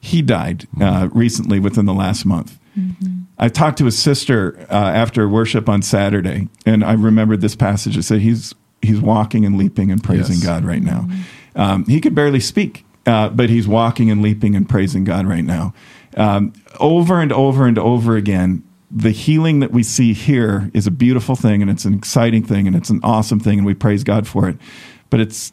He 0.00 0.22
died 0.22 0.68
uh, 0.80 1.08
recently, 1.12 1.58
within 1.58 1.86
the 1.86 1.94
last 1.94 2.24
month. 2.24 2.56
I 3.38 3.48
talked 3.48 3.78
to 3.78 3.84
his 3.86 3.98
sister 3.98 4.56
uh, 4.70 4.74
after 4.74 5.28
worship 5.28 5.68
on 5.68 5.82
Saturday, 5.82 6.48
and 6.64 6.84
I 6.84 6.92
remembered 6.92 7.40
this 7.40 7.56
passage. 7.56 7.96
It 7.96 8.04
said 8.04 8.20
he's 8.20 8.54
he's 8.80 9.00
walking 9.00 9.44
and 9.44 9.56
leaping 9.58 9.90
and 9.90 10.02
praising 10.04 10.36
Yes. 10.36 10.44
God 10.44 10.64
right 10.64 10.82
now. 10.82 11.08
Um, 11.56 11.84
he 11.86 12.00
could 12.00 12.14
barely 12.14 12.40
speak, 12.40 12.84
uh, 13.06 13.30
but 13.30 13.48
he's 13.50 13.66
walking 13.66 14.10
and 14.10 14.22
leaping 14.22 14.54
and 14.54 14.68
praising 14.68 15.04
God 15.04 15.26
right 15.26 15.44
now. 15.44 15.72
Um, 16.16 16.52
over 16.80 17.20
and 17.20 17.32
over 17.32 17.66
and 17.66 17.78
over 17.78 18.16
again, 18.16 18.62
the 18.90 19.10
healing 19.10 19.60
that 19.60 19.72
we 19.72 19.82
see 19.82 20.12
here 20.12 20.70
is 20.72 20.86
a 20.86 20.90
beautiful 20.90 21.34
thing, 21.34 21.62
and 21.62 21.70
it's 21.70 21.84
an 21.84 21.94
exciting 21.94 22.44
thing, 22.44 22.66
and 22.66 22.76
it's 22.76 22.90
an 22.90 23.00
awesome 23.02 23.40
thing, 23.40 23.58
and 23.58 23.66
we 23.66 23.74
praise 23.74 24.04
God 24.04 24.26
for 24.28 24.48
it. 24.48 24.56
But 25.10 25.20
it's 25.20 25.52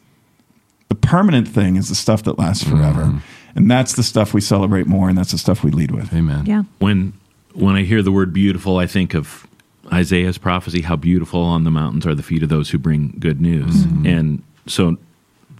the 0.88 0.94
permanent 0.94 1.48
thing 1.48 1.76
is 1.76 1.88
the 1.88 1.94
stuff 1.94 2.22
that 2.24 2.38
lasts 2.38 2.62
forever, 2.64 3.20
and 3.56 3.70
that's 3.70 3.94
the 3.94 4.02
stuff 4.02 4.32
we 4.32 4.40
celebrate 4.40 4.86
more, 4.86 5.08
and 5.08 5.18
that's 5.18 5.32
the 5.32 5.38
stuff 5.38 5.64
we 5.64 5.70
lead 5.72 5.90
with. 5.90 6.12
Amen. 6.14 6.46
Yeah. 6.46 6.62
when 6.78 7.14
when 7.54 7.74
I 7.76 7.82
hear 7.82 8.02
the 8.02 8.12
word 8.12 8.32
beautiful, 8.32 8.78
I 8.78 8.86
think 8.86 9.14
of 9.14 9.46
Isaiah's 9.92 10.38
prophecy: 10.38 10.82
"How 10.82 10.96
beautiful 10.96 11.42
on 11.42 11.64
the 11.64 11.70
mountains 11.70 12.06
are 12.06 12.14
the 12.14 12.22
feet 12.22 12.42
of 12.42 12.48
those 12.48 12.70
who 12.70 12.78
bring 12.78 13.14
good 13.18 13.40
news." 13.40 13.84
And 14.06 14.42
so 14.66 14.96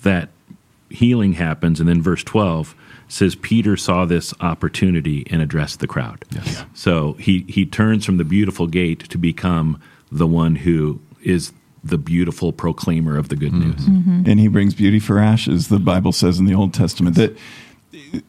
that 0.03 0.29
healing 0.91 1.33
happens, 1.35 1.81
and 1.81 1.89
then 1.89 2.01
verse 2.01 2.23
twelve 2.23 2.75
says 3.13 3.35
Peter 3.35 3.77
saw 3.77 4.07
this 4.07 4.33
opportunity 4.41 5.27
and 5.31 5.43
addressed 5.43 5.81
the 5.81 5.87
crowd. 5.87 6.25
Yes. 6.31 6.65
So 6.73 7.13
he 7.15 7.45
he 7.49 7.67
turns 7.67 8.07
from 8.07 8.17
the 8.17 8.25
beautiful 8.25 8.67
gate 8.67 9.09
to 9.11 9.19
become 9.19 9.81
the 10.11 10.27
one 10.27 10.57
who 10.57 11.01
is 11.23 11.53
the 11.85 11.99
beautiful 11.99 12.53
proclaimer 12.53 13.19
of 13.19 13.29
the 13.29 13.37
good 13.37 13.53
mm-hmm. 13.53 13.71
news. 13.71 13.87
Mm-hmm. 13.87 14.23
and 14.31 14.41
he 14.41 14.49
brings 14.49 14.73
beauty 14.73 15.01
for 15.01 15.19
ashes 15.19 15.67
the 15.67 15.81
bible 15.81 16.13
says 16.13 16.39
in 16.39 16.45
the 16.45 16.55
old 16.55 16.73
testament 16.73 17.17
that 17.17 17.37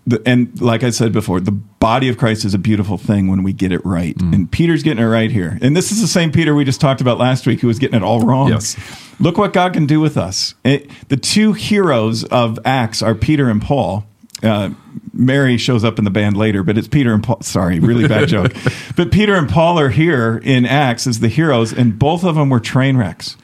the, 0.08 0.20
and 0.26 0.60
like 0.60 0.84
i 0.84 0.90
said 0.90 1.12
before 1.14 1.40
the 1.40 1.52
body 1.52 2.10
of 2.10 2.18
christ 2.18 2.46
is 2.46 2.56
a 2.56 2.58
beautiful 2.58 2.98
thing 2.98 3.28
when 3.28 3.44
we 3.44 3.54
get 3.54 3.72
it 3.72 3.86
right. 3.86 4.18
Mm. 4.18 4.34
And 4.34 4.52
peter's 4.52 4.82
getting 4.82 5.04
it 5.04 5.08
right 5.08 5.30
here. 5.30 5.58
And 5.62 5.78
this 5.78 5.92
is 5.92 6.02
the 6.02 6.08
same 6.08 6.32
peter 6.32 6.56
we 6.56 6.66
just 6.66 6.82
talked 6.82 7.00
about 7.00 7.20
last 7.20 7.46
week 7.46 7.62
who 7.62 7.68
was 7.68 7.78
getting 7.78 7.98
it 7.98 8.04
all 8.04 8.22
wrong. 8.22 8.50
Yes. 8.50 8.76
look 9.20 9.38
what 9.38 9.54
god 9.54 9.74
can 9.74 9.86
do 9.86 10.00
with 10.00 10.18
us. 10.18 10.56
It- 10.64 10.90
the 11.10 11.18
two 11.18 11.54
heroes 11.54 12.24
of 12.26 12.58
acts 12.66 13.04
are 13.04 13.14
peter 13.14 13.50
and 13.50 13.62
paul 13.62 14.06
uh, 14.44 14.70
Mary 15.14 15.58
shows 15.58 15.84
up 15.84 15.98
in 15.98 16.06
the 16.06 16.12
band 16.12 16.38
later, 16.38 16.64
but 16.64 16.78
it's 16.78 16.88
Peter 16.88 17.14
and 17.14 17.24
Paul. 17.24 17.42
Sorry, 17.42 17.80
really 17.80 18.08
bad 18.08 18.28
joke. 18.28 18.54
But 18.96 19.12
Peter 19.12 19.34
and 19.34 19.50
Paul 19.50 19.80
are 19.80 19.90
here 19.90 20.40
in 20.44 20.68
Acts 20.68 21.08
as 21.08 21.20
the 21.20 21.28
heroes, 21.28 21.74
and 21.74 21.98
both 21.98 22.24
of 22.24 22.36
them 22.36 22.50
were 22.50 22.60
train 22.60 22.96
wrecks. 22.96 23.38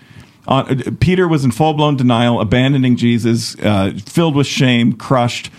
Uh, 0.47 0.75
Peter 0.99 1.27
was 1.27 1.43
in 1.43 1.51
full 1.51 1.73
blown 1.73 1.97
denial, 1.97 2.39
abandoning 2.39 2.95
Jesus, 2.95 3.57
uh, 3.59 3.93
filled 4.05 4.35
with 4.35 4.45
shame, 4.45 4.93
crushed. 4.93 5.49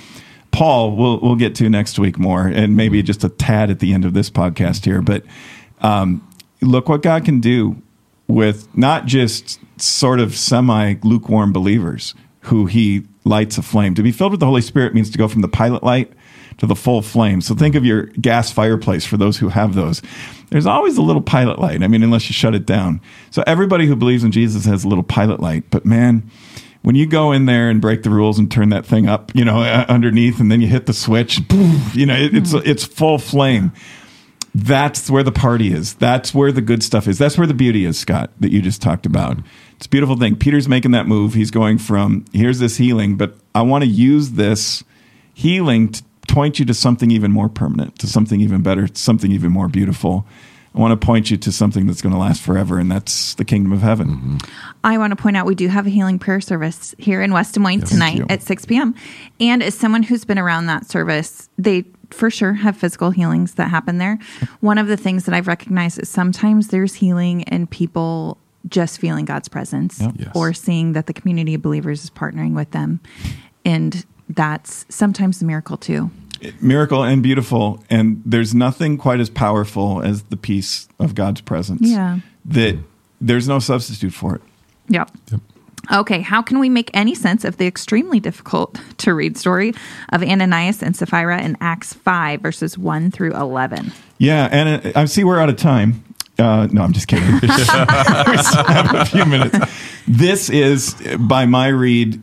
Paul, 0.53 0.97
we'll 0.97 1.21
we'll 1.21 1.37
get 1.37 1.55
to 1.57 1.69
next 1.69 1.99
week 1.99 2.19
more, 2.19 2.47
and 2.47 2.77
maybe 2.77 3.03
just 3.03 3.25
a 3.25 3.29
tad 3.29 3.71
at 3.71 3.81
the 3.81 3.93
end 3.93 4.05
of 4.05 4.15
this 4.15 4.31
podcast 4.31 4.85
here. 4.85 5.03
But 5.03 5.25
um, 5.81 6.27
look 6.61 6.89
what 6.89 7.03
God 7.03 7.25
can 7.25 7.41
do 7.41 7.81
with 8.27 8.69
not 8.77 9.07
just 9.07 9.59
sort 9.81 10.21
of 10.21 10.37
semi 10.37 10.95
lukewarm 11.03 11.53
believers 11.53 12.15
who 12.43 12.67
He 12.67 13.07
lights 13.25 13.59
a 13.59 13.63
flame. 13.63 13.95
To 13.95 14.03
be 14.03 14.13
filled 14.13 14.33
with 14.33 14.41
the 14.41 14.47
Holy 14.47 14.63
Spirit 14.63 14.95
means 14.95 15.11
to 15.11 15.19
go 15.19 15.29
from 15.29 15.43
the 15.43 15.49
pilot 15.49 15.83
light 15.83 16.13
to 16.59 16.67
the 16.67 16.77
full 16.77 17.03
flame. 17.03 17.41
So 17.41 17.55
think 17.55 17.75
of 17.75 17.85
your 17.85 18.05
gas 18.05 18.53
fireplace 18.53 19.07
for 19.07 19.17
those 19.17 19.39
who 19.39 19.49
have 19.49 19.75
those. 19.75 20.03
There's 20.51 20.67
always 20.67 20.97
a 20.99 21.03
little 21.03 21.23
pilot 21.23 21.59
light. 21.59 21.83
I 21.83 21.89
mean, 21.89 22.03
unless 22.03 22.29
you 22.29 22.35
shut 22.35 22.55
it 22.55 22.67
down. 22.67 23.01
So 23.31 23.43
everybody 23.47 23.87
who 23.87 23.97
believes 23.97 24.25
in 24.25 24.33
Jesus 24.33 24.65
has 24.67 24.85
a 24.85 24.89
little 24.89 25.05
pilot 25.05 25.41
light. 25.41 25.65
But 25.71 25.87
man, 25.87 26.29
when 26.83 26.97
you 26.97 27.07
go 27.07 27.33
in 27.33 27.47
there 27.47 27.71
and 27.71 27.81
break 27.81 28.03
the 28.03 28.11
rules 28.11 28.39
and 28.39 28.51
turn 28.51 28.71
that 28.71 28.85
thing 28.85 29.09
up, 29.09 29.35
you 29.35 29.45
know, 29.45 29.63
underneath, 29.89 30.41
and 30.41 30.51
then 30.51 30.61
you 30.61 30.67
hit 30.67 30.87
the 30.87 30.93
switch, 30.93 31.41
you 31.95 32.07
know, 32.07 32.17
it, 32.17 32.37
it's 32.37 32.53
it's 32.53 32.85
full 32.85 33.19
flame. 33.19 33.73
That's 34.55 35.09
where 35.09 35.23
the 35.23 35.33
party 35.33 35.73
is. 35.73 35.95
That's 35.95 36.35
where 36.35 36.51
the 36.51 36.61
good 36.61 36.83
stuff 36.83 37.07
is. 37.07 37.19
That's 37.19 37.39
where 37.39 37.47
the 37.47 37.55
beauty 37.55 37.85
is, 37.85 37.99
Scott, 37.99 38.31
that 38.41 38.51
you 38.51 38.61
just 38.61 38.83
talked 38.83 39.07
about. 39.07 39.39
It's 39.77 39.87
a 39.87 39.89
beautiful 39.89 40.17
thing. 40.17 40.37
Peter's 40.37 40.69
making 40.69 40.91
that 40.91 41.07
move. 41.07 41.35
He's 41.35 41.51
going 41.51 41.79
from 41.79 42.25
here's 42.33 42.59
this 42.59 42.77
healing, 42.77 43.17
but 43.17 43.35
I 43.55 43.63
want 43.63 43.85
to 43.85 43.91
use 43.91 44.33
this 44.33 44.83
healing 45.35 45.91
to 45.91 46.03
point 46.29 46.59
you 46.59 46.65
to 46.65 46.75
something 46.75 47.11
even 47.11 47.31
more 47.31 47.49
permanent, 47.49 47.99
to 48.01 48.07
something 48.07 48.41
even 48.41 48.63
better, 48.63 48.89
something 48.93 49.31
even 49.31 49.53
more 49.53 49.69
beautiful. 49.69 50.27
I 50.75 50.79
want 50.79 51.01
to 51.01 51.05
point 51.05 51.31
you 51.31 51.37
to 51.37 51.51
something 51.51 51.87
that's 51.87 52.01
going 52.01 52.13
to 52.13 52.19
last 52.19 52.43
forever, 52.43 52.79
and 52.79 52.91
that's 52.91 53.35
the 53.35 53.45
kingdom 53.45 53.73
of 53.73 53.83
heaven. 53.83 54.09
Mm-hmm. 54.09 54.37
I 54.85 54.99
want 54.99 55.11
to 55.11 55.17
point 55.17 55.37
out 55.37 55.47
we 55.47 55.57
do 55.57 55.67
have 55.67 55.87
a 55.87 55.91
healing 55.91 56.19
prayer 56.19 56.41
service 56.41 56.95
here 56.97 57.23
in 57.23 57.33
West 57.33 57.55
Des 57.55 57.61
Moines 57.61 57.81
Yes, 57.81 57.91
tonight 57.91 58.23
at 58.31 58.43
6 58.43 58.67
p.m. 58.67 58.95
And 59.41 59.63
as 59.65 59.75
someone 59.75 60.05
who's 60.05 60.25
been 60.25 60.39
around 60.39 60.67
that 60.67 60.87
service, 60.87 61.49
they 61.59 61.85
for 62.11 62.31
sure 62.31 62.55
have 62.55 62.77
physical 62.77 63.11
healings 63.11 63.55
that 63.55 63.69
happen 63.71 63.99
there. 63.99 64.19
One 64.61 64.79
of 64.79 64.87
the 64.87 64.97
things 64.97 65.25
that 65.25 65.35
I've 65.35 65.47
recognized 65.47 65.99
is 65.99 66.09
sometimes 66.09 66.69
there's 66.69 66.95
healing 66.95 67.43
in 67.43 67.67
people 67.67 68.39
just 68.69 68.99
feeling 69.01 69.25
God's 69.25 69.49
presence 69.49 70.01
Yep. 70.01 70.15
Yes. 70.19 70.31
or 70.35 70.53
seeing 70.53 70.93
that 70.93 71.07
the 71.07 71.13
community 71.15 71.55
of 71.55 71.63
believers 71.63 72.05
is 72.05 72.11
partnering 72.11 72.55
with 72.55 72.71
them. 72.73 73.01
And 73.65 74.05
that's 74.29 74.85
sometimes 74.89 75.41
a 75.41 75.45
miracle 75.45 75.77
too. 75.77 76.11
Miracle 76.61 77.03
and 77.03 77.23
beautiful, 77.23 77.83
and 77.91 78.23
there's 78.25 78.55
nothing 78.55 78.97
quite 78.97 79.21
as 79.21 79.29
powerful 79.29 80.01
as 80.03 80.23
the 80.25 80.37
peace 80.39 80.89
of 80.99 81.15
God's 81.15 81.43
presence. 81.43 81.83
Yeah. 81.83 82.21
That 82.47 82.79
there's 83.21 83.47
no 83.47 83.59
substitute 83.59 84.15
for 84.15 84.37
it. 84.37 84.43
Yep. 84.89 85.11
Okay, 85.93 86.21
how 86.21 86.43
can 86.43 86.59
we 86.59 86.69
make 86.69 86.91
any 86.95 87.15
sense 87.15 87.45
of 87.45 87.57
the 87.57 87.67
extremely 87.67 88.21
difficult 88.21 88.81
to 88.99 89.15
read 89.15 89.37
story 89.37 89.75
of 90.11 90.23
Ananias 90.23 90.83
and 90.83 90.95
Sapphira 90.95 91.41
in 91.41 91.57
Acts 91.61 91.95
5, 91.95 92.41
verses 92.41 92.79
1 92.79 93.11
through 93.11 93.35
11? 93.35 93.93
Yeah, 94.19 94.49
and 94.53 94.87
uh, 94.87 94.93
I 94.95 95.05
see 95.07 95.25
we're 95.25 95.41
out 95.41 95.49
of 95.49 95.57
time. 95.57 96.05
Uh, 96.39 96.69
no, 96.71 96.83
I'm 96.83 96.93
just 96.93 97.09
kidding. 97.09 97.33
we 97.43 97.49
still 97.49 98.65
have 98.65 98.95
a 98.95 99.05
few 99.05 99.25
minutes. 99.27 99.59
This 100.07 100.49
is, 100.49 100.95
by 101.19 101.47
my 101.47 101.69
read, 101.69 102.23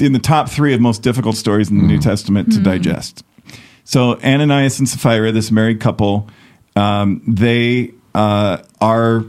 in 0.00 0.12
the 0.12 0.18
top 0.18 0.48
three 0.48 0.74
of 0.74 0.80
most 0.80 1.02
difficult 1.02 1.36
stories 1.36 1.70
in 1.70 1.78
the 1.78 1.84
New 1.84 1.98
Testament 1.98 2.52
to 2.52 2.60
digest. 2.60 3.24
So 3.84 4.20
Ananias 4.20 4.78
and 4.78 4.88
Sapphira, 4.88 5.32
this 5.32 5.50
married 5.50 5.80
couple, 5.80 6.28
um, 6.76 7.22
they 7.26 7.92
uh, 8.14 8.58
are 8.80 9.24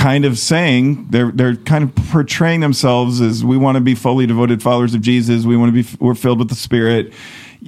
kind 0.00 0.24
of 0.24 0.38
saying 0.38 1.06
they're 1.10 1.30
they're 1.30 1.56
kind 1.56 1.84
of 1.84 1.94
portraying 2.10 2.60
themselves 2.60 3.20
as 3.20 3.44
we 3.44 3.58
want 3.58 3.76
to 3.76 3.82
be 3.82 3.94
fully 3.94 4.26
devoted 4.26 4.62
followers 4.62 4.94
of 4.94 5.02
Jesus. 5.02 5.44
We 5.44 5.58
want 5.58 5.74
to 5.74 5.82
be 5.82 5.88
we're 6.00 6.14
filled 6.14 6.38
with 6.38 6.48
the 6.48 6.54
Spirit. 6.54 7.12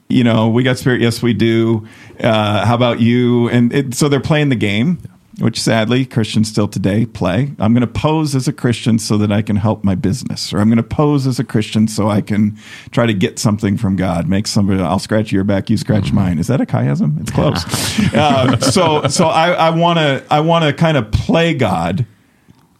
You 0.08 0.24
know, 0.24 0.48
we 0.48 0.62
got 0.62 0.78
Spirit. 0.78 1.02
Yes, 1.02 1.22
we 1.22 1.34
do. 1.34 1.86
Uh, 2.18 2.64
how 2.64 2.74
about 2.74 3.00
you? 3.00 3.50
And 3.50 3.72
it, 3.74 3.94
so 3.94 4.08
they're 4.08 4.20
playing 4.20 4.48
the 4.48 4.56
game. 4.56 4.98
Which 5.38 5.58
sadly 5.58 6.04
Christians 6.04 6.50
still 6.50 6.68
today 6.68 7.06
play. 7.06 7.54
I'm 7.58 7.72
going 7.72 7.80
to 7.80 7.86
pose 7.86 8.34
as 8.34 8.48
a 8.48 8.52
Christian 8.52 8.98
so 8.98 9.16
that 9.16 9.32
I 9.32 9.40
can 9.40 9.56
help 9.56 9.82
my 9.82 9.94
business, 9.94 10.52
or 10.52 10.58
I'm 10.58 10.68
going 10.68 10.76
to 10.76 10.82
pose 10.82 11.26
as 11.26 11.38
a 11.38 11.44
Christian 11.44 11.88
so 11.88 12.10
I 12.10 12.20
can 12.20 12.58
try 12.90 13.06
to 13.06 13.14
get 13.14 13.38
something 13.38 13.78
from 13.78 13.96
God. 13.96 14.28
Make 14.28 14.46
somebody, 14.46 14.82
I'll 14.82 14.98
scratch 14.98 15.32
your 15.32 15.42
back, 15.42 15.70
you 15.70 15.78
scratch 15.78 16.12
mine. 16.12 16.38
Is 16.38 16.48
that 16.48 16.60
a 16.60 16.66
chiasm? 16.66 17.18
It's 17.18 17.30
close. 17.30 17.64
uh, 18.14 18.58
so, 18.60 19.08
so 19.08 19.28
I, 19.28 19.52
I 19.52 19.70
want 19.70 19.98
to, 19.98 20.22
I 20.30 20.40
want 20.40 20.66
to 20.66 20.74
kind 20.74 20.98
of 20.98 21.10
play 21.10 21.54
God 21.54 22.06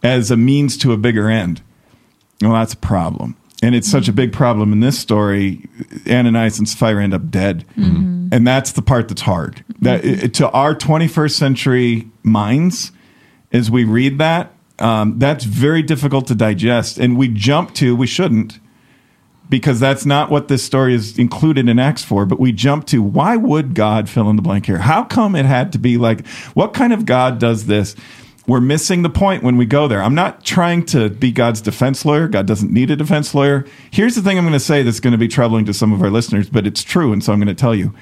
as 0.03 0.29
a 0.29 0.37
means 0.37 0.77
to 0.77 0.91
a 0.91 0.97
bigger 0.97 1.29
end. 1.29 1.61
Well, 2.41 2.53
that's 2.53 2.73
a 2.73 2.77
problem. 2.77 3.35
And 3.61 3.73
it's 3.73 3.89
such 3.89 4.09
a 4.09 4.13
big 4.13 4.33
problem 4.33 4.73
in 4.73 4.81
this 4.81 4.99
story. 4.99 5.69
Ananias 6.09 6.59
and 6.59 6.67
Sapphira 6.67 7.01
end 7.01 7.13
up 7.13 7.31
dead. 7.31 7.65
And 7.77 8.45
that's 8.45 8.73
the 8.73 8.81
part 8.81 9.07
that's 9.07 9.21
hard. 9.21 9.63
That 9.81 10.03
it- 10.03 10.33
to 10.35 10.49
our 10.51 10.75
21st 10.75 11.37
century 11.37 12.07
minds, 12.23 12.91
as 13.53 13.71
we 13.71 13.85
read 13.85 14.17
that, 14.17 14.51
um, 14.79 15.17
that's 15.19 15.45
very 15.45 15.81
difficult 15.81 16.27
to 16.27 16.35
digest. 16.35 16.97
And 16.99 17.15
we 17.15 17.29
jump 17.29 17.73
to, 17.75 17.95
we 17.95 18.07
shouldn't, 18.07 18.59
because 19.49 19.79
that's 19.79 20.05
not 20.05 20.29
what 20.29 20.47
this 20.49 20.63
story 20.63 20.93
is 20.95 21.17
included 21.17 21.69
in 21.69 21.79
Acts 21.79 22.03
for. 22.03 22.25
But 22.25 22.39
we 22.41 22.51
jump 22.51 22.85
to 22.87 23.01
why 23.01 23.37
would 23.37 23.75
God 23.75 24.09
fill 24.09 24.29
in 24.29 24.35
the 24.35 24.41
blank 24.41 24.65
here? 24.65 24.79
How 24.79 25.03
come 25.03 25.35
it 25.35 25.45
had 25.45 25.71
to 25.73 25.77
be 25.77 25.97
like, 25.97 26.27
what 26.55 26.73
kind 26.73 26.91
of 26.91 27.05
God 27.05 27.39
does 27.39 27.67
this? 27.67 27.95
We're 28.45 28.61
missing 28.61 29.03
the 29.03 29.09
point 29.09 29.41
when 29.41 29.55
we 29.55 29.65
go 29.65 29.87
there. 29.87 30.01
I'm 30.01 30.15
not 30.15 30.43
trying 30.43 30.85
to 30.87 31.09
be 31.09 31.31
God's 31.31 31.61
defense 31.61 32.03
lawyer. 32.03 32.27
God 32.27 32.45
doesn't 32.45 32.71
need 32.71 32.91
a 32.91 32.95
defense 32.95 33.33
lawyer. 33.33 33.65
Here's 33.89 34.15
the 34.15 34.21
thing 34.21 34.37
I'm 34.37 34.43
going 34.43 34.53
to 34.53 34.59
say 34.59 34.83
that's 34.83 34.99
going 34.99 35.13
to 35.13 35.17
be 35.17 35.29
troubling 35.29 35.65
to 35.65 35.73
some 35.73 35.93
of 35.93 36.01
our 36.01 36.09
listeners, 36.09 36.49
but 36.49 36.67
it's 36.67 36.83
true. 36.83 37.13
And 37.13 37.23
so 37.23 37.31
I'm 37.31 37.39
going 37.39 37.47
to 37.47 37.53
tell 37.53 37.73
you 37.73 37.93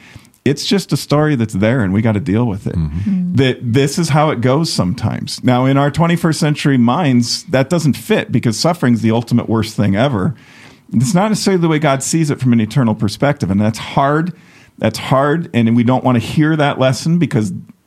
it's 0.43 0.65
just 0.65 0.91
a 0.91 0.97
story 0.97 1.35
that's 1.35 1.53
there 1.53 1.83
and 1.83 1.93
we 1.93 2.01
got 2.01 2.13
to 2.13 2.19
deal 2.19 2.45
with 2.45 2.65
it. 2.65 2.75
Mm-hmm. 2.75 2.97
Mm-hmm. 2.97 3.35
That 3.35 3.59
this 3.61 3.99
is 3.99 4.09
how 4.09 4.31
it 4.31 4.41
goes 4.41 4.73
sometimes. 4.73 5.43
Now, 5.43 5.65
in 5.65 5.77
our 5.77 5.91
21st 5.91 6.35
century 6.35 6.77
minds, 6.77 7.43
that 7.45 7.69
doesn't 7.69 7.93
fit 7.93 8.31
because 8.31 8.59
suffering's 8.59 9.01
the 9.01 9.11
ultimate 9.11 9.47
worst 9.47 9.75
thing 9.75 9.95
ever. 9.95 10.35
It's 10.93 11.13
not 11.13 11.29
necessarily 11.29 11.61
the 11.61 11.67
way 11.67 11.79
God 11.79 12.03
sees 12.03 12.31
it 12.31 12.39
from 12.39 12.53
an 12.53 12.59
eternal 12.59 12.95
perspective. 12.95 13.51
And 13.51 13.61
that's 13.61 13.77
hard. 13.77 14.35
That's 14.77 14.97
hard. 14.97 15.49
And 15.53 15.75
we 15.75 15.83
don't 15.83 16.03
want 16.03 16.15
to 16.15 16.19
hear 16.19 16.55
that 16.55 16.79
lesson 16.79 17.19
because, 17.19 17.51
but, 17.51 17.61
but 17.61 17.80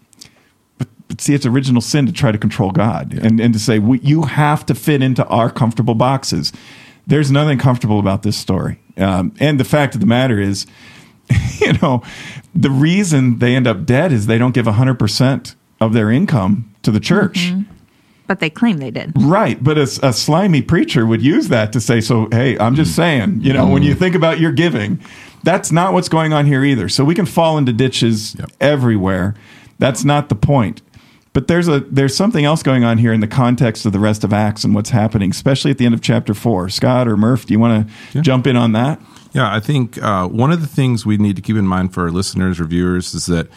see, 1.18 1.34
it's 1.34 1.46
original 1.46 1.80
sin 1.80 2.06
to 2.06 2.12
try 2.12 2.32
to 2.32 2.38
control 2.38 2.70
God 2.70 3.12
and, 3.14 3.40
and 3.40 3.52
to 3.54 3.60
say, 3.60 3.78
we, 3.78 3.98
you 4.00 4.22
have 4.22 4.64
to 4.66 4.74
fit 4.74 5.02
into 5.02 5.24
our 5.26 5.50
comfortable 5.50 5.94
boxes. 5.94 6.52
There's 7.06 7.30
nothing 7.30 7.58
comfortable 7.58 7.98
about 7.98 8.22
this 8.22 8.36
story. 8.36 8.80
Um, 8.96 9.34
and 9.40 9.60
the 9.60 9.64
fact 9.64 9.94
of 9.94 10.00
the 10.00 10.06
matter 10.06 10.40
is, 10.40 10.66
you 11.60 11.72
know, 11.74 12.02
the 12.54 12.70
reason 12.70 13.38
they 13.38 13.54
end 13.54 13.66
up 13.66 13.84
dead 13.84 14.12
is 14.12 14.26
they 14.26 14.38
don't 14.38 14.54
give 14.54 14.66
100% 14.66 15.54
of 15.80 15.92
their 15.92 16.10
income 16.10 16.74
to 16.82 16.90
the 16.90 17.00
church. 17.00 17.50
Mm-hmm. 17.50 17.70
But 18.26 18.40
they 18.40 18.48
claim 18.48 18.78
they 18.78 18.90
did. 18.90 19.12
Right, 19.16 19.62
but 19.62 19.76
a, 19.76 19.82
a 20.02 20.12
slimy 20.12 20.62
preacher 20.62 21.04
would 21.04 21.20
use 21.20 21.48
that 21.48 21.74
to 21.74 21.80
say, 21.80 22.00
"So, 22.00 22.26
hey, 22.30 22.58
I'm 22.58 22.74
just 22.74 22.92
mm. 22.92 22.96
saying, 22.96 23.40
you 23.42 23.52
know, 23.52 23.68
when 23.68 23.82
you 23.82 23.94
mm. 23.94 23.98
think 23.98 24.14
about 24.14 24.40
your 24.40 24.50
giving, 24.50 24.98
that's 25.44 25.70
not 25.70 25.92
what's 25.92 26.08
going 26.08 26.32
on 26.32 26.46
here 26.46 26.64
either. 26.64 26.88
So 26.88 27.04
we 27.04 27.14
can 27.14 27.26
fall 27.26 27.58
into 27.58 27.72
ditches 27.72 28.34
Yep. 28.38 28.50
everywhere. 28.60 29.34
That's 29.78 30.04
not 30.04 30.30
the 30.30 30.34
point. 30.34 30.80
But 31.34 31.48
there's 31.48 31.68
a 31.68 31.80
there's 31.80 32.16
something 32.16 32.44
else 32.44 32.62
going 32.62 32.84
on 32.84 32.96
here 32.96 33.12
in 33.12 33.20
the 33.20 33.26
context 33.26 33.84
of 33.84 33.92
the 33.92 33.98
rest 33.98 34.22
of 34.22 34.32
Acts 34.32 34.64
and 34.64 34.74
what's 34.74 34.90
happening, 34.90 35.30
especially 35.32 35.72
at 35.72 35.78
the 35.78 35.84
end 35.84 35.92
of 35.92 36.00
chapter 36.00 36.32
four. 36.32 36.68
Scott 36.70 37.08
or 37.08 37.16
Murph, 37.16 37.44
do 37.44 37.52
you 37.52 37.58
want 37.58 37.90
to 38.12 38.22
jump 38.22 38.46
in 38.46 38.56
on 38.56 38.72
that? 38.72 39.00
Yeah, 39.32 39.52
I 39.52 39.58
think 39.58 40.00
uh, 40.00 40.28
one 40.28 40.52
of 40.52 40.60
the 40.60 40.68
things 40.68 41.04
we 41.04 41.16
need 41.16 41.34
to 41.34 41.42
keep 41.42 41.56
in 41.56 41.66
mind 41.66 41.92
for 41.92 42.04
our 42.04 42.10
listeners 42.12 42.60
or 42.60 42.64
viewers 42.64 43.14
is 43.14 43.26
that 43.26 43.48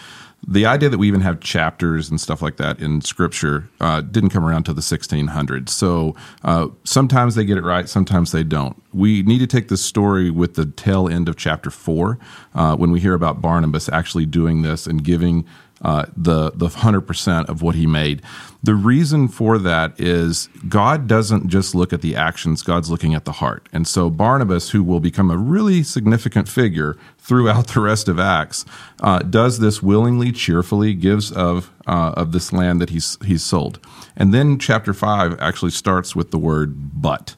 the 0.48 0.66
idea 0.66 0.90
that 0.90 0.98
we 0.98 1.08
even 1.08 1.22
have 1.22 1.40
chapters 1.40 2.10
and 2.10 2.22
stuff 2.22 2.42
like 2.42 2.58
that 2.58 2.80
in 2.80 3.02
Scripture 3.02 3.70
uh, 3.80 4.02
didn't 4.02 4.30
come 4.30 4.46
around 4.46 4.64
till 4.64 4.74
the 4.74 4.82
1600s. 4.82 5.70
So 5.70 6.16
uh, 6.44 6.68
sometimes 6.84 7.36
they 7.36 7.46
get 7.46 7.58
it 7.58 7.64
right, 7.64 7.88
sometimes 7.90 8.32
they 8.32 8.44
don't. 8.44 8.82
We 8.94 9.24
need 9.24 9.40
to 9.40 9.48
take 9.48 9.68
this 9.68 9.84
story 9.84 10.30
with 10.30 10.56
the 10.56 10.66
tail 10.66 11.08
end 11.08 11.28
of 11.28 11.38
chapter 11.38 11.70
four 11.70 12.18
uh, 12.56 12.76
when 12.76 12.92
we 12.92 13.00
hear 13.00 13.14
about 13.14 13.42
Barnabas 13.42 13.90
actually 13.90 14.26
doing 14.26 14.62
this 14.62 14.88
and 14.88 15.04
giving 15.04 15.46
uh, 15.82 16.06
the 16.16 16.52
the 16.52 16.70
hundred 16.70 17.02
percent 17.02 17.50
of 17.50 17.62
what 17.62 17.76
he 17.76 17.86
made. 17.86 18.22
The 18.64 18.76
reason 18.76 19.28
for 19.28 19.58
that 19.60 20.00
is 20.00 20.50
God 20.68 21.08
doesn't 21.08 21.48
just 21.48 21.76
look 21.76 21.94
at 21.94 22.02
the 22.02 22.16
actions; 22.16 22.64
God's 22.64 22.90
looking 22.90 23.14
at 23.14 23.26
the 23.26 23.34
heart. 23.34 23.68
And 23.72 23.88
so 23.88 24.10
Barnabas, 24.10 24.72
who 24.72 24.84
will 24.84 25.00
become 25.00 25.30
a 25.30 25.38
really 25.38 25.84
significant 25.84 26.50
figure 26.50 26.98
throughout 27.20 27.68
the 27.68 27.82
rest 27.82 28.08
of 28.08 28.20
Acts, 28.20 28.66
uh, 29.02 29.20
does 29.20 29.60
this 29.60 29.84
willingly, 29.84 30.32
cheerfully, 30.32 30.94
gives 30.94 31.32
of 31.32 31.72
uh, 31.86 32.14
of 32.18 32.32
this 32.32 32.52
land 32.52 32.82
that 32.82 32.90
he's 32.90 33.18
he's 33.26 33.44
sold. 33.44 33.80
And 34.16 34.34
then 34.34 34.58
chapter 34.60 34.94
five 34.94 35.40
actually 35.40 35.72
starts 35.72 36.16
with 36.16 36.32
the 36.32 36.40
word 36.40 37.02
"but." 37.02 37.36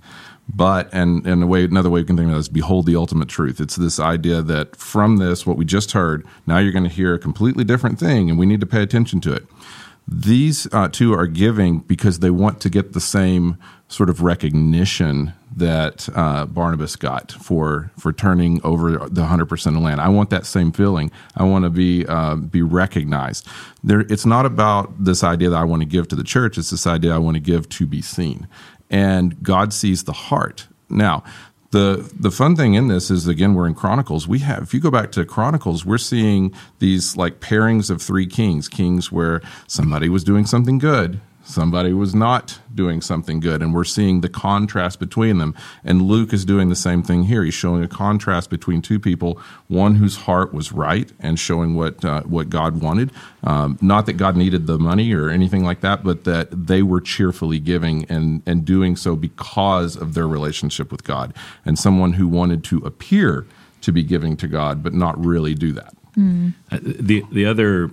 But 0.52 0.89
and 0.91 1.26
and 1.28 1.43
a 1.43 1.47
way 1.47 1.64
another 1.64 1.89
way 1.89 2.02
we 2.02 2.06
can 2.06 2.18
think 2.18 2.30
of 2.30 2.36
it 2.36 2.39
is 2.39 2.50
behold 2.50 2.88
the 2.88 2.95
ultimate 2.95 3.30
truth. 3.30 3.62
It's 3.62 3.76
this 3.76 4.00
idea 4.00 4.41
that 4.41 4.76
from 4.76 5.18
this, 5.18 5.45
what 5.45 5.58
we 5.58 5.66
just 5.66 5.91
heard, 5.91 6.26
now 6.47 6.58
you're 6.58 6.72
going 6.72 6.84
to 6.84 6.89
hear 6.89 7.14
a 7.14 7.20
completely 7.20 7.64
different 7.64 8.00
thing, 8.00 8.30
and 8.30 8.39
we 8.39 8.47
need 8.47 8.60
to 8.62 8.66
pay 8.66 8.82
attention 8.82 9.22
to 9.22 9.34
it. 9.34 9.45
These 10.08 10.68
uh, 10.74 10.88
two 10.88 11.14
are 11.14 11.28
giving 11.28 11.80
because 11.80 12.18
they 12.18 12.32
want 12.32 12.62
to 12.62 12.70
get 12.70 12.93
the 12.93 13.00
same 13.00 13.58
sort 13.88 14.10
of 14.10 14.24
recognition 14.24 15.34
that 15.56 16.10
uh, 16.16 16.47
Barnabas 16.47 16.95
got 16.95 17.32
for 17.32 17.91
for 17.95 18.12
turning 18.12 18.60
over 18.64 19.08
the 19.08 19.26
hundred 19.26 19.50
percent 19.50 19.76
of 19.76 19.84
land. 19.84 20.02
I 20.02 20.10
want 20.10 20.32
that 20.32 20.47
same 20.47 20.72
feeling. 20.72 21.12
I 21.36 21.43
want 21.43 21.66
to 21.66 21.70
be 21.70 22.08
uh, 22.08 22.38
be 22.38 22.64
recognized. 22.64 23.47
There, 23.84 24.02
it's 24.02 24.26
not 24.26 24.47
about 24.47 25.04
this 25.04 25.24
idea 25.24 25.52
that 25.52 25.58
I 25.58 25.64
want 25.64 25.84
to 25.84 25.88
give 25.88 26.08
to 26.08 26.16
the 26.16 26.24
church. 26.24 26.58
It's 26.58 26.72
this 26.72 26.88
idea 26.88 27.14
I 27.14 27.20
want 27.20 27.36
to 27.36 27.41
give 27.41 27.70
to 27.70 27.86
be 27.86 28.02
seen 28.02 28.47
and 28.90 29.42
God 29.44 29.74
sees 29.74 30.04
the 30.04 30.14
heart. 30.14 30.68
Now, 30.90 31.24
the 31.72 32.12
the 32.20 32.32
fun 32.32 32.56
thing 32.56 32.74
in 32.74 32.88
this 32.88 33.12
is 33.12 33.28
again 33.28 33.54
we're 33.54 33.68
in 33.68 33.76
Chronicles. 33.76 34.28
We 34.28 34.40
have 34.40 34.64
if 34.64 34.74
you 34.74 34.80
go 34.80 34.90
back 34.90 35.12
to 35.14 35.26
Chronicles, 35.26 35.86
we're 35.86 35.98
seeing 36.00 36.54
these 36.80 37.16
like 37.16 37.40
pairings 37.40 37.90
of 37.90 38.02
three 38.02 38.26
kings, 38.26 38.68
kings 38.68 39.12
where 39.12 39.42
somebody 39.68 40.10
was 40.10 40.24
doing 40.24 40.46
something 40.46 40.80
good, 40.80 41.22
somebody 41.50 41.91
was 41.91 42.14
not 42.14 42.60
doing 42.76 43.02
something 43.02 43.39
good 43.39 43.62
and 43.62 43.74
we're 43.74 43.84
seeing 43.84 44.22
the 44.22 44.30
contrast 44.30 45.00
between 45.00 45.39
them. 45.39 45.56
And 45.84 46.04
luke 46.04 46.32
is 46.32 46.45
doing 46.45 46.70
the 46.70 46.76
same 46.76 47.02
thing 47.02 47.24
here. 47.24 47.43
He's 47.43 47.56
showing 47.56 47.84
a 47.84 47.88
contrast 47.88 48.50
between 48.52 48.82
two 48.82 49.00
people 49.00 49.39
one 49.68 49.95
whose 49.95 50.16
heart 50.16 50.54
was 50.54 50.72
right 50.72 51.12
and 51.20 51.39
showing 51.39 51.74
what 51.74 52.06
uh, 52.06 52.22
what 52.22 52.50
god 52.50 52.82
wanted. 52.82 53.12
Um, 53.43 53.80
not 53.82 54.06
that 54.06 54.14
god 54.14 54.38
needed 54.38 54.68
the 54.68 54.78
money 54.78 55.12
or 55.14 55.30
anything 55.30 55.64
like 55.64 55.82
that 55.82 56.04
but 56.04 56.24
that 56.26 56.68
they 56.68 56.84
were 56.84 57.02
cheerfully 57.02 57.60
giving 57.60 58.06
and 58.06 58.43
and 58.45 58.64
doing 58.64 58.95
so 58.95 59.16
because 59.16 59.95
of 59.95 60.14
their 60.14 60.28
relationship 60.28 60.91
with 60.91 61.04
god. 61.04 61.34
And 61.66 61.80
someone 61.80 62.14
who 62.14 62.28
wanted 62.28 62.64
to 62.66 62.78
appear 62.80 63.47
to 63.82 63.91
be 63.91 64.04
giving 64.04 64.38
to 64.38 64.47
god 64.47 64.84
but 64.84 64.93
not 64.93 65.24
really 65.24 65.56
do 65.56 65.72
that. 65.74 65.95
Uh, 66.72 66.80
the 66.82 67.24
the 67.32 67.45
other 67.45 67.89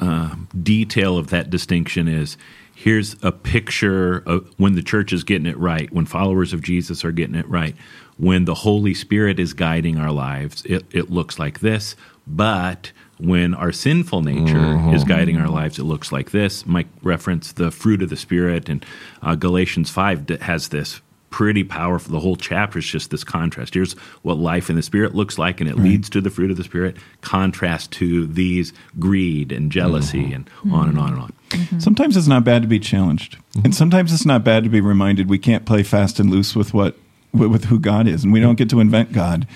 uh, 0.00 0.34
detail 0.62 1.16
of 1.16 1.30
that 1.30 1.50
distinction 1.50 2.08
is 2.08 2.36
here's 2.80 3.14
a 3.22 3.30
picture 3.30 4.22
of 4.24 4.48
when 4.56 4.74
the 4.74 4.82
church 4.82 5.12
is 5.12 5.22
getting 5.22 5.44
it 5.44 5.56
right, 5.58 5.92
when 5.92 6.06
followers 6.06 6.54
of 6.54 6.62
Jesus 6.62 7.04
are 7.04 7.12
getting 7.12 7.34
it 7.34 7.46
right, 7.46 7.76
when 8.16 8.46
the 8.46 8.54
Holy 8.54 8.94
Spirit 8.94 9.38
is 9.38 9.52
guiding 9.52 9.98
our 9.98 10.10
lives, 10.10 10.64
it, 10.64 10.86
it 10.90 11.10
looks 11.10 11.38
like 11.38 11.60
this. 11.60 11.94
But 12.26 12.92
when 13.18 13.52
our 13.52 13.70
sinful 13.70 14.22
nature 14.22 14.94
is 14.94 15.04
guiding 15.04 15.36
our 15.36 15.48
lives, 15.48 15.78
it 15.78 15.82
looks 15.84 16.10
like 16.10 16.30
this. 16.30 16.64
Mike 16.64 16.86
referenced 17.02 17.56
the 17.56 17.70
fruit 17.70 18.00
of 18.00 18.08
the 18.08 18.16
Spirit, 18.16 18.70
and 18.70 18.84
uh, 19.20 19.34
Galatians 19.34 19.90
5 19.90 20.40
has 20.40 20.68
this 20.68 21.02
pretty 21.30 21.64
powerful. 21.64 22.12
The 22.12 22.20
whole 22.20 22.36
chapter 22.36 22.78
is 22.78 22.84
just 22.84 23.10
this 23.10 23.24
contrast. 23.24 23.74
Here's 23.74 23.94
what 24.22 24.36
life 24.38 24.68
in 24.68 24.76
the 24.76 24.82
Spirit 24.82 25.14
looks 25.14 25.38
like, 25.38 25.60
and 25.60 25.70
it 25.70 25.76
leads 25.76 26.10
to 26.10 26.20
the 26.20 26.30
fruit 26.30 26.50
of 26.50 26.56
the 26.56 26.64
Spirit. 26.64 26.96
Contrast 27.20 27.92
to 27.92 28.26
these 28.26 28.72
greed 28.98 29.52
and 29.52 29.72
jealousy, 29.72 30.24
mm-hmm. 30.24 30.34
and 30.34 30.50
on 30.72 30.88
and 30.88 30.98
on 30.98 31.12
and 31.12 31.22
on. 31.22 31.32
Mm-hmm. 31.50 31.78
Sometimes 31.78 32.16
it's 32.16 32.26
not 32.26 32.44
bad 32.44 32.62
to 32.62 32.68
be 32.68 32.78
challenged, 32.78 33.36
mm-hmm. 33.36 33.66
and 33.66 33.74
sometimes 33.74 34.12
it's 34.12 34.26
not 34.26 34.44
bad 34.44 34.64
to 34.64 34.70
be 34.70 34.80
reminded 34.80 35.30
we 35.30 35.38
can't 35.38 35.64
play 35.64 35.82
fast 35.82 36.20
and 36.20 36.30
loose 36.30 36.54
with 36.54 36.74
what 36.74 36.96
with 37.32 37.50
with 37.50 37.64
who 37.66 37.78
God 37.78 38.06
is, 38.06 38.24
and 38.24 38.32
we 38.32 38.40
don't 38.40 38.56
get 38.56 38.68
to 38.70 38.80
invent 38.80 39.12
God. 39.12 39.46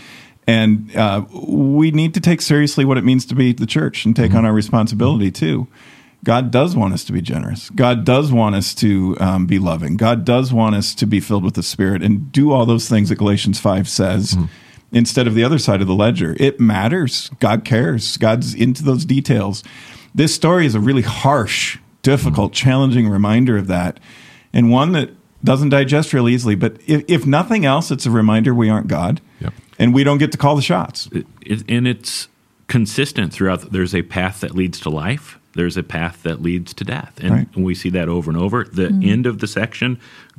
And 0.47 0.95
uh, 0.95 1.25
we 1.33 1.91
need 1.91 2.13
to 2.15 2.21
take 2.21 2.43
seriously 2.43 2.85
what 2.85 2.99
it 2.99 3.05
means 3.05 3.25
to 3.27 3.35
be 3.35 3.53
the 3.55 3.67
church 3.67 4.05
and 4.05 4.15
take 4.15 4.35
on 4.35 4.45
our 4.45 4.53
responsibility 4.53 5.31
too. 5.31 5.67
God 6.25 6.51
does 6.51 6.75
want 6.75 6.95
us 6.95 7.05
to 7.05 7.13
be 7.13 7.21
generous. 7.21 7.71
God 7.71 8.05
does 8.05 8.33
want 8.33 8.55
us 8.55 8.75
to 8.77 9.17
um, 9.21 9.47
be 9.47 9.59
loving. 9.59 9.97
God 9.97 10.25
does 10.25 10.53
want 10.53 10.75
us 10.75 10.95
to 10.97 11.07
be 11.07 11.21
filled 11.21 11.45
with 11.45 11.55
the 11.55 11.63
Spirit 11.63 12.03
and 12.03 12.33
do 12.33 12.51
all 12.51 12.65
those 12.67 12.89
things 12.89 13.11
that 13.11 13.17
Galatians 13.17 13.61
5 13.61 13.89
says 13.89 14.37
instead 14.91 15.27
of 15.27 15.35
the 15.35 15.45
other 15.45 15.59
side 15.59 15.81
of 15.83 15.87
the 15.87 15.95
ledger. 15.95 16.35
It 16.41 16.59
matters. 16.59 17.31
God 17.41 17.65
cares. 17.65 18.17
God's 18.17 18.55
into 18.55 18.83
those 18.83 19.05
details. 19.05 19.63
This 20.15 20.35
story 20.35 20.65
is 20.67 20.75
a 20.75 20.81
really 20.81 21.03
harsh, 21.03 21.79
difficult, 22.03 22.53
challenging 22.53 23.09
reminder 23.09 23.57
of 23.57 23.67
that, 23.67 24.01
and 24.53 24.71
one 24.71 24.93
that 24.93 25.11
doesn't 25.43 25.69
digest 25.71 26.13
real 26.15 26.29
easily. 26.29 26.55
But 26.55 26.79
if, 26.87 27.05
if 27.09 27.27
nothing 27.27 27.65
else, 27.67 27.91
it's 27.91 28.07
a 28.07 28.11
reminder 28.11 28.55
we 28.55 28.71
aren't 28.71 28.87
God, 28.89 29.21
Yep. 29.41 29.53
and 29.79 29.93
we 29.93 30.05
don't 30.05 30.19
get 30.19 30.33
to 30.33 30.39
call 30.39 30.57
the 30.57 30.63
shots. 30.63 31.09
It, 31.13 31.27
it- 31.43 31.65
and 31.69 31.87
it's 31.87 32.29
consistent 32.69 33.33
throughout. 33.33 33.73
There's 33.73 33.95
a 33.95 34.03
path 34.03 34.41
that 34.41 34.55
leads 34.55 34.81
to 34.81 34.91
life. 34.91 35.39
There's 35.55 35.77
a 35.77 35.83
path 35.83 36.23
that 36.25 36.43
leads 36.43 36.75
to 36.75 36.85
death, 36.85 37.19
and 37.21 37.31
Right. 37.31 37.57
we 37.57 37.75
see 37.75 37.89
that 37.91 38.09
over 38.09 38.31
and 38.31 38.39
over. 38.39 38.65
The 38.65 38.89
end 39.03 39.27
of 39.27 39.39
the 39.39 39.47
section, 39.47 39.99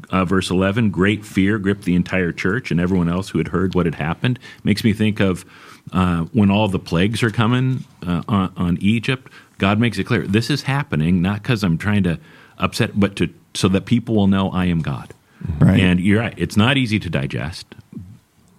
uh, 0.09 0.25
verse 0.25 0.49
eleven, 0.49 0.89
great 0.89 1.25
fear 1.25 1.57
gripped 1.57 1.83
the 1.85 1.95
entire 1.95 2.31
church 2.31 2.69
and 2.71 2.79
everyone 2.79 3.07
else 3.09 3.29
who 3.29 3.37
had 3.37 3.49
heard 3.49 3.75
what 3.75 3.85
had 3.85 3.95
happened. 3.95 4.39
Makes 4.63 4.83
me 4.83 4.91
think 4.93 5.19
of 5.19 5.45
uh, 5.93 6.23
when 6.33 6.51
all 6.51 6.67
the 6.67 6.79
plagues 6.79 7.23
are 7.23 7.29
coming 7.31 7.85
uh, 8.05 8.23
on, 8.27 8.51
on 8.57 8.77
Egypt. 8.81 9.31
God 9.57 9.79
makes 9.79 9.97
it 9.97 10.03
clear 10.03 10.27
this 10.27 10.49
is 10.49 10.63
happening 10.63 11.21
not 11.21 11.41
because 11.43 11.63
I'm 11.63 11.77
trying 11.77 12.03
to 12.03 12.19
upset, 12.57 12.99
but 12.99 13.15
to 13.17 13.29
so 13.53 13.69
that 13.69 13.85
people 13.85 14.15
will 14.15 14.27
know 14.27 14.49
I 14.51 14.65
am 14.65 14.81
God. 14.81 15.13
Right. 15.59 15.79
And 15.79 15.99
you're 15.99 16.19
right; 16.19 16.33
it's 16.37 16.57
not 16.57 16.75
easy 16.77 16.99
to 16.99 17.09
digest, 17.09 17.67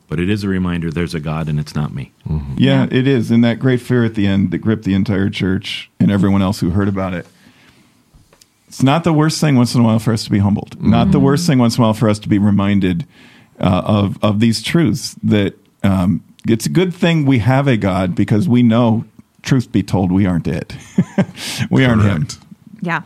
but 0.08 0.20
it 0.20 0.30
is 0.30 0.44
a 0.44 0.48
reminder 0.48 0.90
there's 0.90 1.14
a 1.14 1.20
God 1.20 1.48
and 1.48 1.58
it's 1.58 1.74
not 1.74 1.92
me. 1.92 2.12
Yeah, 2.56 2.86
it 2.90 3.06
is. 3.06 3.30
And 3.30 3.42
that 3.44 3.58
great 3.58 3.80
fear 3.80 4.04
at 4.04 4.14
the 4.14 4.26
end 4.26 4.50
that 4.50 4.58
gripped 4.58 4.84
the 4.84 4.94
entire 4.94 5.30
church 5.30 5.90
and 6.00 6.10
everyone 6.10 6.42
else 6.42 6.60
who 6.60 6.70
heard 6.70 6.88
about 6.88 7.14
it. 7.14 7.26
It's 8.68 8.82
not 8.82 9.04
the 9.04 9.12
worst 9.12 9.40
thing 9.40 9.56
once 9.56 9.74
in 9.74 9.80
a 9.80 9.84
while 9.84 9.98
for 9.98 10.12
us 10.12 10.24
to 10.24 10.30
be 10.30 10.38
humbled. 10.38 10.80
Not 10.82 11.12
the 11.12 11.20
worst 11.20 11.46
thing 11.46 11.58
once 11.58 11.76
in 11.76 11.82
a 11.82 11.86
while 11.86 11.94
for 11.94 12.08
us 12.08 12.18
to 12.20 12.28
be 12.28 12.38
reminded 12.38 13.06
uh, 13.60 13.82
of 13.84 14.22
of 14.22 14.40
these 14.40 14.62
truths. 14.62 15.14
That 15.22 15.54
um, 15.82 16.22
it's 16.48 16.66
a 16.66 16.68
good 16.68 16.92
thing 16.92 17.26
we 17.26 17.38
have 17.38 17.68
a 17.68 17.76
God 17.76 18.14
because 18.14 18.48
we 18.48 18.62
know, 18.62 19.04
truth 19.42 19.70
be 19.70 19.82
told, 19.82 20.10
we 20.12 20.26
aren't 20.26 20.48
it. 20.48 20.76
we 21.70 21.84
aren't 21.84 22.02
Him. 22.02 22.26
Yeah. 22.82 23.02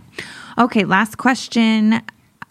Okay, 0.58 0.84
last 0.84 1.18
question. 1.18 2.02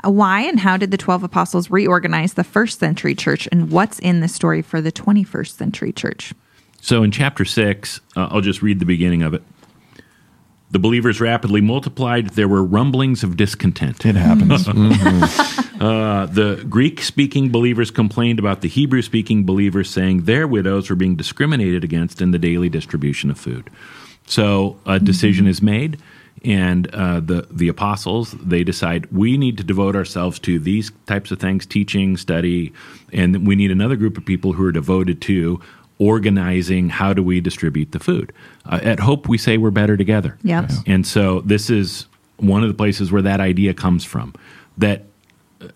Why 0.03 0.41
and 0.41 0.59
how 0.59 0.77
did 0.77 0.91
the 0.91 0.97
12 0.97 1.23
apostles 1.23 1.69
reorganize 1.69 2.33
the 2.33 2.43
first 2.43 2.79
century 2.79 3.15
church, 3.15 3.47
and 3.51 3.71
what's 3.71 3.99
in 3.99 4.19
the 4.19 4.27
story 4.27 4.61
for 4.61 4.81
the 4.81 4.91
21st 4.91 5.57
century 5.57 5.91
church? 5.91 6.33
So 6.81 7.03
in 7.03 7.11
chapter 7.11 7.45
6, 7.45 7.99
uh, 8.15 8.27
I'll 8.31 8.41
just 8.41 8.61
read 8.61 8.79
the 8.79 8.85
beginning 8.85 9.23
of 9.23 9.33
it. 9.33 9.43
The 10.71 10.79
believers 10.79 11.19
rapidly 11.19 11.61
multiplied. 11.61 12.29
There 12.31 12.47
were 12.47 12.63
rumblings 12.63 13.23
of 13.23 13.35
discontent. 13.35 14.05
It 14.05 14.15
happens. 14.15 14.67
Uh, 15.79 16.25
the 16.25 16.65
Greek 16.67 17.01
speaking 17.01 17.49
believers 17.49 17.89
complained 17.89 18.37
about 18.37 18.59
the 18.59 18.67
Hebrew 18.67 19.01
speaking 19.01 19.45
believers, 19.45 19.89
saying 19.89 20.23
their 20.23 20.45
widows 20.45 20.89
were 20.89 20.95
being 20.97 21.15
discriminated 21.15 21.85
against 21.85 22.21
in 22.21 22.31
the 22.31 22.37
daily 22.37 22.67
distribution 22.67 23.31
of 23.31 23.39
food. 23.39 23.69
So 24.27 24.77
a 24.85 24.99
decision 24.99 25.47
is 25.47 25.61
made, 25.61 25.97
and 26.43 26.93
uh, 26.93 27.19
the, 27.19 27.47
the 27.51 27.67
apostles, 27.67 28.31
they 28.31 28.63
decide 28.63 29.11
we 29.11 29.37
need 29.37 29.57
to 29.57 29.63
devote 29.63 29.95
ourselves 29.95 30.39
to 30.39 30.59
these 30.59 30.91
types 31.05 31.31
of 31.31 31.39
things 31.39 31.65
teaching, 31.65 32.17
study, 32.17 32.73
and 33.11 33.45
we 33.47 33.55
need 33.55 33.71
another 33.71 33.95
group 33.95 34.17
of 34.17 34.25
people 34.25 34.53
who 34.53 34.65
are 34.65 34.71
devoted 34.71 35.21
to 35.21 35.61
organizing 35.97 36.89
how 36.89 37.11
do 37.13 37.21
we 37.21 37.41
distribute 37.41 37.91
the 37.91 37.99
food. 37.99 38.31
Uh, 38.65 38.79
at 38.81 38.99
Hope, 38.99 39.27
we 39.27 39.37
say 39.37 39.57
we're 39.57 39.69
better 39.69 39.97
together. 39.97 40.37
Yep. 40.43 40.71
And 40.87 41.05
so 41.05 41.41
this 41.41 41.69
is 41.69 42.05
one 42.37 42.63
of 42.63 42.69
the 42.69 42.73
places 42.75 43.11
where 43.11 43.21
that 43.21 43.41
idea 43.41 43.73
comes 43.73 44.05
from. 44.05 44.33
That 44.77 45.03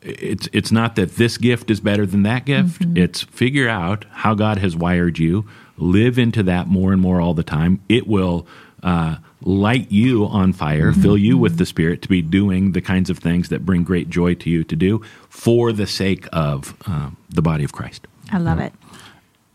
it's 0.02 0.48
it's 0.54 0.72
not 0.72 0.96
that 0.96 1.18
this 1.18 1.38
gift 1.38 1.70
is 1.70 1.82
better 1.82 2.06
than 2.06 2.24
that 2.24 2.46
gift. 2.46 2.86
It's 2.96 3.24
figure 3.24 3.68
out 3.68 4.06
how 4.12 4.34
God 4.34 4.60
has 4.60 4.78
wired 4.78 5.20
you, 5.20 5.46
live 5.78 6.18
into 6.18 6.42
that 6.44 6.68
more 6.68 6.94
and 6.94 7.02
more 7.02 7.20
all 7.20 7.34
the 7.34 7.44
time. 7.44 7.82
It 7.90 8.08
will 8.08 8.48
uh, 8.82 9.18
light 9.44 9.92
you 9.92 10.26
on 10.26 10.54
fire, 10.54 10.92
fill 10.94 11.18
you 11.18 11.38
with 11.38 11.58
the 11.58 11.66
Spirit 11.66 12.02
to 12.02 12.10
be 12.10 12.22
doing 12.22 12.72
the 12.72 12.82
kinds 12.82 13.10
of 13.10 13.20
things 13.20 13.50
that 13.50 13.66
bring 13.66 13.84
great 13.84 14.10
joy 14.10 14.34
to 14.36 14.50
you 14.50 14.64
to 14.64 14.76
do 14.76 15.02
for 15.30 15.72
the 15.72 15.88
sake 15.88 16.28
of 16.32 16.76
uh, 16.88 17.10
the 17.30 17.42
body 17.42 17.64
of 17.64 17.72
Christ. 17.74 18.08
I 18.32 18.38
love 18.38 18.60
it. 18.60 18.74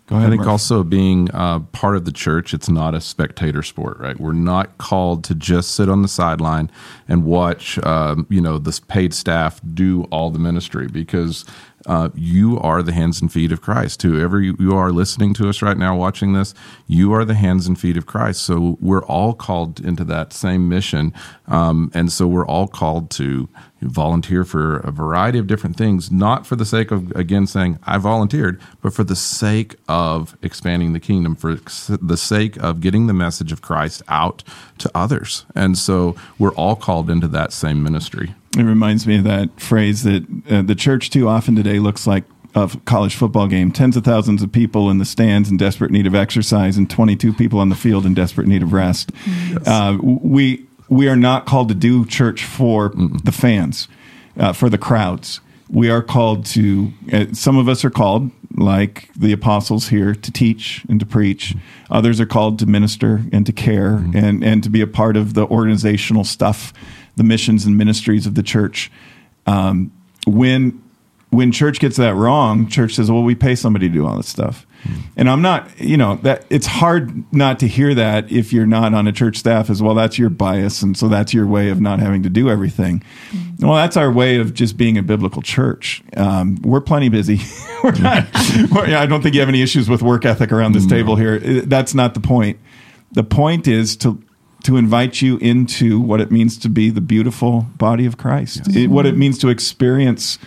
Go 0.09 0.17
I 0.17 0.29
think 0.31 0.41
Murph. 0.41 0.49
also 0.49 0.83
being 0.83 1.31
uh, 1.35 1.59
part 1.61 1.95
of 1.95 2.07
the 2.07 2.13
church, 2.13 2.55
it's 2.55 2.71
not 2.71 2.95
a 2.95 3.01
spectator 3.01 3.63
sport, 3.63 3.99
right? 3.99 4.19
We're 4.19 4.33
not 4.33 4.79
called 4.79 5.23
to 5.25 5.35
just 5.35 5.73
sit 5.73 5.91
on 5.91 6.01
the 6.01 6.09
sideline 6.09 6.71
and 7.07 7.25
watch, 7.25 7.79
um, 7.85 8.27
you 8.31 8.41
know, 8.41 8.57
the 8.57 8.81
paid 8.89 9.13
staff 9.13 9.61
do 9.75 10.05
all 10.05 10.31
the 10.31 10.39
ministry 10.39 10.89
because 10.89 11.45
uh, 11.89 12.11
you 12.15 12.59
are 12.61 12.83
the 12.83 12.93
hands 12.93 13.21
and 13.21 13.33
feet 13.33 13.51
of 13.51 13.63
Christ. 13.63 14.03
Whoever 14.03 14.41
you, 14.41 14.77
are 14.77 14.93
listening 14.93 15.33
to 15.35 15.49
us 15.49 15.63
right 15.63 15.77
now, 15.77 15.97
watching 15.97 16.35
this, 16.35 16.55
you 16.87 17.13
are 17.15 17.25
the 17.25 17.35
hands 17.35 17.67
and 17.67 17.81
feet 17.81 17.97
of 17.97 18.07
Christ. 18.07 18.43
So 18.43 18.77
we're 18.81 19.05
all 19.05 19.33
called 19.33 19.81
into 19.81 20.05
that 20.05 20.33
same 20.33 20.69
mission, 20.69 21.15
um, 21.47 21.91
and 21.95 22.13
so 22.13 22.27
we're 22.27 22.47
all 22.47 22.69
called 22.69 23.11
to 23.13 23.49
volunteer 23.81 24.45
for 24.45 24.79
a 24.79 24.91
variety 24.91 25.39
of 25.39 25.47
different 25.47 25.77
things, 25.77 26.11
not 26.11 26.47
for 26.47 26.57
the 26.57 26.67
sake 26.67 26.91
of 26.91 27.11
again 27.13 27.47
saying 27.47 27.79
I 27.85 27.99
volunteered, 27.99 28.61
but 28.83 28.93
for 28.93 29.05
the 29.05 29.17
sake 29.17 29.77
of 29.89 30.37
expanding 30.43 30.93
the 30.93 31.01
kingdom, 31.01 31.35
for 31.35 31.55
the 31.55 32.17
sake 32.17 32.57
of 32.59 32.81
getting 32.81 33.07
the 33.07 33.15
message 33.15 33.53
of 33.53 33.63
Christ 33.63 34.03
out 34.09 34.43
to 34.79 34.91
others. 34.95 35.47
And 35.55 35.79
so 35.79 36.17
we're 36.39 36.55
all 36.55 36.77
called 36.77 37.09
into 37.09 37.29
that 37.29 37.53
same 37.53 37.83
ministry. 37.83 38.35
It 38.57 38.63
reminds 38.63 39.07
me 39.07 39.19
of 39.19 39.25
that 39.25 39.61
phrase 39.61 40.05
that 40.05 40.27
uh, 40.51 40.63
the 40.63 40.75
church 40.75 41.11
too 41.11 41.29
often 41.29 41.55
today 41.55 41.79
looks 41.79 42.07
like 42.07 42.25
a 42.55 42.71
college 42.87 43.15
football 43.15 43.47
game. 43.47 43.71
Tens 43.73 43.97
of 43.97 44.05
thousands 44.05 44.43
of 44.43 44.51
people 44.53 44.91
in 44.91 44.99
the 44.99 45.05
stands 45.05 45.51
in 45.51 45.57
desperate 45.57 45.91
need 45.91 46.07
of 46.07 46.15
exercise, 46.15 46.77
and 46.77 46.89
22 46.89 47.33
people 47.35 47.61
on 47.61 47.69
the 47.69 47.77
field 47.77 48.07
in 48.07 48.15
desperate 48.15 48.47
need 48.47 48.63
of 48.63 48.73
rest. 48.73 49.13
Uh, 49.67 49.99
we 50.01 50.67
we 50.89 51.09
are 51.09 51.17
not 51.17 51.47
called 51.47 51.69
to 51.69 51.75
do 51.75 52.07
church 52.07 52.45
for 52.45 52.93
the 52.95 53.33
fans, 53.33 53.89
uh, 54.39 54.53
for 54.53 54.71
the 54.71 54.79
crowds. 54.79 55.41
We 55.69 55.91
are 55.91 56.03
called 56.03 56.47
to. 56.47 56.93
Uh, 57.13 57.27
some 57.33 57.59
of 57.59 57.69
us 57.69 57.85
are 57.85 57.91
called, 57.91 58.31
like 58.57 59.11
the 59.15 59.33
apostles 59.33 59.89
here, 59.89 60.15
to 60.15 60.33
teach 60.33 60.87
and 60.89 60.99
to 60.99 61.05
preach. 61.05 61.55
Others 61.91 62.21
are 62.21 62.27
called 62.27 62.59
to 62.61 62.67
minister 62.67 63.23
and 63.33 63.45
to 63.45 63.53
care 63.53 63.97
and 64.15 64.43
and 64.43 64.63
to 64.63 64.71
be 64.71 64.81
a 64.81 64.87
part 64.87 65.17
of 65.17 65.35
the 65.35 65.47
organizational 65.47 66.25
stuff, 66.25 66.73
the 67.19 67.25
missions 67.25 67.67
and 67.67 67.77
ministries 67.77 68.27
of 68.27 68.35
the 68.35 68.43
church. 68.43 68.91
Um, 69.47 69.93
when 70.27 70.83
when 71.31 71.53
church 71.53 71.79
gets 71.79 71.99
that 71.99 72.15
wrong, 72.15 72.69
church 72.69 72.95
says, 72.95 73.11
"Well, 73.11 73.23
we 73.23 73.35
pay 73.35 73.55
somebody 73.55 73.89
to 73.89 73.93
do 73.95 74.07
all 74.07 74.17
this 74.17 74.29
stuff." 74.29 74.65
And 75.17 75.29
I'm 75.29 75.43
not, 75.43 75.69
you 75.81 75.97
know, 75.97 76.15
that 76.23 76.47
it's 76.51 76.67
hard 76.67 77.25
not 77.35 77.59
to 77.59 77.67
hear 77.67 77.95
that 77.95 78.31
if 78.31 78.53
you're 78.53 78.65
not 78.67 78.95
on 78.95 79.09
a 79.09 79.13
church 79.13 79.37
staff 79.37 79.69
as 79.71 79.83
well. 79.83 79.95
That's 79.95 80.19
your 80.19 80.31
bias, 80.31 80.81
and 80.83 80.97
so 80.97 81.09
that's 81.09 81.35
your 81.35 81.47
way 81.47 81.69
of 81.71 81.81
not 81.81 81.99
having 81.99 82.23
to 82.23 82.31
do 82.31 82.49
everything. 82.49 83.03
Well, 83.59 83.75
that's 83.75 83.97
our 83.97 84.11
way 84.11 84.37
of 84.37 84.55
just 84.55 84.77
being 84.77 84.97
a 84.97 85.03
biblical 85.03 85.43
church. 85.43 86.03
Um, 86.17 86.57
we're 86.63 86.81
plenty 86.81 87.09
busy. 87.09 87.41
we're 87.85 87.93
not, 87.99 88.27
we're- 88.71 88.95
I 88.95 89.05
don't 89.07 89.21
think 89.21 89.35
you 89.35 89.41
have 89.41 89.49
any 89.51 89.63
issues 89.63 89.89
with 89.91 90.01
work 90.01 90.25
ethic 90.25 90.53
around 90.53 90.73
this 90.73 90.87
table 90.87 91.17
here. 91.17 91.35
Uh, 91.45 91.63
That's 91.67 91.93
not 91.95 92.15
the 92.15 92.21
point. 92.21 92.59
The 93.13 93.25
point 93.25 93.67
is 93.67 93.97
to 93.99 94.23
to 94.65 94.77
invite 94.77 95.23
you 95.23 95.37
into 95.39 96.01
what 96.01 96.21
it 96.21 96.31
means 96.31 96.59
to 96.59 96.69
be 96.69 96.91
the 96.91 97.01
beautiful 97.01 97.67
body 97.77 98.07
of 98.07 98.17
Christ. 98.17 98.75
It- 98.75 98.91
what 98.91 99.07
it 99.07 99.17
means 99.17 99.39
to 99.39 99.49
experience 99.49 100.39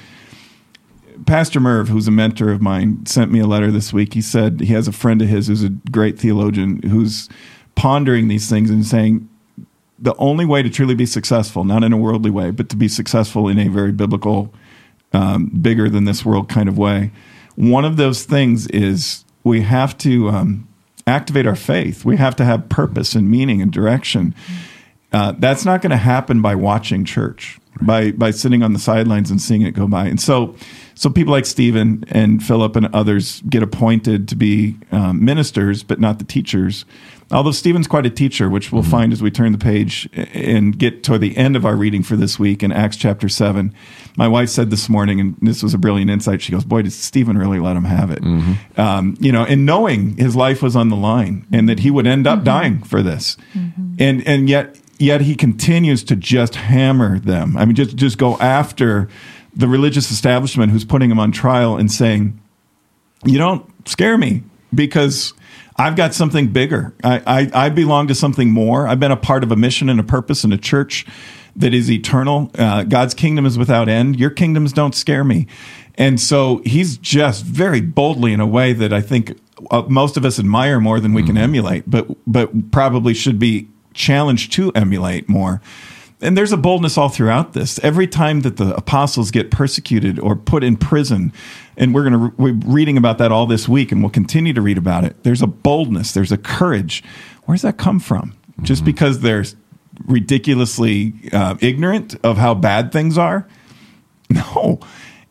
Pastor 1.25 1.59
Merv, 1.59 1.89
who's 1.89 2.07
a 2.07 2.11
mentor 2.11 2.49
of 2.49 2.61
mine, 2.61 3.05
sent 3.05 3.31
me 3.31 3.39
a 3.39 3.45
letter 3.47 3.71
this 3.71 3.93
week. 3.93 4.13
He 4.15 4.21
said 4.21 4.59
he 4.59 4.73
has 4.73 4.87
a 4.87 4.91
friend 4.91 5.21
of 5.21 5.27
his 5.29 5.47
who's 5.47 5.63
a 5.63 5.69
great 5.69 6.17
theologian 6.19 6.81
who's 6.83 7.29
pondering 7.75 8.27
these 8.27 8.49
things 8.49 8.69
and 8.69 8.85
saying 8.85 9.27
the 9.99 10.15
only 10.17 10.45
way 10.45 10.63
to 10.63 10.69
truly 10.69 10.95
be 10.95 11.05
successful, 11.05 11.63
not 11.63 11.83
in 11.83 11.93
a 11.93 11.97
worldly 11.97 12.31
way, 12.31 12.49
but 12.49 12.69
to 12.69 12.75
be 12.75 12.87
successful 12.87 13.47
in 13.47 13.59
a 13.59 13.67
very 13.67 13.91
biblical, 13.91 14.51
um, 15.13 15.45
bigger 15.47 15.89
than 15.89 16.05
this 16.05 16.25
world 16.25 16.49
kind 16.49 16.67
of 16.67 16.75
way, 16.77 17.11
one 17.55 17.85
of 17.85 17.97
those 17.97 18.23
things 18.23 18.65
is 18.67 19.23
we 19.43 19.61
have 19.61 19.95
to 19.99 20.29
um, 20.29 20.67
activate 21.11 21.45
our 21.45 21.55
faith. 21.55 22.05
We 22.05 22.17
have 22.17 22.35
to 22.37 22.45
have 22.45 22.69
purpose 22.69 23.13
and 23.15 23.29
meaning 23.29 23.61
and 23.61 23.71
direction. 23.71 24.33
Uh, 25.11 25.33
that's 25.37 25.65
not 25.65 25.81
going 25.81 25.91
to 25.91 25.97
happen 25.97 26.41
by 26.41 26.55
watching 26.55 27.03
church, 27.03 27.59
by 27.81 28.11
by 28.11 28.31
sitting 28.31 28.63
on 28.63 28.73
the 28.73 28.79
sidelines 28.79 29.29
and 29.29 29.41
seeing 29.41 29.61
it 29.61 29.71
go 29.71 29.87
by. 29.87 30.05
And 30.07 30.21
so, 30.21 30.55
so 30.95 31.09
people 31.09 31.33
like 31.33 31.45
Stephen 31.45 32.05
and 32.07 32.41
Philip 32.41 32.75
and 32.77 32.87
others 32.95 33.41
get 33.41 33.61
appointed 33.61 34.29
to 34.29 34.35
be 34.35 34.77
um, 34.91 35.23
ministers, 35.23 35.83
but 35.83 35.99
not 35.99 36.17
the 36.17 36.25
teachers. 36.25 36.85
Although 37.31 37.51
Stephen's 37.51 37.87
quite 37.87 38.05
a 38.05 38.09
teacher, 38.09 38.49
which 38.49 38.71
we'll 38.71 38.81
mm-hmm. 38.81 38.91
find 38.91 39.13
as 39.13 39.21
we 39.21 39.31
turn 39.31 39.53
the 39.53 39.57
page 39.57 40.09
and 40.13 40.77
get 40.77 41.03
toward 41.03 41.21
the 41.21 41.35
end 41.37 41.55
of 41.55 41.65
our 41.65 41.75
reading 41.75 42.03
for 42.03 42.15
this 42.17 42.37
week 42.37 42.61
in 42.61 42.71
Acts 42.71 42.97
chapter 42.97 43.29
seven. 43.29 43.73
My 44.17 44.27
wife 44.27 44.49
said 44.49 44.69
this 44.69 44.89
morning, 44.89 45.19
and 45.19 45.37
this 45.41 45.63
was 45.63 45.73
a 45.73 45.77
brilliant 45.77 46.11
insight. 46.11 46.41
She 46.41 46.51
goes, 46.51 46.65
"Boy, 46.65 46.81
did 46.81 46.91
Stephen 46.91 47.37
really 47.37 47.59
let 47.59 47.77
him 47.77 47.85
have 47.85 48.11
it?" 48.11 48.21
Mm-hmm. 48.21 48.79
Um, 48.79 49.15
you 49.19 49.31
know, 49.31 49.45
and 49.45 49.65
knowing 49.65 50.17
his 50.17 50.35
life 50.35 50.61
was 50.61 50.75
on 50.75 50.89
the 50.89 50.95
line 50.95 51.47
and 51.51 51.69
that 51.69 51.79
he 51.79 51.89
would 51.89 52.05
end 52.05 52.27
up 52.27 52.39
mm-hmm. 52.39 52.45
dying 52.45 52.83
for 52.83 53.01
this, 53.01 53.37
and 53.97 54.27
and 54.27 54.49
yet 54.49 54.77
yet 54.97 55.21
he 55.21 55.35
continues 55.35 56.03
to 56.03 56.15
just 56.15 56.55
hammer 56.55 57.17
them. 57.19 57.55
I 57.55 57.65
mean, 57.65 57.75
just 57.75 57.95
just 57.95 58.17
go 58.17 58.37
after 58.39 59.07
the 59.55 59.67
religious 59.67 60.11
establishment 60.11 60.71
who's 60.71 60.85
putting 60.85 61.09
him 61.09 61.19
on 61.19 61.31
trial 61.31 61.77
and 61.77 61.89
saying, 61.89 62.39
"You 63.25 63.37
don't 63.37 63.65
scare 63.87 64.17
me 64.17 64.43
because." 64.73 65.33
I've 65.81 65.95
got 65.95 66.13
something 66.13 66.47
bigger. 66.47 66.93
I, 67.03 67.21
I, 67.25 67.65
I 67.65 67.69
belong 67.69 68.07
to 68.07 68.15
something 68.15 68.51
more. 68.51 68.87
I've 68.87 68.99
been 68.99 69.11
a 69.11 69.17
part 69.17 69.43
of 69.43 69.51
a 69.51 69.55
mission 69.55 69.89
and 69.89 69.99
a 69.99 70.03
purpose 70.03 70.43
and 70.43 70.53
a 70.53 70.57
church 70.57 71.07
that 71.55 71.73
is 71.73 71.89
eternal. 71.89 72.51
Uh, 72.55 72.83
God's 72.83 73.15
kingdom 73.15 73.47
is 73.47 73.57
without 73.57 73.89
end. 73.89 74.19
Your 74.19 74.29
kingdoms 74.29 74.73
don't 74.73 74.93
scare 74.93 75.23
me. 75.23 75.47
And 75.95 76.19
so 76.19 76.61
he's 76.65 76.97
just 76.97 77.43
very 77.43 77.81
boldly 77.81 78.31
in 78.31 78.39
a 78.39 78.45
way 78.45 78.73
that 78.73 78.93
I 78.93 79.01
think 79.01 79.39
uh, 79.71 79.81
most 79.87 80.17
of 80.17 80.25
us 80.25 80.37
admire 80.37 80.79
more 80.79 80.99
than 80.99 81.13
we 81.13 81.23
can 81.23 81.37
emulate, 81.37 81.89
but 81.89 82.07
but 82.25 82.71
probably 82.71 83.13
should 83.13 83.39
be 83.39 83.67
challenged 83.93 84.53
to 84.53 84.71
emulate 84.73 85.27
more. 85.27 85.61
And 86.21 86.37
there's 86.37 86.51
a 86.51 86.57
boldness 86.57 86.97
all 86.97 87.09
throughout 87.09 87.53
this. 87.53 87.79
Every 87.83 88.07
time 88.07 88.41
that 88.41 88.57
the 88.57 88.75
apostles 88.75 89.31
get 89.31 89.49
persecuted 89.49 90.19
or 90.19 90.35
put 90.35 90.63
in 90.63 90.77
prison, 90.77 91.33
and 91.77 91.95
we're 91.95 92.07
going 92.07 92.13
to 92.13 92.33
we're 92.37 92.53
reading 92.53 92.97
about 92.97 93.17
that 93.17 93.31
all 93.31 93.47
this 93.47 93.67
week, 93.67 93.91
and 93.91 94.01
we'll 94.01 94.11
continue 94.11 94.53
to 94.53 94.61
read 94.61 94.77
about 94.77 95.03
it. 95.03 95.23
There's 95.23 95.41
a 95.41 95.47
boldness, 95.47 96.13
there's 96.13 96.31
a 96.31 96.37
courage. 96.37 97.03
Where's 97.45 97.63
that 97.63 97.77
come 97.77 97.99
from? 97.99 98.35
Just 98.61 98.85
because 98.85 99.21
they're 99.21 99.45
ridiculously 100.05 101.13
uh, 101.33 101.55
ignorant 101.59 102.15
of 102.23 102.37
how 102.37 102.53
bad 102.53 102.91
things 102.91 103.17
are? 103.17 103.47
No. 104.31 104.79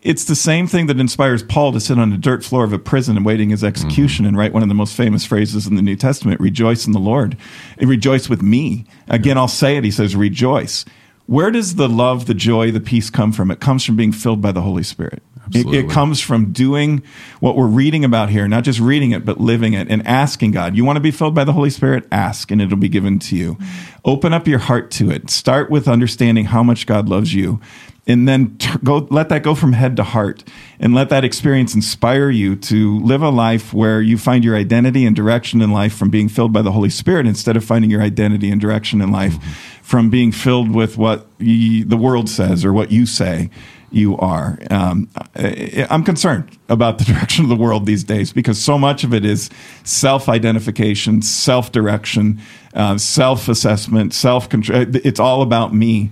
It's 0.03 0.25
the 0.25 0.35
same 0.35 0.67
thing 0.67 0.87
that 0.87 0.99
inspires 0.99 1.43
Paul 1.43 1.73
to 1.73 1.81
sit 1.81 1.99
on 1.99 2.09
the 2.09 2.17
dirt 2.17 2.43
floor 2.43 2.65
of 2.65 2.73
a 2.73 2.79
prison 2.79 3.19
awaiting 3.19 3.51
his 3.51 3.63
execution 3.63 4.25
and 4.25 4.37
write 4.37 4.55
one 4.55 4.63
of 4.63 4.71
the 4.71 4.75
most 4.75 4.97
famous 4.97 5.27
phrases 5.27 5.67
in 5.67 5.75
the 5.75 5.83
New 5.83 5.97
Testament 5.97 6.41
rejoice 6.41 6.87
in 6.87 6.93
the 6.93 6.99
Lord. 6.99 7.37
And 7.77 7.89
rejoice 7.89 8.29
with 8.29 8.41
me. 8.41 8.87
Again, 9.09 9.37
I'll 9.37 9.47
say 9.47 9.77
it. 9.77 9.85
He 9.85 9.91
says, 9.91 10.17
rejoice. 10.17 10.87
Where 11.27 11.51
does 11.51 11.75
the 11.75 11.89
love, 11.89 12.27
the 12.27 12.35
joy, 12.35 12.71
the 12.71 12.81
peace 12.81 13.11
come 13.11 13.31
from? 13.31 13.51
It 13.51 13.61
comes 13.61 13.85
from 13.85 13.97
being 13.97 14.11
filled 14.11 14.41
by 14.41 14.53
the 14.53 14.63
Holy 14.63 14.83
Spirit. 14.83 15.23
It, 15.55 15.67
it 15.67 15.91
comes 15.91 16.21
from 16.21 16.53
doing 16.53 17.03
what 17.41 17.57
we're 17.57 17.67
reading 17.67 18.05
about 18.05 18.31
here, 18.31 18.47
not 18.47 18.65
just 18.65 18.81
reading 18.81 19.11
it, 19.11 19.25
but 19.25 19.41
living 19.41 19.73
it 19.73 19.89
and 19.91 20.07
asking 20.07 20.53
God. 20.53 20.77
You 20.77 20.85
want 20.85 20.97
to 20.97 21.01
be 21.01 21.11
filled 21.11 21.35
by 21.35 21.45
the 21.45 21.53
Holy 21.53 21.71
Spirit? 21.71 22.07
Ask, 22.13 22.51
and 22.51 22.61
it'll 22.61 22.77
be 22.77 22.89
given 22.89 23.19
to 23.21 23.37
you. 23.37 23.59
Open 24.05 24.33
up 24.33 24.47
your 24.47 24.59
heart 24.59 24.91
to 24.93 25.11
it. 25.11 25.31
Start 25.31 25.71
with 25.71 25.89
understanding 25.89 26.47
how 26.47 26.63
much 26.63 26.87
God 26.87 27.09
loves 27.09 27.35
you, 27.35 27.61
and 28.07 28.27
then 28.29 28.57
t- 28.57 28.71
go 28.83 29.07
let 29.11 29.29
that 29.29 29.43
go 29.43 29.55
from 29.55 29.73
head 29.73 29.97
to 29.97 30.03
heart, 30.03 30.45
and 30.79 30.95
let 30.95 31.09
that 31.11 31.25
experience 31.25 31.75
inspire 31.75 32.31
you 32.31 32.57
to 32.57 32.99
live 33.01 33.23
a 33.23 33.31
life 33.31 33.75
where 33.75 34.01
you 34.01 34.19
find 34.19 34.45
your 34.45 34.57
identity 34.57 35.05
and 35.05 35.15
direction 35.15 35.61
in 35.61 35.71
life 35.71 35.95
from 35.95 36.11
being 36.11 36.29
filled 36.29 36.53
by 36.53 36.63
the 36.63 36.73
Holy 36.73 36.91
Spirit 36.91 37.27
instead 37.27 37.57
of 37.57 37.65
finding 37.65 37.91
your 37.91 38.03
identity 38.03 38.51
and 38.51 38.61
direction 38.61 39.01
in 39.01 39.11
life 39.11 39.35
mm-hmm. 39.35 39.51
from 39.83 40.11
being 40.11 40.33
filled 40.33 40.75
with 40.75 40.97
what 40.97 41.27
ye, 41.39 41.83
the 41.83 41.97
world 41.97 42.29
says 42.29 42.65
or 42.65 42.73
what 42.73 42.91
you 42.91 43.05
say 43.07 43.51
you 43.91 44.17
are. 44.19 44.59
Um, 44.71 45.09
I, 45.37 45.87
I'm 45.91 46.05
concerned 46.05 46.57
about 46.69 46.99
the 46.99 47.05
direction 47.13 47.45
of 47.45 47.49
the 47.49 47.57
world 47.57 47.87
these 47.87 48.05
days 48.05 48.33
because 48.33 48.63
so 48.63 48.79
much 48.79 49.05
of 49.05 49.13
it 49.15 49.25
is 49.25 49.51
self 49.85 50.29
identification, 50.29 51.23
self 51.23 51.73
direction, 51.73 52.41
uh, 52.75 52.99
self 52.99 53.49
assessment, 53.49 54.15
self 54.15 54.49
control. 54.49 54.87
It's 54.95 55.21
all 55.21 55.43
about 55.43 55.75
me. 55.75 56.11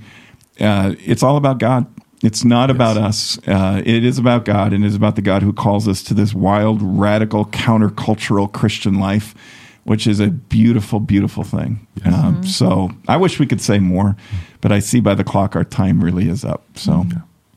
Uh, 0.61 0.95
it's 1.05 1.23
all 1.23 1.37
about 1.37 1.59
God. 1.59 1.87
It's 2.21 2.45
not 2.45 2.69
about 2.69 2.97
us. 2.97 3.39
Uh, 3.47 3.81
it 3.87 4.05
is 4.05 4.19
about 4.19 4.45
God, 4.45 4.73
and 4.73 4.85
it 4.85 4.89
is 4.89 4.97
about 4.97 5.15
the 5.15 5.23
God 5.23 5.43
who 5.43 5.53
calls 5.53 5.87
us 5.87 6.03
to 6.05 6.15
this 6.15 6.35
wild, 6.35 6.81
radical, 6.83 7.47
countercultural 7.47 8.53
Christian 8.53 8.99
life, 8.99 9.37
which 9.85 10.05
is 10.09 10.19
a 10.19 10.27
beautiful, 10.27 10.99
beautiful 10.99 11.45
thing. 11.45 11.87
Um, 12.05 12.45
so 12.45 12.91
I 13.07 13.17
wish 13.17 13.39
we 13.39 13.47
could 13.47 13.61
say 13.61 13.79
more, 13.79 14.17
but 14.61 14.73
I 14.73 14.81
see 14.81 14.99
by 14.99 15.15
the 15.15 15.23
clock 15.23 15.55
our 15.55 15.63
time 15.63 16.03
really 16.03 16.29
is 16.29 16.45
up. 16.45 16.65
So. 16.75 17.07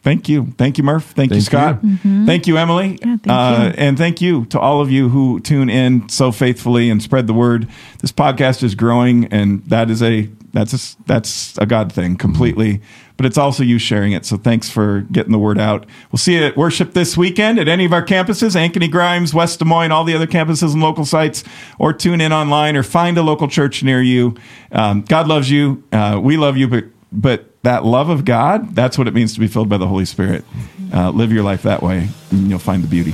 Thank 0.04 0.28
you. 0.28 0.48
Thank 0.58 0.80
you, 0.80 0.84
Murph. 0.84 1.12
Thank, 1.12 1.32
you, 1.32 1.42
Thank 1.42 1.46
Scott. 1.46 1.80
Thank 2.26 2.48
you, 2.48 2.58
Emily. 2.58 2.98
Yeah, 3.02 3.18
thank 3.18 3.28
uh, 3.28 3.64
you. 3.66 3.74
And 3.78 3.98
thank 3.98 4.20
you 4.20 4.46
to 4.46 4.60
all 4.60 4.82
of 4.82 4.90
you 4.90 5.10
who 5.10 5.40
tune 5.42 5.70
in 5.70 6.10
so 6.10 6.32
faithfully 6.32 6.90
and 6.90 7.02
spread 7.04 7.28
the 7.28 7.34
word. 7.34 7.68
This 8.00 8.12
podcast 8.12 8.64
is 8.64 8.74
growing, 8.74 9.26
and 9.26 9.64
that 9.66 9.92
is 9.92 10.02
a 10.02 10.28
that's 10.54 10.74
a, 10.74 11.04
that's 11.06 11.58
a 11.60 11.68
God 11.68 11.94
thing 11.94 12.18
completely. 12.18 12.82
But 13.16 13.28
it's 13.28 13.38
also 13.38 13.62
you 13.62 13.78
sharing 13.78 14.14
it. 14.14 14.26
So 14.26 14.38
thanks 14.38 14.72
for 14.72 15.02
getting 15.12 15.32
the 15.32 15.38
word 15.38 15.60
out. 15.60 15.86
We'll 16.12 16.18
see 16.18 16.34
you 16.34 16.46
at 16.46 16.58
worship 16.58 16.94
this 16.94 17.16
weekend 17.16 17.60
at 17.60 17.68
any 17.68 17.86
of 17.86 17.94
our 17.94 18.04
campuses: 18.04 18.56
Ankeny, 18.56 18.90
Grimes, 18.90 19.36
West 19.36 19.60
Des 19.60 19.66
Moines, 19.66 19.92
all 19.92 20.04
the 20.04 20.16
other 20.16 20.26
campuses 20.26 20.74
and 20.74 20.82
local 20.82 21.06
sites. 21.06 21.44
Or 21.78 21.94
tune 21.94 22.22
in 22.22 22.34
online, 22.34 22.76
or 22.76 22.82
find 22.82 23.20
a 23.20 23.22
local 23.22 23.48
church 23.48 23.84
near 23.84 24.02
you. 24.02 24.36
Um, 24.72 25.04
God 25.04 25.28
loves 25.28 25.52
you. 25.52 25.84
Uh, 25.92 26.20
we 26.22 26.38
love 26.38 26.58
you, 26.58 26.68
but 26.68 26.86
but 27.12 27.51
that 27.64 27.86
love 27.86 28.10
of 28.10 28.26
God, 28.26 28.76
that's 28.76 28.98
what 28.98 29.08
it 29.08 29.14
means 29.14 29.34
to 29.36 29.40
be 29.40 29.48
filled 29.48 29.70
by 29.70 29.78
the 29.78 29.88
Holy 29.88 30.06
Spirit. 30.06 30.46
Uh, 30.94 31.10
live 31.12 31.32
your 31.32 31.44
life 31.44 31.64
that 31.64 31.82
way, 31.82 32.08
and 32.32 32.50
you'll 32.50 32.60
find 32.60 32.84
the 32.84 32.88
beauty. 32.88 33.12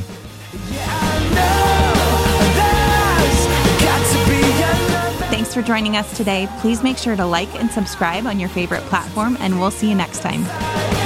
Thanks 5.29 5.53
for 5.53 5.61
joining 5.61 5.97
us 5.97 6.15
today. 6.17 6.47
Please 6.59 6.81
make 6.81 6.97
sure 6.97 7.15
to 7.15 7.25
like 7.25 7.53
and 7.55 7.69
subscribe 7.69 8.25
on 8.25 8.39
your 8.39 8.49
favorite 8.49 8.81
platform, 8.83 9.37
and 9.39 9.59
we'll 9.59 9.71
see 9.71 9.89
you 9.89 9.95
next 9.95 10.21
time. 10.21 10.96